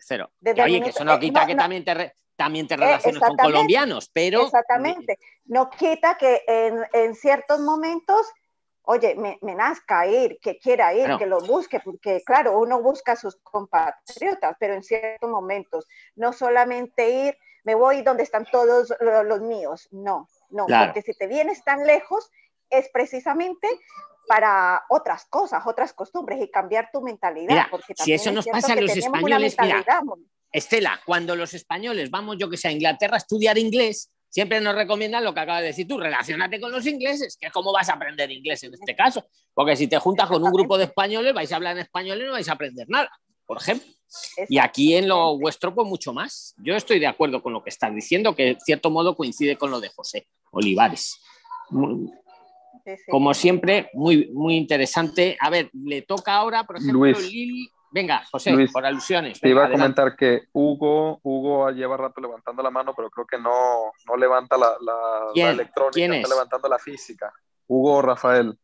cero. 0.00 0.30
Desde 0.40 0.62
Oye, 0.62 0.72
minuto, 0.74 0.84
que 0.84 0.90
eso 0.90 1.04
no 1.04 1.18
quita 1.18 1.40
eh, 1.40 1.42
no, 1.42 1.46
que 1.48 1.54
no, 1.54 1.62
también 1.62 1.84
te, 1.84 1.94
re, 1.94 2.16
también 2.34 2.66
te 2.66 2.76
relaciones 2.76 3.20
con 3.20 3.36
colombianos, 3.36 4.10
pero... 4.12 4.44
Exactamente. 4.44 5.18
No 5.44 5.68
quita 5.68 6.16
que 6.16 6.42
en, 6.46 6.82
en 6.92 7.14
ciertos 7.14 7.60
momentos 7.60 8.26
oye, 8.88 9.16
me, 9.16 9.38
me, 9.42 9.54
nazca 9.54 10.06
ir, 10.06 10.38
que 10.40 10.58
quiera 10.58 10.94
ir, 10.94 11.16
que 11.18 11.26
lo 11.26 11.40
busque, 11.40 11.80
porque 11.80 12.22
claro, 12.24 12.58
uno 12.58 12.80
busca 12.80 13.12
a 13.12 13.16
sus 13.16 13.36
compatriotas, 13.36 14.56
pero 14.60 14.74
en 14.74 14.82
ciertos 14.82 15.28
momentos, 15.28 15.86
no 16.14 16.32
solamente 16.32 17.10
ir, 17.10 17.38
me 17.64 17.74
voy 17.74 18.02
donde 18.02 18.22
están 18.22 18.46
todos 18.50 18.94
los, 19.00 19.40
míos, 19.40 19.88
no, 19.90 20.28
no, 20.50 20.66
claro. 20.66 20.92
porque 20.92 21.02
si 21.02 21.18
te 21.18 21.26
vienes 21.26 21.64
tan 21.64 21.84
lejos, 21.84 22.30
es 22.70 22.88
precisamente 22.92 23.68
para 24.28 24.84
otras 24.88 25.24
cosas, 25.26 25.66
otras 25.66 25.92
costumbres 25.92 26.40
y 26.40 26.50
cambiar 26.50 26.90
tu 26.92 27.02
mentalidad. 27.02 27.48
Mira, 27.48 27.68
porque 27.70 27.94
si 27.96 28.12
eso 28.12 28.30
nos 28.30 28.46
pasa 28.46 28.72
a 28.72 28.76
los 28.76 28.96
españoles, 28.96 29.56
mira, 29.60 29.84
Estela, 30.52 31.00
cuando 31.04 31.34
los 31.34 31.54
españoles 31.54 32.10
vamos, 32.10 32.36
yo 32.38 32.48
que 32.48 32.56
sé, 32.56 32.68
a 32.68 32.72
Inglaterra 32.72 33.14
a 33.14 33.18
estudiar 33.18 33.58
inglés, 33.58 34.12
siempre 34.36 34.60
nos 34.60 34.74
recomiendan 34.74 35.24
lo 35.24 35.32
que 35.32 35.40
acabas 35.40 35.62
de 35.62 35.68
decir 35.68 35.88
tú, 35.88 35.96
relacionate 35.96 36.60
con 36.60 36.70
los 36.70 36.86
ingleses, 36.86 37.38
que 37.40 37.50
cómo 37.50 37.72
vas 37.72 37.88
a 37.88 37.94
aprender 37.94 38.30
inglés 38.30 38.62
en 38.64 38.74
este 38.74 38.94
caso, 38.94 39.24
porque 39.54 39.74
si 39.76 39.86
te 39.86 39.98
juntas 39.98 40.28
con 40.28 40.44
un 40.44 40.52
grupo 40.52 40.76
de 40.76 40.84
españoles, 40.84 41.32
vais 41.32 41.50
a 41.50 41.56
hablar 41.56 41.74
en 41.74 41.84
español 41.84 42.20
y 42.20 42.26
no 42.26 42.32
vais 42.32 42.46
a 42.46 42.52
aprender 42.52 42.86
nada, 42.86 43.08
por 43.46 43.56
ejemplo. 43.56 43.90
Y 44.50 44.58
aquí 44.58 44.94
en 44.94 45.08
lo 45.08 45.38
vuestro, 45.38 45.74
pues 45.74 45.88
mucho 45.88 46.12
más. 46.12 46.54
Yo 46.58 46.76
estoy 46.76 46.98
de 46.98 47.06
acuerdo 47.06 47.42
con 47.42 47.54
lo 47.54 47.64
que 47.64 47.70
estás 47.70 47.94
diciendo, 47.94 48.36
que 48.36 48.48
en 48.50 48.60
cierto 48.60 48.90
modo 48.90 49.16
coincide 49.16 49.56
con 49.56 49.70
lo 49.70 49.80
de 49.80 49.88
José 49.88 50.28
Olivares. 50.50 51.18
Como 53.08 53.32
siempre, 53.32 53.88
muy, 53.94 54.28
muy 54.34 54.56
interesante. 54.56 55.38
A 55.40 55.48
ver, 55.48 55.70
le 55.72 56.02
toca 56.02 56.34
ahora, 56.34 56.64
por 56.64 56.76
ejemplo, 56.76 57.06
Luis. 57.06 57.32
Lili. 57.32 57.70
Venga, 57.96 58.22
José, 58.30 58.50
Luis, 58.52 58.70
por 58.70 58.84
alusiones. 58.84 59.40
Te 59.40 59.48
venga, 59.48 59.52
iba 59.54 59.62
a 59.62 59.64
adelante. 59.68 60.02
comentar 60.02 60.16
que 60.18 60.48
Hugo, 60.52 61.18
Hugo 61.22 61.70
lleva 61.70 61.96
rato 61.96 62.20
levantando 62.20 62.62
la 62.62 62.70
mano, 62.70 62.92
pero 62.94 63.08
creo 63.08 63.26
que 63.26 63.38
no, 63.38 63.90
no 64.06 64.16
levanta 64.18 64.58
la, 64.58 64.68
la, 64.82 64.94
¿Quién? 65.32 65.46
la 65.46 65.52
electrónica, 65.54 65.92
¿Quién 65.94 66.12
está 66.12 66.28
es? 66.28 66.34
levantando 66.34 66.68
la 66.68 66.78
física. 66.78 67.32
Hugo 67.66 68.02
Rafael. 68.02 68.58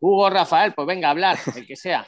Hugo 0.00 0.30
Rafael, 0.30 0.72
pues 0.72 0.86
venga 0.86 1.08
a 1.08 1.10
hablar, 1.10 1.36
el 1.54 1.66
que 1.66 1.76
sea. 1.76 2.06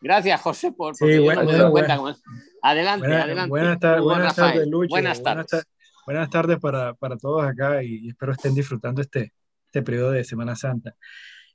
Gracias, 0.00 0.40
José, 0.40 0.72
por 0.72 0.94
Sí, 0.94 1.00
porque 1.04 1.20
bueno, 1.20 1.44
bueno, 1.44 1.70
cuenta 1.70 1.98
bueno. 1.98 2.16
Adelante, 2.62 3.06
Buena- 3.06 3.24
adelante. 3.24 3.50
buenas 3.50 3.78
tar- 3.78 4.00
Hugo 4.00 4.08
buenas 4.10 4.36
Rafael. 4.36 4.52
tardes, 4.54 4.68
Lucho. 4.70 4.88
Buenas 4.88 5.20
Buenas 5.20 5.46
tardes. 5.46 5.50
tar- 5.50 5.64
Buenas 6.06 6.30
tardes 6.30 6.58
para, 6.58 6.94
para 6.94 7.16
todos 7.18 7.44
acá 7.44 7.82
y, 7.82 8.06
y 8.06 8.08
espero 8.08 8.32
estén 8.32 8.54
disfrutando 8.54 9.02
este, 9.02 9.34
este 9.66 9.82
periodo 9.82 10.12
de 10.12 10.24
Semana 10.24 10.56
Santa. 10.56 10.94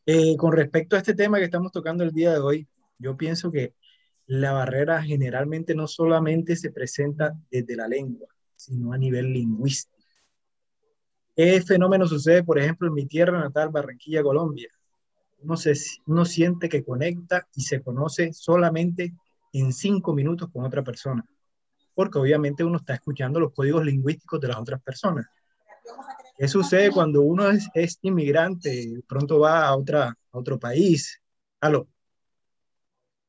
Eh, 0.06 0.38
con 0.38 0.52
respecto 0.54 0.96
a 0.96 1.00
este 1.00 1.16
tema 1.16 1.40
que 1.40 1.46
estamos 1.46 1.72
tocando 1.72 2.04
el 2.04 2.12
día 2.12 2.32
de 2.34 2.40
hoy, 2.40 2.68
yo 3.00 3.18
pienso 3.18 3.52
que 3.52 3.74
la 4.28 4.52
barrera 4.54 5.02
generalmente 5.04 5.76
no 5.76 5.88
solamente 5.88 6.56
se 6.56 6.72
presenta 6.72 7.34
desde 7.52 7.76
la 7.76 7.88
lengua, 7.88 8.28
sino 8.56 8.94
a 8.94 8.98
nivel 8.98 9.32
lingüístico. 9.32 9.96
¿Qué 11.36 11.62
fenómeno 11.62 12.08
sucede, 12.08 12.44
por 12.44 12.58
ejemplo, 12.58 12.88
en 12.88 12.94
mi 12.94 13.06
tierra 13.06 13.40
natal, 13.40 13.70
Barranquilla, 13.70 14.24
Colombia? 14.24 14.70
Uno, 15.40 15.58
se, 15.58 15.74
uno 16.08 16.26
siente 16.26 16.70
que 16.70 16.84
conecta 16.84 17.48
y 17.56 17.62
se 17.62 17.82
conoce 17.82 18.32
solamente 18.34 19.14
en 19.52 19.74
cinco 19.74 20.14
minutos 20.14 20.50
con 20.52 20.66
otra 20.66 20.84
persona, 20.84 21.26
porque 21.94 22.20
obviamente 22.20 22.64
uno 22.64 22.78
está 22.78 22.96
escuchando 22.96 23.40
los 23.40 23.54
códigos 23.54 23.86
lingüísticos 23.86 24.40
de 24.40 24.48
las 24.48 24.58
otras 24.58 24.82
personas. 24.82 25.28
¿Qué 26.38 26.48
sucede 26.48 26.90
cuando 26.92 27.22
uno 27.22 27.50
es, 27.50 27.70
es 27.74 28.00
inmigrante? 28.02 29.04
Pronto 29.08 29.40
va 29.40 29.68
a, 29.68 29.74
a 29.74 30.16
otro 30.32 30.60
país. 30.60 31.22
¿Aló? 31.62 31.88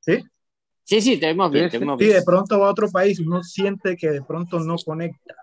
¿Sí? 0.00 0.24
Sí, 0.86 1.00
sí, 1.00 1.18
te 1.18 1.26
vemos 1.26 1.50
bien. 1.50 1.68
Sí, 1.68 2.06
de 2.06 2.22
pronto 2.22 2.60
va 2.60 2.68
a 2.68 2.70
otro 2.70 2.88
país, 2.88 3.18
uno 3.18 3.42
siente 3.42 3.96
que 3.96 4.08
de 4.08 4.22
pronto 4.22 4.60
no 4.60 4.76
conecta. 4.76 5.34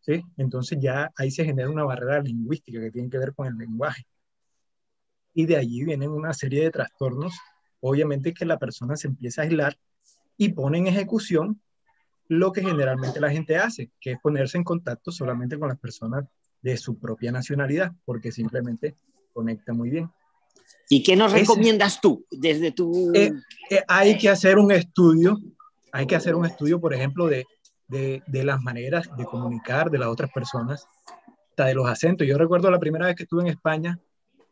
¿sí? 0.00 0.22
Entonces 0.38 0.78
ya 0.80 1.10
ahí 1.16 1.30
se 1.30 1.44
genera 1.44 1.68
una 1.68 1.84
barrera 1.84 2.22
lingüística 2.22 2.80
que 2.80 2.90
tiene 2.90 3.10
que 3.10 3.18
ver 3.18 3.34
con 3.34 3.46
el 3.46 3.58
lenguaje. 3.58 4.06
Y 5.34 5.44
de 5.44 5.58
allí 5.58 5.84
vienen 5.84 6.08
una 6.08 6.32
serie 6.32 6.62
de 6.62 6.70
trastornos, 6.70 7.34
obviamente 7.80 8.32
que 8.32 8.46
la 8.46 8.58
persona 8.58 8.96
se 8.96 9.08
empieza 9.08 9.42
a 9.42 9.44
aislar 9.44 9.76
y 10.38 10.48
pone 10.54 10.78
en 10.78 10.86
ejecución 10.86 11.60
lo 12.28 12.50
que 12.50 12.62
generalmente 12.62 13.20
la 13.20 13.30
gente 13.30 13.58
hace, 13.58 13.90
que 14.00 14.12
es 14.12 14.18
ponerse 14.18 14.56
en 14.56 14.64
contacto 14.64 15.12
solamente 15.12 15.58
con 15.58 15.68
las 15.68 15.78
personas 15.78 16.24
de 16.62 16.78
su 16.78 16.98
propia 16.98 17.32
nacionalidad, 17.32 17.92
porque 18.06 18.32
simplemente 18.32 18.96
conecta 19.34 19.74
muy 19.74 19.90
bien. 19.90 20.10
¿Y 20.92 21.04
qué 21.04 21.14
nos 21.14 21.32
recomiendas 21.32 22.00
tú 22.00 22.26
desde 22.32 22.72
tu... 22.72 23.12
Eh, 23.14 23.32
eh, 23.70 23.84
hay 23.86 24.18
que 24.18 24.28
hacer 24.28 24.58
un 24.58 24.72
estudio, 24.72 25.38
hay 25.92 26.04
que 26.04 26.16
hacer 26.16 26.34
un 26.34 26.44
estudio, 26.44 26.80
por 26.80 26.92
ejemplo, 26.92 27.28
de, 27.28 27.46
de, 27.86 28.24
de, 28.26 28.42
las 28.42 28.60
maneras 28.60 29.08
de 29.16 29.24
comunicar 29.24 29.88
de 29.88 29.98
las 29.98 30.08
otras 30.08 30.32
personas, 30.32 30.88
hasta 31.50 31.66
de 31.66 31.74
los 31.74 31.88
acentos. 31.88 32.26
Yo 32.26 32.36
recuerdo 32.36 32.72
la 32.72 32.80
primera 32.80 33.06
vez 33.06 33.14
que 33.14 33.22
estuve 33.22 33.42
en 33.42 33.46
España, 33.46 34.00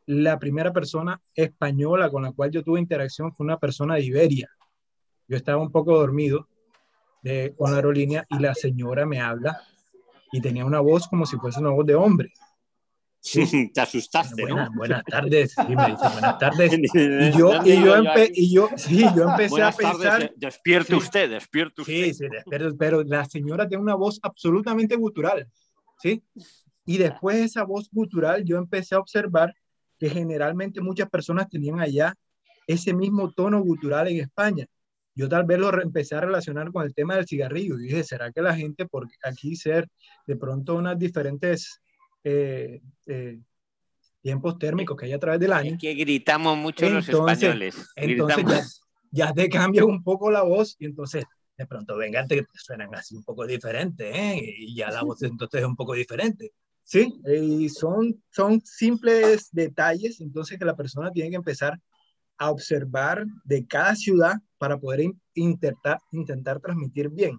la 0.07 0.39
primera 0.39 0.73
persona 0.73 1.21
española 1.35 2.09
con 2.09 2.23
la 2.23 2.31
cual 2.31 2.53
yo 2.53 2.63
tuve 2.63 2.79
interacción 2.79 3.33
fue 3.35 3.45
una 3.45 3.59
persona 3.59 3.97
de 3.97 4.05
Iberia. 4.05 4.49
Yo 5.27 5.37
estaba 5.37 5.61
un 5.61 5.73
poco 5.73 5.99
dormido 5.99 6.47
de, 7.21 7.53
con 7.59 7.73
la 7.73 7.79
aerolínea 7.79 8.25
y 8.31 8.39
la 8.39 8.55
señora 8.55 9.05
me 9.07 9.21
habla 9.21 9.61
y 10.31 10.41
tenía 10.41 10.65
una 10.65 10.79
voz 10.79 11.09
como 11.09 11.27
si 11.27 11.37
fuese 11.37 11.59
una 11.59 11.71
voz 11.71 11.85
de 11.85 11.97
hombre. 11.97 12.33
Sí. 13.21 13.71
Te 13.75 13.81
asustaste, 13.81 14.43
buenas, 14.43 14.71
¿no? 14.71 14.77
Buenas 14.77 15.05
tardes. 15.05 15.55
Sí, 15.55 15.77
me 15.77 15.87
dice, 15.87 16.09
buenas 16.13 16.39
tardes. 16.39 16.73
Y 16.95 17.39
yo, 17.39 17.65
y 17.65 17.85
yo, 17.85 17.97
empe 17.97 18.31
y 18.35 18.53
yo, 18.53 18.69
sí, 18.77 19.05
yo 19.17 19.23
empecé 19.31 19.51
buenas 19.51 19.75
a 19.75 19.77
pensar. 19.77 20.21
Tardes, 20.21 20.31
despierte 20.37 20.93
sí, 20.93 20.99
usted, 20.99 21.31
despierte 21.31 21.83
usted. 21.83 22.05
Sí, 22.05 22.15
sí, 22.15 22.25
pero, 22.49 22.77
pero 22.77 23.03
la 23.03 23.25
señora 23.25 23.69
tiene 23.69 23.83
una 23.83 23.95
voz 23.95 24.19
absolutamente 24.23 24.97
gutural. 24.97 25.49
¿sí? 26.01 26.23
Y 26.87 26.99
después 26.99 27.37
de 27.37 27.45
esa 27.45 27.65
voz 27.65 27.89
gutural, 27.91 28.45
yo 28.45 28.57
empecé 28.57 28.95
a 28.95 29.01
observar 29.01 29.55
que 29.99 30.09
generalmente 30.09 30.81
muchas 30.81 31.11
personas 31.11 31.49
tenían 31.49 31.81
allá 31.81 32.15
ese 32.67 32.95
mismo 32.95 33.33
tono 33.33 33.61
gutural 33.61 34.09
en 34.09 34.21
España. 34.21 34.67
Yo 35.15 35.29
tal 35.29 35.45
vez 35.45 35.59
lo 35.59 35.83
empecé 35.83 36.15
a 36.15 36.21
relacionar 36.21 36.71
con 36.71 36.85
el 36.85 36.95
tema 36.95 37.17
del 37.17 37.27
cigarrillo. 37.27 37.77
Y 37.79 37.85
dije, 37.85 38.05
¿será 38.05 38.31
que 38.31 38.41
la 38.41 38.55
gente, 38.55 38.87
por 38.87 39.09
aquí 39.25 39.57
ser 39.57 39.89
de 40.27 40.37
pronto 40.37 40.77
unas 40.77 40.99
diferentes 40.99 41.81
eh, 42.25 42.81
eh, 43.07 43.41
tiempos 44.21 44.59
térmicos 44.59 44.97
que 44.97 45.07
hay 45.07 45.13
a 45.13 45.19
través 45.19 45.41
del 45.41 45.53
año. 45.53 45.73
Es 45.73 45.79
que 45.79 45.95
gritamos 45.95 46.57
mucho 46.57 46.87
entonces, 46.87 47.15
los 47.15 47.31
españoles. 47.31 47.91
Entonces 47.97 48.83
ya, 49.11 49.27
ya, 49.27 49.33
te 49.33 49.49
cambia 49.49 49.85
un 49.85 50.03
poco 50.03 50.31
la 50.31 50.43
voz 50.43 50.77
y 50.79 50.87
entonces 50.87 51.25
de 51.57 51.67
pronto 51.67 51.97
vengan, 51.97 52.29
te, 52.29 52.47
suenan 52.55 52.95
así 52.95 53.17
un 53.17 53.25
poco 53.25 53.45
diferente 53.45 54.11
¿eh? 54.11 54.41
y 54.59 54.77
ya 54.77 54.91
la 54.91 55.03
voz 55.03 55.23
entonces 55.23 55.61
es 55.61 55.67
un 55.67 55.77
poco 55.77 55.95
diferente. 55.95 56.53
Sí, 56.85 57.21
y 57.27 57.69
son, 57.69 58.23
son 58.31 58.63
simples 58.65 59.51
detalles 59.53 60.23
entonces 60.23 60.59
que 60.59 60.65
la 60.65 60.77
persona 60.77 61.11
tiene 61.11 61.29
que 61.29 61.37
empezar 61.37 61.79
a 62.39 62.51
observar 62.51 63.27
de 63.45 63.67
cada 63.67 63.95
ciudad 63.95 64.37
para 64.57 64.79
poder 64.79 65.11
intentar, 65.35 65.99
intentar 66.13 66.61
transmitir 66.61 67.11
bien. 67.11 67.39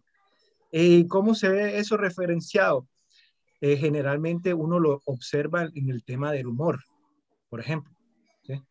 ¿Y 0.72 1.08
cómo 1.08 1.34
se 1.34 1.50
ve 1.50 1.80
eso 1.80 1.98
referenciado? 1.98 2.88
Eh, 3.62 3.78
generalmente 3.78 4.54
uno 4.54 4.80
lo 4.80 5.02
observa 5.06 5.70
en 5.74 5.90
el 5.90 6.04
tema 6.04 6.32
del 6.32 6.48
humor, 6.48 6.80
por 7.50 7.60
ejemplo. 7.60 7.94
¿sí? 8.44 8.62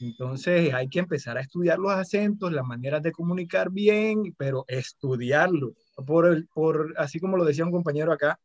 Entonces 0.00 0.74
hay 0.74 0.88
que 0.88 0.98
empezar 0.98 1.38
a 1.38 1.40
estudiar 1.40 1.78
los 1.78 1.92
acentos, 1.92 2.52
las 2.52 2.64
maneras 2.64 3.02
de 3.02 3.12
comunicar 3.12 3.70
bien, 3.70 4.34
pero 4.36 4.64
estudiarlo. 4.66 5.74
Por, 6.06 6.26
el, 6.26 6.48
por 6.48 6.94
así 6.96 7.20
como 7.20 7.36
lo 7.36 7.44
decía 7.44 7.64
un 7.64 7.70
compañero 7.70 8.12
acá, 8.12 8.38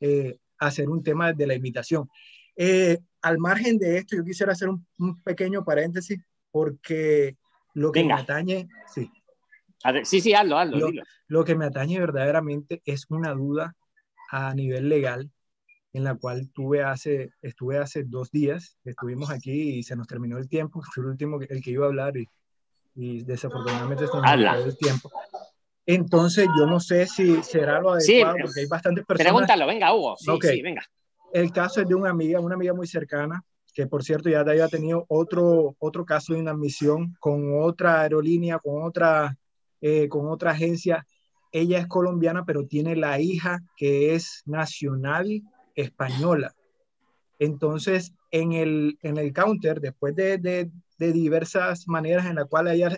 eh, 0.00 0.38
hacer 0.58 0.88
un 0.90 1.02
tema 1.02 1.32
de 1.32 1.46
la 1.46 1.54
imitación. 1.54 2.08
Eh, 2.56 2.98
al 3.22 3.38
margen 3.38 3.78
de 3.78 3.98
esto, 3.98 4.16
yo 4.16 4.24
quisiera 4.24 4.52
hacer 4.52 4.68
un, 4.68 4.86
un 4.98 5.22
pequeño 5.22 5.64
paréntesis 5.64 6.20
porque 6.50 7.36
lo 7.74 7.92
que 7.92 8.00
Venga. 8.00 8.16
me 8.16 8.22
atañe, 8.22 8.68
sí. 8.92 9.10
Ver, 9.84 10.04
sí, 10.04 10.20
sí, 10.20 10.34
hazlo, 10.34 10.58
hazlo. 10.58 10.90
Lo 11.28 11.44
que 11.44 11.54
me 11.54 11.64
atañe 11.64 11.98
verdaderamente 11.98 12.82
es 12.84 13.06
una 13.08 13.32
duda 13.32 13.74
a 14.30 14.54
nivel 14.54 14.88
legal 14.88 15.30
en 15.92 16.04
la 16.04 16.14
cual 16.14 16.50
tuve 16.52 16.82
hace, 16.82 17.32
estuve 17.42 17.78
hace 17.78 18.04
dos 18.04 18.30
días, 18.30 18.78
estuvimos 18.84 19.30
aquí 19.30 19.78
y 19.78 19.82
se 19.82 19.96
nos 19.96 20.06
terminó 20.06 20.38
el 20.38 20.48
tiempo, 20.48 20.80
fue 20.94 21.04
el 21.04 21.10
último 21.10 21.38
que, 21.38 21.46
el 21.50 21.62
que 21.62 21.70
iba 21.72 21.86
a 21.86 21.88
hablar 21.88 22.16
y, 22.16 22.26
y 22.94 23.24
desafortunadamente 23.24 24.06
se 24.06 24.16
nos 24.16 24.22
terminó 24.24 24.54
el 24.54 24.76
tiempo. 24.76 25.10
Entonces 25.86 26.46
yo 26.56 26.66
no 26.66 26.78
sé 26.78 27.06
si 27.06 27.42
será 27.42 27.80
lo 27.80 27.98
Sí, 27.98 28.20
adecuado 28.20 28.36
porque 28.42 28.60
hay 28.60 28.66
bastantes 28.66 29.04
personas. 29.04 29.32
Pregúntalo, 29.32 29.66
venga, 29.66 29.92
Hugo. 29.92 30.16
Sí, 30.16 30.62
venga. 30.62 30.82
El 31.32 31.52
caso 31.52 31.80
es 31.80 31.88
de 31.88 31.94
una 31.94 32.10
amiga, 32.10 32.38
una 32.40 32.54
amiga 32.54 32.72
muy 32.74 32.86
cercana, 32.86 33.42
que 33.72 33.86
por 33.86 34.04
cierto 34.04 34.28
ya 34.28 34.40
había 34.40 34.68
tenido 34.68 35.04
otro, 35.08 35.74
otro 35.78 36.04
caso 36.04 36.34
de 36.34 36.40
inadmisión 36.40 37.16
con 37.18 37.60
otra 37.60 38.02
aerolínea, 38.02 38.58
con 38.58 38.82
otra, 38.84 39.36
eh, 39.80 40.08
con 40.08 40.28
otra 40.28 40.52
agencia. 40.52 41.04
Ella 41.52 41.78
es 41.78 41.86
colombiana, 41.86 42.44
pero 42.44 42.66
tiene 42.66 42.96
la 42.96 43.20
hija 43.20 43.60
que 43.76 44.14
es 44.14 44.42
nacional 44.46 45.42
española. 45.74 46.54
Entonces, 47.38 48.12
en 48.30 48.52
el, 48.52 48.98
en 49.02 49.16
el 49.16 49.32
counter, 49.32 49.80
después 49.80 50.14
de, 50.14 50.38
de, 50.38 50.70
de 50.98 51.12
diversas 51.12 51.88
maneras 51.88 52.26
en 52.26 52.36
las 52.36 52.46
cuales 52.46 52.74
ella 52.74 52.96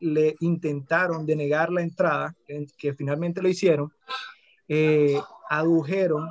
le 0.00 0.36
intentaron 0.40 1.26
denegar 1.26 1.72
la 1.72 1.82
entrada, 1.82 2.34
en- 2.46 2.66
que 2.76 2.94
finalmente 2.94 3.42
lo 3.42 3.48
hicieron, 3.48 3.90
eh, 4.68 5.18
adujeron 5.48 6.28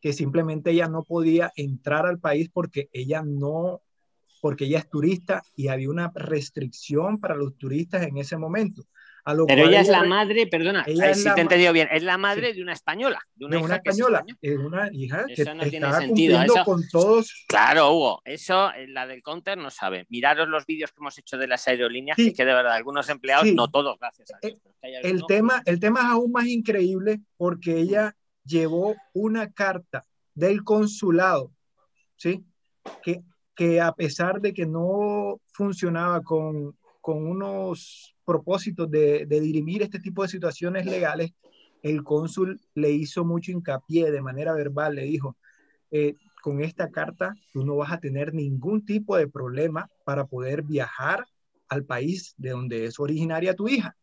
que 0.00 0.12
simplemente 0.12 0.70
ella 0.70 0.88
no 0.88 1.02
podía 1.02 1.52
entrar 1.56 2.06
al 2.06 2.18
país 2.18 2.48
porque 2.52 2.88
ella 2.92 3.22
no, 3.22 3.82
porque 4.40 4.64
ella 4.64 4.78
es 4.78 4.88
turista 4.88 5.42
y 5.54 5.68
había 5.68 5.90
una 5.90 6.10
restricción 6.14 7.18
para 7.20 7.36
los 7.36 7.56
turistas 7.56 8.02
en 8.02 8.16
ese 8.16 8.36
momento. 8.36 8.84
A 9.24 9.34
lo 9.34 9.46
Pero 9.46 9.62
cual 9.62 9.70
ella 9.70 9.80
es 9.82 9.88
la 9.88 10.02
re- 10.02 10.08
madre, 10.08 10.46
perdona, 10.48 10.82
ella 10.84 11.06
la 11.14 11.34
te 11.34 11.40
he 11.40 11.42
entendido 11.42 11.72
bien, 11.72 11.88
es 11.92 12.02
la 12.02 12.18
madre 12.18 12.52
de 12.54 12.60
una 12.62 12.72
española, 12.72 13.20
de 13.36 13.44
una, 13.46 13.54
de 13.56 13.60
hija 13.60 13.66
una 13.66 13.78
que 13.80 13.90
es 13.90 13.98
española, 13.98 14.24
es 14.40 14.58
una 14.58 14.88
hija 14.92 15.24
que 15.26 15.42
Eso 15.42 15.54
no 15.54 15.62
tiene 15.64 15.92
sentido, 15.92 16.42
eso- 16.42 16.64
con 16.64 16.82
todos. 16.90 17.44
Claro, 17.46 17.92
Hugo, 17.92 18.20
eso 18.24 18.72
eh, 18.72 18.88
la 18.88 19.06
del 19.06 19.22
counter 19.22 19.56
no 19.58 19.70
sabe. 19.70 20.06
Miraros 20.08 20.48
los 20.48 20.66
vídeos 20.66 20.90
que 20.90 20.96
hemos 20.98 21.16
hecho 21.18 21.38
de 21.38 21.46
las 21.46 21.68
aerolíneas, 21.68 22.16
Sí. 22.16 22.24
que, 22.24 22.28
es 22.30 22.36
que 22.36 22.44
de 22.44 22.52
verdad 22.52 22.72
algunos 22.72 23.08
empleados, 23.10 23.46
Sí. 23.46 23.54
no 23.54 23.70
todos, 23.70 23.96
gracias 24.00 24.32
a 24.32 24.38
Dios. 24.42 24.54
Eh, 24.54 24.58
que 24.80 24.86
hay 24.88 24.94
El 24.96 25.06
algunos- 25.06 25.26
tema, 25.28 25.62
el 25.66 25.78
tema 25.78 26.00
es 26.00 26.06
aún 26.06 26.32
más 26.32 26.46
increíble 26.46 27.20
porque 27.36 27.78
ella 27.78 28.16
llevó 28.44 28.96
una 29.12 29.52
carta 29.52 30.04
del 30.34 30.64
consulado, 30.64 31.52
¿sí? 32.16 32.42
Que, 33.04 33.22
que 33.54 33.80
a 33.80 33.92
pesar 33.92 34.40
de 34.40 34.52
que 34.52 34.66
no 34.66 35.40
funcionaba 35.52 36.22
con, 36.22 36.76
con 37.02 37.26
unos 37.28 38.16
propósitos 38.26 38.90
de, 38.90 39.26
de 39.26 39.40
dirimir 39.42 39.82
este 39.82 40.00
tipo 40.00 40.22
de 40.24 40.30
situaciones 40.30 40.86
legales, 40.86 41.32
el 41.82 42.04
cónsul 42.04 42.60
le 42.74 42.92
hizo 42.92 43.26
mucho 43.26 43.52
hincapié 43.52 44.12
de 44.12 44.22
manera 44.22 44.54
verbal, 44.54 44.96
le 44.96 45.04
dijo, 45.04 45.36
eh, 45.90 46.16
con 46.42 46.62
esta 46.62 46.90
carta 46.90 47.34
tú 47.52 47.64
no 47.64 47.76
vas 47.76 47.92
a 47.92 48.00
tener 48.00 48.34
ningún 48.34 48.84
tipo 48.86 49.16
de 49.16 49.28
problema 49.28 49.90
para 50.04 50.26
poder 50.26 50.62
viajar 50.62 51.26
al 51.68 51.84
país 51.84 52.34
de 52.38 52.50
donde 52.50 52.86
es 52.86 53.00
originaria 53.00 53.54
tu 53.56 53.68
hija, 53.68 53.96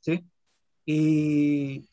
¿sí? 0.00 0.24
Y, 0.86 1.88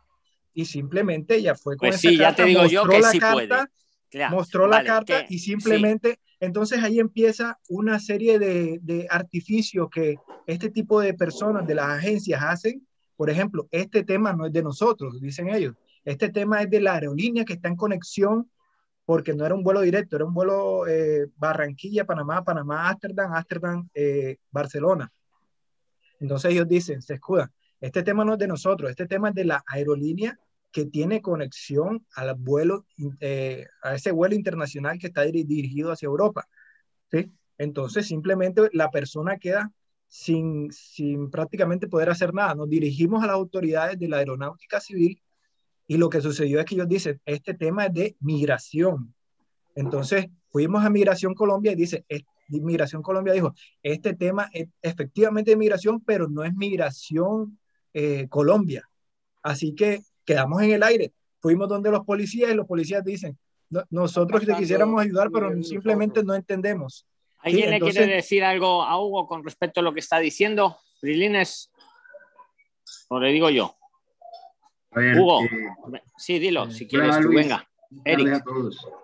y 0.54 0.66
simplemente 0.66 1.36
ella 1.38 1.56
fue 1.56 1.78
con 1.78 1.88
Pues 1.90 1.96
esa 1.96 2.02
sí, 2.02 2.18
ya 2.18 2.28
carta, 2.28 2.36
te 2.36 2.46
digo 2.46 2.66
yo 2.66 2.84
mostró 2.84 2.92
que 2.92 3.02
la 3.02 3.10
sí 3.12 3.20
carta, 3.20 3.56
puede. 3.58 3.70
Claro, 4.10 4.36
mostró 4.36 4.68
la 4.68 4.80
vale, 4.80 4.84
carta 4.84 5.06
que- 5.06 5.28
y 5.30 5.40
sí. 5.40 5.92
Entonces 6.40 6.84
ahí 6.84 7.00
empieza 7.00 7.60
una 7.70 8.00
serie 8.00 8.40
de, 8.40 8.80
de 8.82 9.08
artificios 9.10 9.90
que 9.90 10.18
este 10.46 10.70
tipo 10.70 11.02
de 11.02 11.14
personas 11.14 11.66
de 11.68 11.76
las 11.76 11.90
agencias 11.90 12.42
hacen. 12.44 12.88
Por 13.16 13.30
ejemplo, 13.30 13.68
este 13.72 14.04
tema 14.04 14.34
no 14.34 14.46
es 14.46 14.54
de 14.54 14.62
nosotros, 14.62 15.20
dicen 15.20 15.50
ellos. 15.50 15.76
Este 16.06 16.30
tema 16.30 16.62
es 16.62 16.70
de 16.70 16.80
la 16.80 16.94
aerolínea 16.94 17.44
que 17.44 17.54
está 17.54 17.68
en 17.68 17.76
conexión 17.76 18.50
porque 19.06 19.34
no 19.34 19.46
era 19.46 19.56
un 19.56 19.64
vuelo 19.64 19.82
directo, 19.82 20.18
era 20.18 20.26
un 20.26 20.34
vuelo 20.34 20.86
eh, 20.86 21.28
Barranquilla, 21.38 22.06
Panamá, 22.06 22.44
Panamá, 22.44 22.90
Ámsterdam, 22.90 23.34
Ámsterdam, 23.34 23.90
eh, 23.94 24.38
Barcelona. 24.52 25.12
Entonces 26.20 26.52
ellos 26.52 26.68
dicen, 26.68 27.02
se 27.02 27.14
escuda, 27.14 27.52
este 27.80 28.04
tema 28.04 28.26
no 28.26 28.34
es 28.34 28.40
de 28.40 28.48
nosotros, 28.48 28.90
este 28.90 29.08
tema 29.08 29.30
es 29.30 29.36
de 29.36 29.46
la 29.46 29.64
aerolínea 29.66 30.38
que 30.78 30.86
tiene 30.86 31.24
conexión 31.24 32.06
al 32.16 32.36
vuelo, 32.36 32.86
eh, 33.20 33.66
a 33.82 33.96
ese 33.96 34.12
vuelo 34.12 34.36
internacional 34.36 35.00
que 35.00 35.08
está 35.08 35.26
diri- 35.26 35.44
dirigido 35.44 35.92
hacia 35.92 36.06
Europa. 36.06 36.48
¿sí? 37.10 37.32
Entonces 37.58 38.06
simplemente 38.06 38.70
la 38.74 38.92
persona 38.92 39.40
queda 39.40 39.72
sin, 40.08 40.72
sin 40.72 41.32
prácticamente 41.32 41.88
poder 41.88 42.12
hacer 42.12 42.32
nada. 42.32 42.54
Nos 42.54 42.70
dirigimos 42.70 43.24
a 43.24 43.26
las 43.26 43.34
autoridades 43.34 43.98
de 43.98 44.08
la 44.08 44.18
aeronáutica 44.18 44.80
civil 44.80 45.20
y 45.88 45.98
lo 45.98 46.10
que 46.10 46.22
sucedió 46.22 46.60
es 46.60 46.66
que 46.68 46.76
ellos 46.76 46.88
dicen, 46.88 47.20
este 47.26 47.56
tema 47.56 47.88
es 47.88 47.94
de 47.94 48.16
migración. 48.20 49.16
Entonces, 49.74 50.28
fuimos 50.52 50.86
a 50.86 50.92
Migración 50.92 51.34
Colombia 51.34 51.72
y 51.72 51.76
dice, 51.76 52.06
Migración 52.50 53.02
Colombia 53.02 53.34
dijo, 53.34 53.56
este 53.82 54.14
tema 54.14 54.48
es 54.54 54.68
efectivamente 54.84 55.50
de 55.50 55.58
migración, 55.58 56.02
pero 56.02 56.28
no 56.28 56.44
es 56.44 56.54
migración 56.54 57.58
eh, 57.96 58.28
Colombia. 58.30 58.88
Así 59.42 59.74
que 59.74 60.02
quedamos 60.28 60.62
en 60.62 60.72
el 60.72 60.84
aire. 60.84 61.14
Fuimos 61.40 61.70
donde 61.70 61.90
los 61.90 62.06
policías 62.06 62.52
y 62.52 62.54
los 62.54 62.68
policías 62.68 63.04
dicen, 63.04 63.38
nosotros 63.90 64.46
te 64.46 64.54
quisiéramos 64.56 65.02
ayudar, 65.02 65.30
pero 65.32 65.64
simplemente 65.64 66.24
no 66.24 66.36
entendemos. 66.36 67.08
¿Alguien 67.40 67.70
le 67.70 67.80
quiere 67.80 68.08
decir 68.08 68.44
algo 68.44 68.84
a 68.84 69.02
Hugo 69.02 69.28
con 69.28 69.44
respecto 69.44 69.80
a 69.80 69.84
lo 69.84 69.94
que 69.94 70.02
está 70.02 70.20
diciendo? 70.20 70.78
Brilines, 71.02 71.72
o 73.10 73.20
le 73.20 73.32
digo 73.32 73.50
yo. 73.50 73.76
Hugo, 74.92 75.44
eh, 75.44 76.02
sí, 76.18 76.40
dilo, 76.40 76.66
eh, 76.66 76.72
si 76.72 76.88
quieres 76.88 77.20
tú, 77.22 77.30
venga. 77.30 77.68
Eric, 78.04 78.44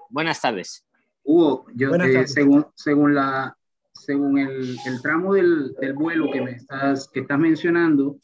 buenas 0.10 0.42
tardes. 0.42 0.86
Hugo, 1.24 1.66
yo 1.76 1.92
según, 2.26 2.66
según, 2.76 3.16
la, 3.16 3.56
según 3.94 4.40
el, 4.40 4.78
el 4.86 5.02
tramo 5.02 5.36
del, 5.36 5.74
del, 5.76 5.94
vuelo 5.94 6.30
que 6.32 6.42
me 6.42 6.52
estás, 6.52 7.08
que 7.08 7.22
estás 7.22 7.40
mencionando, 7.40 8.18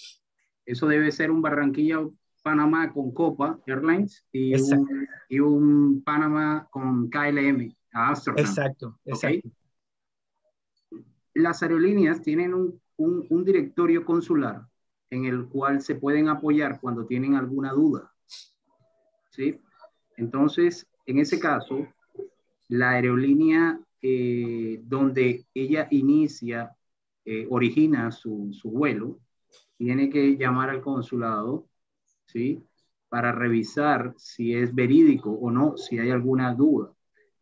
eso 0.65 0.87
debe 0.87 1.11
ser 1.11 1.31
un 1.31 1.41
Barranquilla 1.41 1.99
Panamá 2.41 2.91
con 2.91 3.11
Copa 3.11 3.59
Airlines 3.65 4.25
y 4.31 4.55
un, 4.55 5.07
y 5.29 5.39
un, 5.39 6.01
Panamá 6.03 6.67
con 6.71 7.09
KLM 7.09 7.75
a 7.93 8.09
Amsterdam. 8.09 8.45
Exacto, 8.45 8.99
exacto. 9.05 9.49
Las 11.33 11.61
aerolíneas 11.63 12.21
tienen 12.21 12.53
un, 12.53 12.81
un, 12.97 13.25
un, 13.29 13.45
directorio 13.45 14.03
consular 14.03 14.61
en 15.09 15.25
el 15.25 15.47
cual 15.47 15.81
se 15.81 15.95
pueden 15.95 16.27
apoyar 16.27 16.79
cuando 16.79 17.05
tienen 17.05 17.35
alguna 17.35 17.71
duda. 17.71 18.11
¿Sí? 19.29 19.59
Entonces, 20.17 20.87
en 21.05 21.19
ese 21.19 21.39
caso, 21.39 21.87
la 22.67 22.91
aerolínea 22.91 23.79
eh, 24.01 24.81
donde 24.83 25.45
ella 25.53 25.87
inicia, 25.91 26.75
eh, 27.25 27.47
origina 27.49 28.11
su, 28.11 28.49
su 28.53 28.69
vuelo, 28.71 29.19
tiene 29.77 30.09
que 30.09 30.37
llamar 30.37 30.69
al 30.69 30.81
consulado 30.81 31.68
¿sí? 32.31 32.63
Para 33.09 33.31
revisar 33.31 34.13
si 34.17 34.53
es 34.53 34.73
verídico 34.73 35.31
o 35.31 35.51
no, 35.51 35.77
si 35.77 35.97
hay 35.99 36.11
alguna 36.11 36.53
duda. 36.53 36.91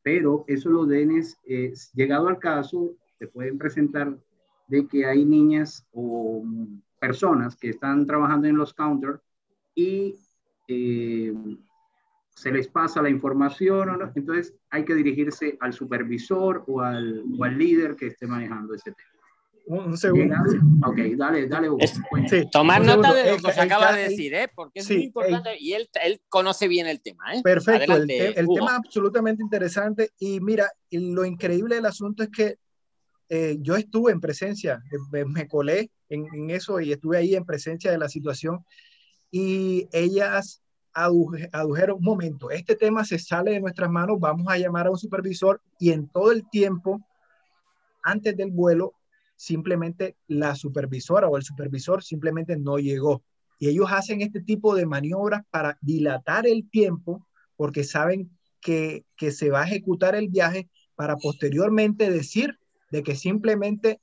Pero 0.01 0.45
eso 0.47 0.69
lo 0.69 0.85
denes, 0.85 1.37
eh, 1.45 1.73
llegado 1.93 2.27
al 2.29 2.39
caso, 2.39 2.95
se 3.19 3.27
pueden 3.27 3.57
presentar 3.57 4.17
de 4.67 4.87
que 4.87 5.05
hay 5.05 5.25
niñas 5.25 5.85
o 5.91 6.43
personas 6.99 7.55
que 7.55 7.69
están 7.69 8.05
trabajando 8.05 8.47
en 8.47 8.57
los 8.57 8.73
counters 8.73 9.19
y 9.75 10.15
eh, 10.67 11.33
se 12.29 12.51
les 12.51 12.67
pasa 12.67 13.01
la 13.01 13.09
información, 13.09 13.89
entonces 14.15 14.53
hay 14.69 14.85
que 14.85 14.93
dirigirse 14.93 15.57
al 15.59 15.73
supervisor 15.73 16.63
o 16.67 16.81
al, 16.81 17.23
o 17.37 17.43
al 17.43 17.57
líder 17.57 17.95
que 17.95 18.07
esté 18.07 18.27
manejando 18.27 18.73
ese 18.73 18.91
tema. 18.91 19.16
Un, 19.67 19.97
segundo. 19.97 20.35
Ok, 20.85 20.97
dale, 21.17 21.47
dale. 21.47 21.67
tomar 22.51 22.83
nota 22.83 23.13
de 23.13 23.31
lo 23.31 23.37
que 23.37 23.51
se 23.51 23.61
acaba 23.61 23.93
de 23.93 24.09
decir, 24.09 24.33
¿eh? 24.33 24.49
porque 24.53 24.79
es 24.79 24.89
muy 24.89 25.03
importante 25.03 25.57
y 25.59 25.73
él, 25.73 25.89
él, 26.03 26.21
conoce 26.29 26.67
bien 26.67 26.87
el 26.87 27.01
tema. 27.01 27.35
¿eh? 27.35 27.41
Perfecto, 27.43 27.97
el, 27.97 28.09
el 28.09 28.47
tema 28.47 28.71
es 28.71 28.77
absolutamente 28.77 29.43
interesante 29.43 30.11
y 30.19 30.39
mira, 30.39 30.71
lo 30.91 31.25
increíble 31.25 31.75
del 31.75 31.85
asunto 31.85 32.23
es 32.23 32.29
que 32.29 32.55
eh, 33.29 33.57
yo 33.59 33.75
estuve 33.75 34.13
en 34.13 34.21
presencia, 34.21 34.81
me, 35.11 35.47
colé 35.49 35.91
en, 36.07 36.25
en, 36.33 36.49
eso 36.49 36.79
y 36.79 36.93
estuve 36.93 37.17
ahí 37.17 37.35
en 37.35 37.43
presencia 37.43 37.91
de 37.91 37.97
la 37.97 38.07
situación 38.07 38.63
y 39.29 39.89
ellas 39.91 40.61
adujeron, 40.93 41.97
un 41.97 42.03
momento, 42.03 42.49
este 42.49 42.75
tema 42.75 43.05
se 43.05 43.19
sale 43.19 43.51
de 43.51 43.59
nuestras 43.59 43.89
manos, 43.89 44.17
vamos 44.19 44.47
a 44.49 44.57
llamar 44.57 44.87
a 44.87 44.91
un 44.91 44.97
supervisor 44.97 45.61
y 45.77 45.91
en 45.91 46.07
todo 46.07 46.31
el 46.31 46.49
tiempo 46.49 47.01
antes 48.01 48.35
del 48.35 48.49
vuelo 48.49 48.93
simplemente 49.37 50.17
la 50.27 50.55
supervisora 50.55 51.29
o 51.29 51.37
el 51.37 51.43
supervisor 51.43 52.03
simplemente 52.03 52.57
no 52.57 52.77
llegó. 52.79 53.23
Y 53.59 53.69
ellos 53.69 53.87
hacen 53.89 54.21
este 54.21 54.41
tipo 54.41 54.75
de 54.75 54.85
maniobras 54.85 55.43
para 55.49 55.77
dilatar 55.81 56.45
el 56.45 56.69
tiempo 56.69 57.25
porque 57.55 57.83
saben 57.83 58.29
que, 58.59 59.05
que 59.15 59.31
se 59.31 59.49
va 59.49 59.61
a 59.61 59.67
ejecutar 59.67 60.15
el 60.15 60.27
viaje 60.27 60.69
para 60.95 61.15
posteriormente 61.15 62.11
decir 62.11 62.59
de 62.91 63.03
que 63.03 63.15
simplemente 63.15 64.01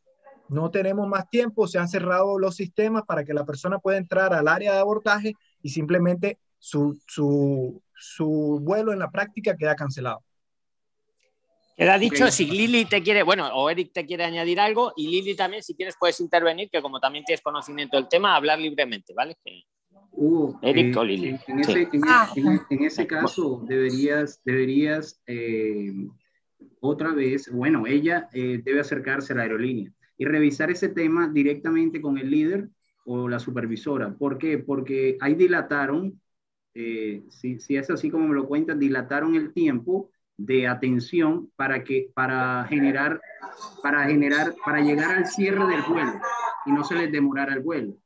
no 0.49 0.71
tenemos 0.71 1.09
más 1.09 1.29
tiempo, 1.31 1.67
se 1.67 1.79
han 1.79 1.89
cerrado 1.89 2.39
los 2.39 2.57
sistemas 2.57 3.03
para 3.07 3.25
que 3.25 3.35
la 3.35 3.45
persona 3.45 3.79
pueda 3.79 3.99
entrar 3.99 4.33
al 4.33 4.49
área 4.49 4.73
de 4.73 4.79
abordaje 4.79 5.35
y 5.63 5.71
simplemente 5.71 6.39
su, 6.59 6.99
su, 7.07 7.83
su 7.95 8.61
vuelo 8.63 8.93
en 8.93 8.99
la 8.99 9.11
práctica 9.11 9.57
queda 9.57 9.75
cancelado. 9.75 10.23
Queda 11.77 11.99
dicho, 11.99 12.31
si 12.31 12.47
Lili 12.47 12.85
te 12.85 13.03
quiere, 13.03 13.25
bueno, 13.25 13.49
o 13.53 13.69
Eric 13.69 13.93
te 13.93 14.07
quiere 14.07 14.25
añadir 14.25 14.61
algo, 14.61 14.93
y 14.97 15.09
Lili 15.09 15.35
también, 15.35 15.63
si 15.63 15.75
quieres, 15.75 15.97
puedes 15.99 16.21
intervenir, 16.21 16.71
que 16.71 16.81
como 16.81 17.01
también 17.01 17.25
tienes 17.25 17.43
conocimiento 17.43 17.97
del 17.97 18.09
tema, 18.09 18.37
hablar 18.37 18.61
libremente, 18.61 19.13
¿vale? 19.13 19.37
Eric 20.63 20.95
eh, 20.95 20.99
o 20.99 21.05
Lili. 21.05 21.37
En, 21.49 21.59
ese, 21.59 21.89
ah. 22.07 22.33
en, 22.37 22.85
ese, 22.85 23.07
caso, 23.09 23.65
deberías, 23.67 24.41
deberías 24.45 25.21
eh, 25.27 25.93
otra 26.79 27.13
vez, 27.13 27.51
bueno, 27.53 27.89
ella 27.89 28.29
eh, 28.33 28.61
debe 28.65 28.81
acercarse 28.81 29.33
a 29.33 29.37
la 29.37 29.43
aerolínea 29.43 29.91
y 30.17 30.27
revisar 30.27 30.71
ese 30.71 30.91
tema 30.91 31.29
directamente 31.29 32.01
con 32.01 32.19
el 32.19 32.31
líder 32.31 32.69
o 33.05 33.29
la 33.29 33.41
supervisora. 33.41 34.15
¿Por 34.15 34.39
qué? 34.39 34.59
Porque 34.59 35.17
ahí 35.21 35.35
dilataron, 35.35 36.21
si, 36.73 37.61
si 37.61 37.77
es 37.77 37.91
así 37.91 38.11
como 38.11 38.29
me 38.29 38.35
lo 38.35 38.47
cuentan, 38.47 38.79
dilataron 38.79 39.35
el 39.35 39.53
tiempo 39.53 40.11
de 40.37 40.67
atención 40.67 41.51
para 41.57 41.85
que 41.85 42.11
para 42.15 42.65
generar 42.69 43.21
para 43.83 44.05
generar 44.07 44.55
para 44.65 44.81
llegar 44.81 45.17
al 45.17 45.27
cierre 45.27 45.67
del 45.67 45.83
vuelo 45.83 46.21
y 46.67 46.73
no 46.73 46.85
se 46.85 46.95
les 46.97 47.13
demorara 47.13 47.55
el 47.55 47.61
vuelo. 47.61 47.97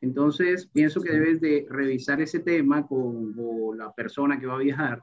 Entonces, 0.00 0.66
pienso 0.66 1.02
que 1.02 1.12
debes 1.12 1.40
de 1.40 1.66
revisar 1.68 2.20
ese 2.20 2.40
tema 2.40 2.86
con, 2.86 3.34
la 3.76 3.92
persona 3.92 4.38
que 4.40 4.46
va 4.46 4.54
a 4.54 4.58
viajar, 4.58 5.02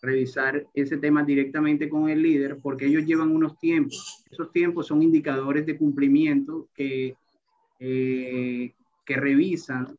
revisar 0.00 0.66
ese 0.74 0.96
tema 0.98 1.24
directamente 1.24 1.88
con 1.88 2.08
el 2.08 2.22
líder, 2.22 2.58
porque 2.62 2.86
ellos 2.86 3.04
llevan 3.04 3.34
unos 3.34 3.58
tiempos. 3.58 4.24
Esos 4.30 4.52
tiempos 4.52 4.86
son 4.86 5.02
indicadores 5.02 5.66
de 5.66 5.76
cumplimiento 5.76 6.68
que, 6.74 7.16
eh, 7.80 8.72
que 9.04 9.16
revisan 9.16 9.96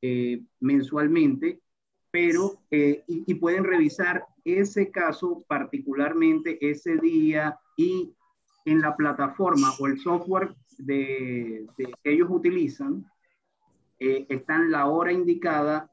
eh, 0.00 0.42
mensualmente, 0.60 1.60
pero 2.10 2.60
eh, 2.70 3.02
y, 3.06 3.34
pueden 3.34 3.64
revisar 3.64 4.24
ese 4.48 4.90
caso 4.90 5.44
particularmente 5.46 6.58
ese 6.60 6.96
día 6.96 7.58
y 7.76 8.14
en 8.64 8.80
la 8.80 8.96
plataforma 8.96 9.72
o 9.78 9.86
el 9.86 9.98
software 9.98 10.54
de, 10.78 11.66
que 11.76 12.12
ellos 12.12 12.28
utilizan, 12.30 13.04
eh, 13.98 14.26
está 14.28 14.56
en 14.56 14.70
la 14.70 14.86
hora 14.86 15.12
indicada, 15.12 15.90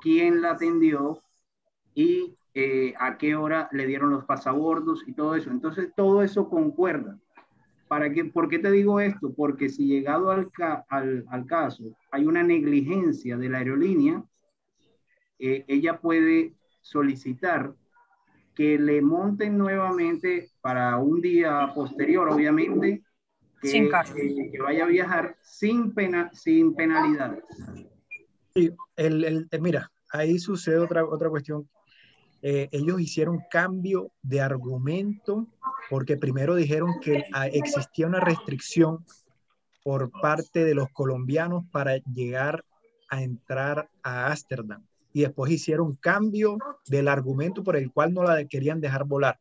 quién 0.00 0.42
la 0.42 0.52
atendió 0.52 1.20
y 1.94 2.36
eh, 2.54 2.94
a 2.98 3.18
qué 3.18 3.34
hora 3.34 3.68
le 3.72 3.86
dieron 3.86 4.10
los 4.10 4.24
pasabordos 4.24 5.04
y 5.06 5.12
todo 5.12 5.34
eso. 5.34 5.50
Entonces, 5.50 5.92
todo 5.96 6.22
eso 6.22 6.48
concuerda. 6.48 7.18
¿Para 7.88 8.12
qué, 8.12 8.24
¿Por 8.24 8.48
qué 8.48 8.58
te 8.58 8.70
digo 8.70 9.00
esto? 9.00 9.34
Porque 9.34 9.68
si 9.68 9.86
llegado 9.86 10.30
al, 10.30 10.50
al, 10.88 11.24
al 11.28 11.46
caso 11.46 11.84
hay 12.10 12.24
una 12.24 12.42
negligencia 12.42 13.36
de 13.36 13.48
la 13.50 13.58
aerolínea, 13.58 14.24
eh, 15.38 15.64
ella 15.68 16.00
puede 16.00 16.54
solicitar 16.82 17.72
que 18.54 18.78
le 18.78 19.00
monten 19.00 19.56
nuevamente 19.56 20.50
para 20.60 20.98
un 20.98 21.20
día 21.20 21.72
posterior, 21.74 22.28
obviamente, 22.28 23.02
que, 23.60 23.88
que, 24.52 24.58
vaya 24.60 24.84
a 24.84 24.88
viajar 24.88 25.36
sin, 25.40 25.94
pena, 25.94 26.30
sin 26.34 26.74
penalidades. 26.74 27.44
Sí, 28.54 28.70
el, 28.96 29.24
el, 29.24 29.48
eh, 29.50 29.58
mira, 29.58 29.90
ahí 30.10 30.38
sucede 30.38 30.78
otra, 30.78 31.04
otra 31.04 31.30
cuestión. 31.30 31.68
Eh, 32.42 32.68
ellos 32.72 33.00
hicieron 33.00 33.38
cambio 33.50 34.10
de 34.20 34.40
argumento 34.40 35.46
porque 35.88 36.16
primero 36.16 36.56
dijeron 36.56 36.98
que 37.00 37.24
existía 37.52 38.08
una 38.08 38.18
restricción 38.18 39.04
por 39.84 40.10
parte 40.10 40.64
de 40.64 40.74
los 40.74 40.88
colombianos 40.90 41.64
para 41.70 41.98
llegar 41.98 42.64
a 43.08 43.22
entrar 43.22 43.88
a 44.02 44.26
Ámsterdam 44.26 44.84
y 45.12 45.22
después 45.22 45.52
hicieron 45.52 45.96
cambio 45.96 46.56
del 46.86 47.08
argumento 47.08 47.62
por 47.62 47.76
el 47.76 47.90
cual 47.92 48.14
no 48.14 48.22
la 48.22 48.44
querían 48.44 48.80
dejar 48.80 49.04
volar. 49.04 49.38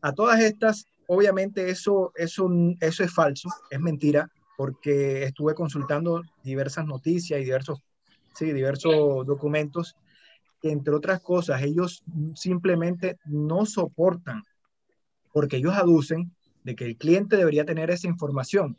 A 0.00 0.12
todas 0.12 0.40
estas, 0.40 0.86
obviamente 1.06 1.70
eso, 1.70 2.12
eso, 2.16 2.48
eso 2.80 3.04
es 3.04 3.12
falso, 3.12 3.48
es 3.70 3.80
mentira, 3.80 4.30
porque 4.56 5.24
estuve 5.24 5.54
consultando 5.54 6.22
diversas 6.42 6.86
noticias 6.86 7.40
y 7.40 7.44
diversos, 7.44 7.80
sí, 8.34 8.52
diversos 8.52 9.26
documentos 9.26 9.96
entre 10.70 10.94
otras 10.94 11.20
cosas 11.20 11.62
ellos 11.62 12.02
simplemente 12.34 13.18
no 13.24 13.66
soportan, 13.66 14.42
porque 15.32 15.58
ellos 15.58 15.74
aducen 15.74 16.32
de 16.62 16.74
que 16.74 16.86
el 16.86 16.96
cliente 16.96 17.36
debería 17.36 17.64
tener 17.64 17.90
esa 17.90 18.08
información 18.08 18.76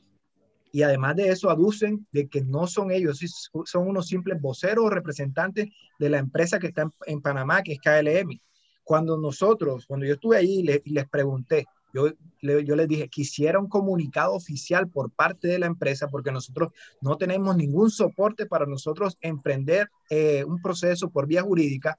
y 0.76 0.84
además 0.84 1.16
de 1.16 1.30
eso 1.30 1.50
aducen 1.50 2.06
de 2.12 2.28
que 2.28 2.42
no 2.42 2.68
son 2.68 2.92
ellos, 2.92 3.22
son 3.64 3.88
unos 3.88 4.08
simples 4.08 4.42
voceros 4.42 4.84
o 4.84 4.90
representantes 4.90 5.70
de 5.98 6.10
la 6.10 6.18
empresa 6.18 6.60
que 6.60 6.68
está 6.68 6.90
en, 7.06 7.22
Panamá, 7.22 7.64
que 7.64 7.72
es 7.72 7.80
KLM. 7.80 8.42
cuando 8.84 9.18
nosotros, 9.18 9.86
cuando 9.88 10.06
yo 10.06 10.16
estuve 10.16 10.36
ahí 10.36 10.66
y 10.84 10.92
les 10.92 11.08
pregunté, 11.08 11.66
yo, 11.94 12.10
yo 12.42 12.76
les 12.76 12.90
dije, 12.90 13.08
quisiera 13.08 13.58
un 13.58 13.70
comunicado 13.70 14.34
oficial 14.34 14.90
por 14.90 15.12
parte 15.12 15.48
de 15.48 15.60
la 15.60 15.68
empresa 15.68 16.10
porque 16.10 16.34
nosotros 16.34 16.74
no 17.00 17.16
tenemos 17.16 17.56
ningún 17.56 17.90
soporte 17.90 18.46
para 18.46 18.66
nosotros 18.66 19.16
emprender 19.22 19.88
eh, 20.10 20.44
un 20.44 20.62
proceso 20.62 21.10
por 21.10 21.26
vía 21.26 21.42
jurídica. 21.42 21.98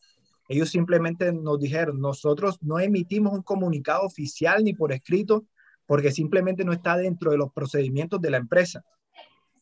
Ellos 0.50 0.68
simplemente 0.68 1.32
nos 1.32 1.58
dijeron, 1.58 1.98
nosotros 1.98 2.58
no 2.60 2.78
emitimos 2.78 3.32
un 3.32 3.42
comunicado 3.42 4.02
oficial 4.02 4.62
ni 4.62 4.74
por 4.74 4.92
escrito 4.92 5.46
porque 5.86 6.10
simplemente 6.10 6.64
no 6.64 6.72
está 6.72 6.96
dentro 6.96 7.30
de 7.30 7.38
los 7.38 7.52
procedimientos 7.52 8.20
de 8.20 8.30
la 8.30 8.38
empresa. 8.38 8.84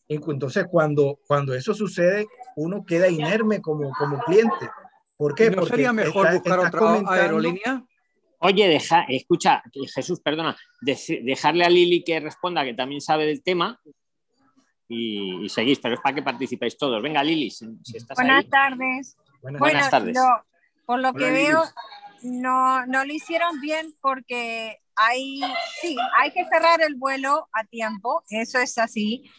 Entonces, 0.09 0.67
cuando, 0.71 1.19
cuando 1.27 1.55
eso 1.55 1.75
sucede, 1.75 2.27
uno 2.57 2.85
queda 2.85 3.09
inerme 3.09 3.61
como, 3.61 3.91
como 3.93 4.19
cliente. 4.21 4.71
¿Por 5.17 5.35
qué? 5.35 5.51
¿No 5.51 5.57
porque 5.57 5.71
sería 5.71 5.93
mejor 5.93 6.33
buscar 6.33 6.59
otra 6.59 7.01
aerolínea? 7.09 7.85
Oye, 8.39 8.69
deja, 8.69 9.05
escucha, 9.09 9.63
Jesús, 9.95 10.21
perdona, 10.21 10.55
dejarle 10.83 11.65
a 11.65 11.71
Lili 11.71 12.05
que 12.05 12.21
responda, 12.21 12.65
que 12.65 12.75
también 12.75 13.01
sabe 13.01 13.25
del 13.25 13.43
tema, 13.43 13.81
y, 14.87 15.49
seguís, 15.49 15.79
pero 15.79 15.95
es 15.95 16.01
para 16.01 16.15
que 16.15 16.23
participéis 16.23 16.77
todos. 16.77 17.03
Venga, 17.03 17.25
Lili, 17.25 17.51
si, 17.51 17.67
estás 17.95 18.17
Buenas 18.17 18.47
tardes. 18.49 19.17
Buenas, 19.41 19.91
tardes. 19.91 20.19
por 20.85 21.01
lo 21.01 21.15
que 21.15 21.31
veo, 21.31 21.63
no, 22.23 22.85
no 22.87 23.05
lo 23.05 23.13
hicieron 23.13 23.61
bien 23.61 23.95
porque 24.01 24.79
hay, 24.97 25.41
sí, 25.81 25.97
hay 26.19 26.33
que 26.33 26.45
cerrar 26.47 26.83
el 26.83 26.95
vuelo 26.95 27.49
a 27.53 27.65
tiempo, 27.65 28.23
eso 28.31 28.59
es 28.59 28.79
así, 28.79 29.31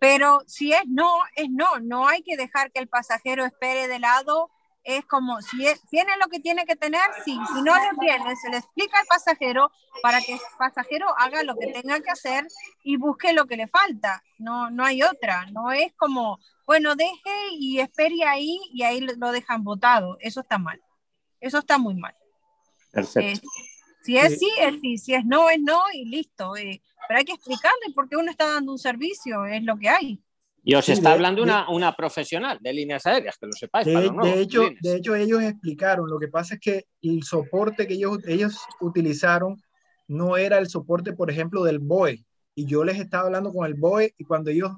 pero 0.00 0.40
si 0.46 0.72
es 0.72 0.82
no, 0.86 1.12
es 1.36 1.48
no, 1.50 1.78
no 1.80 2.08
hay 2.08 2.22
que 2.22 2.36
dejar 2.36 2.72
que 2.72 2.80
el 2.80 2.88
pasajero 2.88 3.44
espere 3.44 3.88
de 3.88 3.98
lado 3.98 4.50
es 4.84 5.04
como 5.04 5.40
si 5.40 5.64
tiene 5.90 6.16
lo 6.16 6.26
que 6.28 6.40
tiene 6.40 6.64
que 6.64 6.76
tener, 6.76 7.02
sí, 7.24 7.38
si 7.54 7.62
no 7.62 7.74
lo 7.74 7.98
tiene, 8.00 8.34
se 8.36 8.50
le 8.50 8.58
explica 8.58 8.98
al 8.98 9.06
pasajero 9.06 9.70
para 10.02 10.20
que 10.20 10.34
el 10.34 10.40
pasajero 10.58 11.06
haga 11.18 11.42
lo 11.44 11.54
que 11.56 11.68
tenga 11.68 12.00
que 12.00 12.10
hacer 12.10 12.46
y 12.82 12.96
busque 12.96 13.32
lo 13.32 13.46
que 13.46 13.56
le 13.56 13.68
falta. 13.68 14.22
No, 14.38 14.70
no 14.70 14.84
hay 14.84 15.02
otra, 15.02 15.46
no 15.52 15.70
es 15.70 15.92
como, 15.96 16.40
bueno, 16.66 16.96
deje 16.96 17.50
y 17.52 17.78
espere 17.78 18.24
ahí 18.24 18.58
y 18.72 18.82
ahí 18.82 19.00
lo 19.00 19.30
dejan 19.30 19.62
votado. 19.62 20.16
Eso 20.20 20.40
está 20.40 20.58
mal. 20.58 20.82
Eso 21.40 21.58
está 21.58 21.78
muy 21.78 21.94
mal. 21.94 22.16
Perfecto. 22.90 23.46
Eh, 23.46 23.71
si 24.02 24.16
es 24.16 24.38
sí, 24.38 24.50
es 24.60 24.80
sí, 24.80 24.98
si 24.98 25.14
es 25.14 25.24
no, 25.24 25.48
es 25.50 25.60
no 25.60 25.80
y 25.92 26.04
listo. 26.04 26.56
Eh, 26.56 26.82
pero 27.08 27.18
hay 27.18 27.24
que 27.24 27.32
explicarle 27.32 27.92
por 27.94 28.08
qué 28.08 28.16
uno 28.16 28.30
está 28.30 28.46
dando 28.46 28.72
un 28.72 28.78
servicio, 28.78 29.44
es 29.46 29.62
lo 29.62 29.76
que 29.76 29.88
hay. 29.88 30.20
Y 30.64 30.74
os 30.74 30.88
está 30.88 31.12
hablando 31.12 31.42
una, 31.42 31.68
una, 31.68 31.92
profesional 31.94 32.58
de 32.60 32.72
líneas 32.72 33.04
aéreas, 33.04 33.36
que 33.36 33.46
lo 33.46 33.52
sepáis. 33.52 33.84
De, 33.86 34.40
hecho, 34.40 34.70
de 34.80 34.96
hecho, 34.96 35.16
ellos 35.16 35.42
explicaron, 35.42 36.08
lo 36.08 36.20
que 36.20 36.28
pasa 36.28 36.54
es 36.54 36.60
que 36.60 36.84
el 37.02 37.24
soporte 37.24 37.86
que 37.88 37.94
ellos, 37.94 38.18
ellos 38.28 38.58
utilizaron 38.80 39.60
no 40.06 40.36
era 40.36 40.58
el 40.58 40.68
soporte, 40.68 41.14
por 41.14 41.30
ejemplo, 41.30 41.64
del 41.64 41.80
BOE. 41.80 42.24
Y 42.54 42.66
yo 42.66 42.84
les 42.84 43.00
estaba 43.00 43.26
hablando 43.26 43.52
con 43.52 43.66
el 43.66 43.74
BOE 43.74 44.14
y 44.16 44.24
cuando 44.24 44.50
ellos 44.50 44.70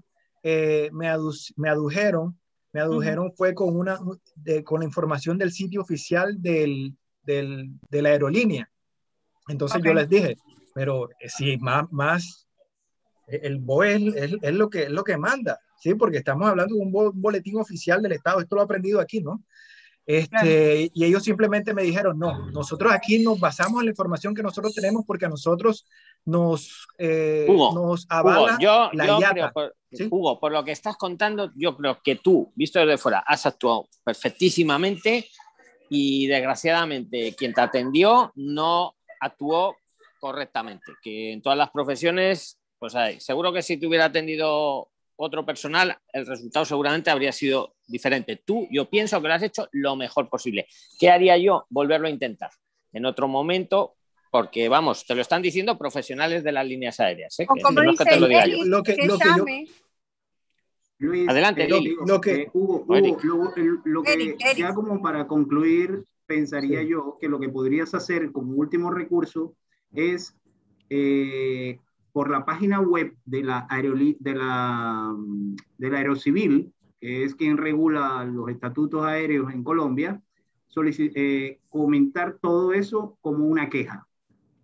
eh, 0.42 0.88
me, 0.92 1.08
me 1.56 1.68
adujeron, 1.68 2.38
me 2.72 2.80
adujeron 2.80 3.32
fue 3.36 3.54
con, 3.54 3.76
una, 3.76 3.98
con 4.64 4.80
la 4.80 4.86
información 4.86 5.36
del 5.36 5.52
sitio 5.52 5.82
oficial 5.82 6.40
del, 6.40 6.96
del, 7.22 7.70
de 7.90 8.02
la 8.02 8.08
aerolínea. 8.10 8.70
Entonces 9.48 9.82
yo 9.82 9.94
les 9.94 10.08
dije, 10.08 10.36
pero 10.74 11.10
eh, 11.20 11.28
si 11.28 11.56
más, 11.58 11.90
más 11.92 12.46
el 13.26 13.58
BOE 13.58 13.94
es, 13.94 14.36
es, 14.42 14.54
lo 14.54 14.68
que, 14.68 14.84
es 14.84 14.90
lo 14.90 15.04
que 15.04 15.16
manda. 15.16 15.58
¿sí? 15.78 15.94
Porque 15.94 16.18
estamos 16.18 16.48
hablando 16.48 16.74
de 16.74 16.80
un 16.80 16.92
boletín 16.92 17.58
oficial 17.58 18.02
del 18.02 18.12
Estado, 18.12 18.40
esto 18.40 18.56
lo 18.56 18.62
he 18.62 18.64
aprendido 18.64 19.00
aquí, 19.00 19.20
¿no? 19.20 19.42
Este, 20.06 20.90
Y 20.92 21.04
ellos 21.04 21.22
simplemente 21.22 21.72
me 21.72 21.82
dijeron, 21.82 22.18
no, 22.18 22.50
nosotros 22.50 22.92
aquí 22.92 23.20
nos 23.20 23.40
basamos 23.40 23.80
en 23.80 23.86
la 23.86 23.90
información 23.90 24.34
que 24.34 24.42
nosotros 24.42 24.74
tenemos 24.74 25.04
porque 25.06 25.24
a 25.24 25.30
nosotros 25.30 25.86
nos, 26.26 26.86
eh, 26.98 27.46
nos 27.48 28.06
avala 28.10 28.58
yo, 28.60 28.90
la 28.92 29.50
por, 29.52 29.74
Hugo, 30.10 30.38
por 30.38 30.52
lo 30.52 30.62
que 30.62 30.72
estás 30.72 30.96
contando, 30.96 31.52
yo 31.56 31.74
creo 31.76 31.98
que 32.04 32.16
tú, 32.16 32.52
visto 32.54 32.80
desde 32.80 32.98
fuera, 32.98 33.20
has 33.20 33.46
actuado 33.46 33.88
perfectísimamente 34.04 35.26
y 35.88 36.26
desgraciadamente 36.26 37.34
quien 37.34 37.54
te 37.54 37.62
atendió 37.62 38.30
no 38.34 38.96
actuó 39.24 39.76
correctamente, 40.20 40.92
que 41.02 41.32
en 41.32 41.42
todas 41.42 41.58
las 41.58 41.70
profesiones, 41.70 42.58
pues 42.78 42.94
hay, 42.94 43.20
seguro 43.20 43.52
que 43.52 43.62
si 43.62 43.76
te 43.76 43.86
hubiera 43.86 44.06
atendido 44.06 44.88
otro 45.16 45.44
personal, 45.44 45.96
el 46.12 46.26
resultado 46.26 46.64
seguramente 46.64 47.10
habría 47.10 47.32
sido 47.32 47.74
diferente. 47.86 48.42
Tú, 48.44 48.66
yo 48.70 48.88
pienso 48.88 49.20
que 49.20 49.28
lo 49.28 49.34
has 49.34 49.42
hecho 49.42 49.68
lo 49.72 49.96
mejor 49.96 50.28
posible. 50.28 50.66
¿Qué 50.98 51.10
haría 51.10 51.36
yo? 51.38 51.66
Volverlo 51.70 52.08
a 52.08 52.10
intentar 52.10 52.50
en 52.92 53.06
otro 53.06 53.28
momento, 53.28 53.96
porque 54.30 54.68
vamos, 54.68 55.06
te 55.06 55.14
lo 55.14 55.22
están 55.22 55.42
diciendo 55.42 55.78
profesionales 55.78 56.42
de 56.42 56.52
las 56.52 56.66
líneas 56.66 56.98
aéreas. 57.00 57.38
¿eh? 57.40 57.46
lo 58.66 58.82
que 58.82 59.66
Adelante, 61.28 61.68
lo, 61.68 62.20
que, 62.20 62.48
Hugo, 62.52 62.86
lo, 63.84 64.02
que 64.02 64.36
ya 64.56 64.72
como 64.72 65.02
para 65.02 65.26
concluir, 65.26 66.04
pensaría 66.26 66.82
yo 66.82 67.18
que 67.20 67.28
lo 67.28 67.38
que 67.40 67.48
podrías 67.48 67.94
hacer 67.94 68.32
como 68.32 68.54
último 68.54 68.90
recurso 68.90 69.54
es 69.92 70.36
eh, 70.90 71.78
por 72.12 72.30
la 72.30 72.44
página 72.44 72.80
web 72.80 73.14
de 73.24 73.42
la, 73.42 73.66
de 73.70 74.34
la, 74.34 75.14
de 75.78 75.90
la 75.90 75.98
Aerocivil, 75.98 76.72
que 77.00 77.24
es 77.24 77.34
quien 77.34 77.56
regula 77.56 78.24
los 78.24 78.48
estatutos 78.50 79.04
aéreos 79.04 79.52
en 79.52 79.64
Colombia, 79.64 80.22
eh, 80.76 81.60
comentar 81.68 82.38
todo 82.40 82.72
eso 82.72 83.16
como 83.20 83.46
una 83.46 83.68
queja. 83.68 84.06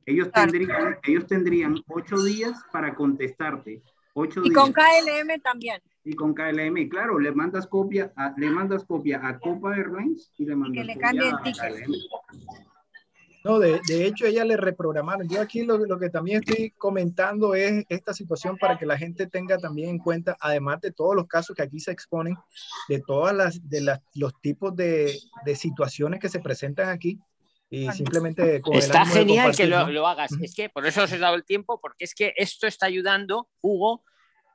Ellos 0.07 0.31
tendrían, 0.33 0.97
ellos 1.05 1.27
tendrían 1.27 1.77
ocho 1.89 2.23
días 2.23 2.65
para 2.73 2.95
contestarte. 2.95 3.83
Ocho 4.15 4.43
y 4.45 4.53
con 4.53 4.73
KLM 4.73 5.41
también. 5.43 5.81
Y 6.05 6.15
con 6.15 6.35
KLM, 6.35 6.89
claro, 6.89 7.19
le 7.19 7.33
mandas 7.33 7.67
copia 7.67 8.13
a, 8.17 8.35
le 8.37 8.51
mandas 8.51 8.85
copia 8.85 9.21
a 9.27 9.39
Copa 9.39 9.77
Airlines 9.77 10.33
y 10.39 10.47
le 10.47 10.57
mandas 10.57 10.87
que 10.87 10.93
le 10.95 10.99
cambie 10.99 11.29
el 11.29 11.37
ticket. 11.43 11.87
No, 13.43 13.59
de, 13.59 13.81
de, 13.89 14.07
hecho, 14.07 14.27
ella 14.27 14.45
le 14.45 14.57
reprogramaron. 14.57 15.27
Yo 15.29 15.41
aquí 15.41 15.63
lo, 15.63 15.79
lo, 15.79 15.99
que 15.99 16.11
también 16.11 16.43
estoy 16.43 16.73
comentando 16.73 17.55
es 17.55 17.85
esta 17.89 18.13
situación 18.13 18.59
para 18.59 18.79
que 18.79 18.85
la 18.85 18.99
gente 18.99 19.27
tenga 19.27 19.57
también 19.57 19.89
en 19.89 19.99
cuenta, 19.99 20.37
además 20.41 20.81
de 20.83 20.93
todos 20.93 21.17
los 21.17 21.27
casos 21.27 21.57
que 21.57 21.63
aquí 21.63 21.81
se 21.81 21.91
exponen, 21.91 22.37
de 22.89 23.01
todas 23.01 23.35
las, 23.35 23.69
de 23.69 23.81
las, 23.81 24.01
los 24.15 24.39
tipos 24.43 24.77
de, 24.77 25.19
de 25.45 25.57
situaciones 25.57 26.21
que 26.21 26.29
se 26.29 26.41
presentan 26.41 26.91
aquí. 26.91 27.19
Y 27.71 27.91
simplemente 27.93 28.61
Está 28.73 29.07
genial 29.07 29.55
que 29.57 29.67
lo, 29.67 29.89
lo 29.89 30.07
hagas. 30.07 30.33
Es 30.43 30.55
que 30.55 30.69
por 30.69 30.85
eso 30.87 31.05
os 31.05 31.13
he 31.13 31.19
dado 31.19 31.37
el 31.37 31.45
tiempo, 31.45 31.81
porque 31.81 32.05
es 32.05 32.15
que 32.15 32.35
esto 32.37 32.67
está 32.67 32.87
ayudando, 32.87 33.49
Hugo, 33.63 34.03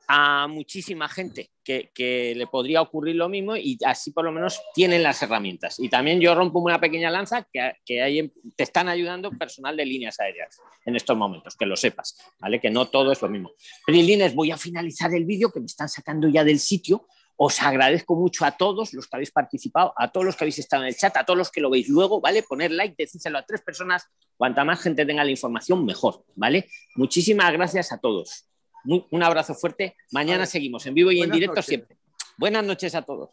a 0.08 0.47
muchísima 0.47 1.08
gente 1.10 1.51
que, 1.64 2.34
le 2.36 2.47
podría 2.47 2.82
ocurrir 2.82 3.16
lo 3.16 3.28
mismo 3.28 3.56
y 3.56 3.78
así 3.86 4.12
por 4.12 4.26
lo 4.26 4.32
menos 4.32 4.62
tienen 4.74 5.03
las 5.03 5.22
herramientas. 5.22 5.80
Y 5.80 5.89
también 5.89 6.20
yo 6.20 6.36
rompo 6.36 6.60
una 6.60 6.80
pequeña 6.80 7.10
lanza 7.10 7.47
que, 7.51 7.74
que 7.86 8.01
hay, 8.01 8.32
te 8.56 8.64
están 8.64 8.88
ayudando 8.88 9.32
personal 9.32 9.76
de 9.76 9.86
líneas 9.86 10.20
aéreas 10.20 10.60
en 10.86 10.95
estos 10.95 11.18
momentos, 11.18 11.56
que 11.56 11.66
lo 11.66 11.76
sepas, 11.76 12.18
¿vale? 12.39 12.60
Que 12.60 12.70
no 12.70 12.88
todo 12.88 13.12
es 13.12 13.22
lo 13.22 13.30
mismo. 13.30 13.51
Prilines, 13.86 14.36
voy 14.36 14.51
a 14.51 14.58
finalizar 14.58 15.14
el 15.14 15.26
vídeo 15.26 15.51
que 15.51 15.60
me 15.60 15.66
están 15.66 15.89
sacando 15.89 16.28
ya 16.30 16.43
del 16.43 16.60
sitio. 16.60 17.08
Os 17.38 17.62
agradezco 17.62 18.16
mucho 18.16 18.45
a 18.45 18.51
todos 18.51 18.93
los 18.93 19.08
que 19.08 19.18
habéis 19.18 19.32
participado, 19.32 19.93
a 19.97 20.10
todos 20.10 20.26
los 20.26 20.36
que 20.36 20.45
habéis 20.45 20.60
estado 20.60 20.84
en 20.84 20.89
el 20.89 20.95
chat, 20.95 21.18
a 21.18 21.26
todos 21.26 21.38
los 21.38 21.51
que 21.51 21.60
lo 21.60 21.70
veis 21.70 21.89
luego, 21.89 22.22
¿vale? 22.22 22.43
Poner 22.43 22.72
like, 22.72 22.95
decírselo 22.97 23.38
a 23.38 23.45
tres 23.45 23.62
personas. 23.62 24.08
Cuanta 24.38 24.64
más 24.64 24.82
gente 24.82 25.06
tenga 25.06 25.24
la 25.24 25.32
información, 25.32 25.84
mejor, 25.84 26.24
¿vale? 26.36 26.70
Muchísimas 26.95 27.51
gracias 27.51 27.91
a 27.91 27.99
todos 27.99 28.47
un 28.86 29.24
abrazo 29.24 29.54
fuerte. 29.54 29.96
Mañana 30.12 30.46
seguimos 30.46 30.86
en 30.86 30.94
vivo 30.94 31.12
y 31.12 31.22
en 31.22 31.32
directo 31.32 31.62
siempre. 31.62 31.98
Buenas 32.38 32.64
noches 32.64 32.94
a 32.96 33.02
todos. 33.02 33.30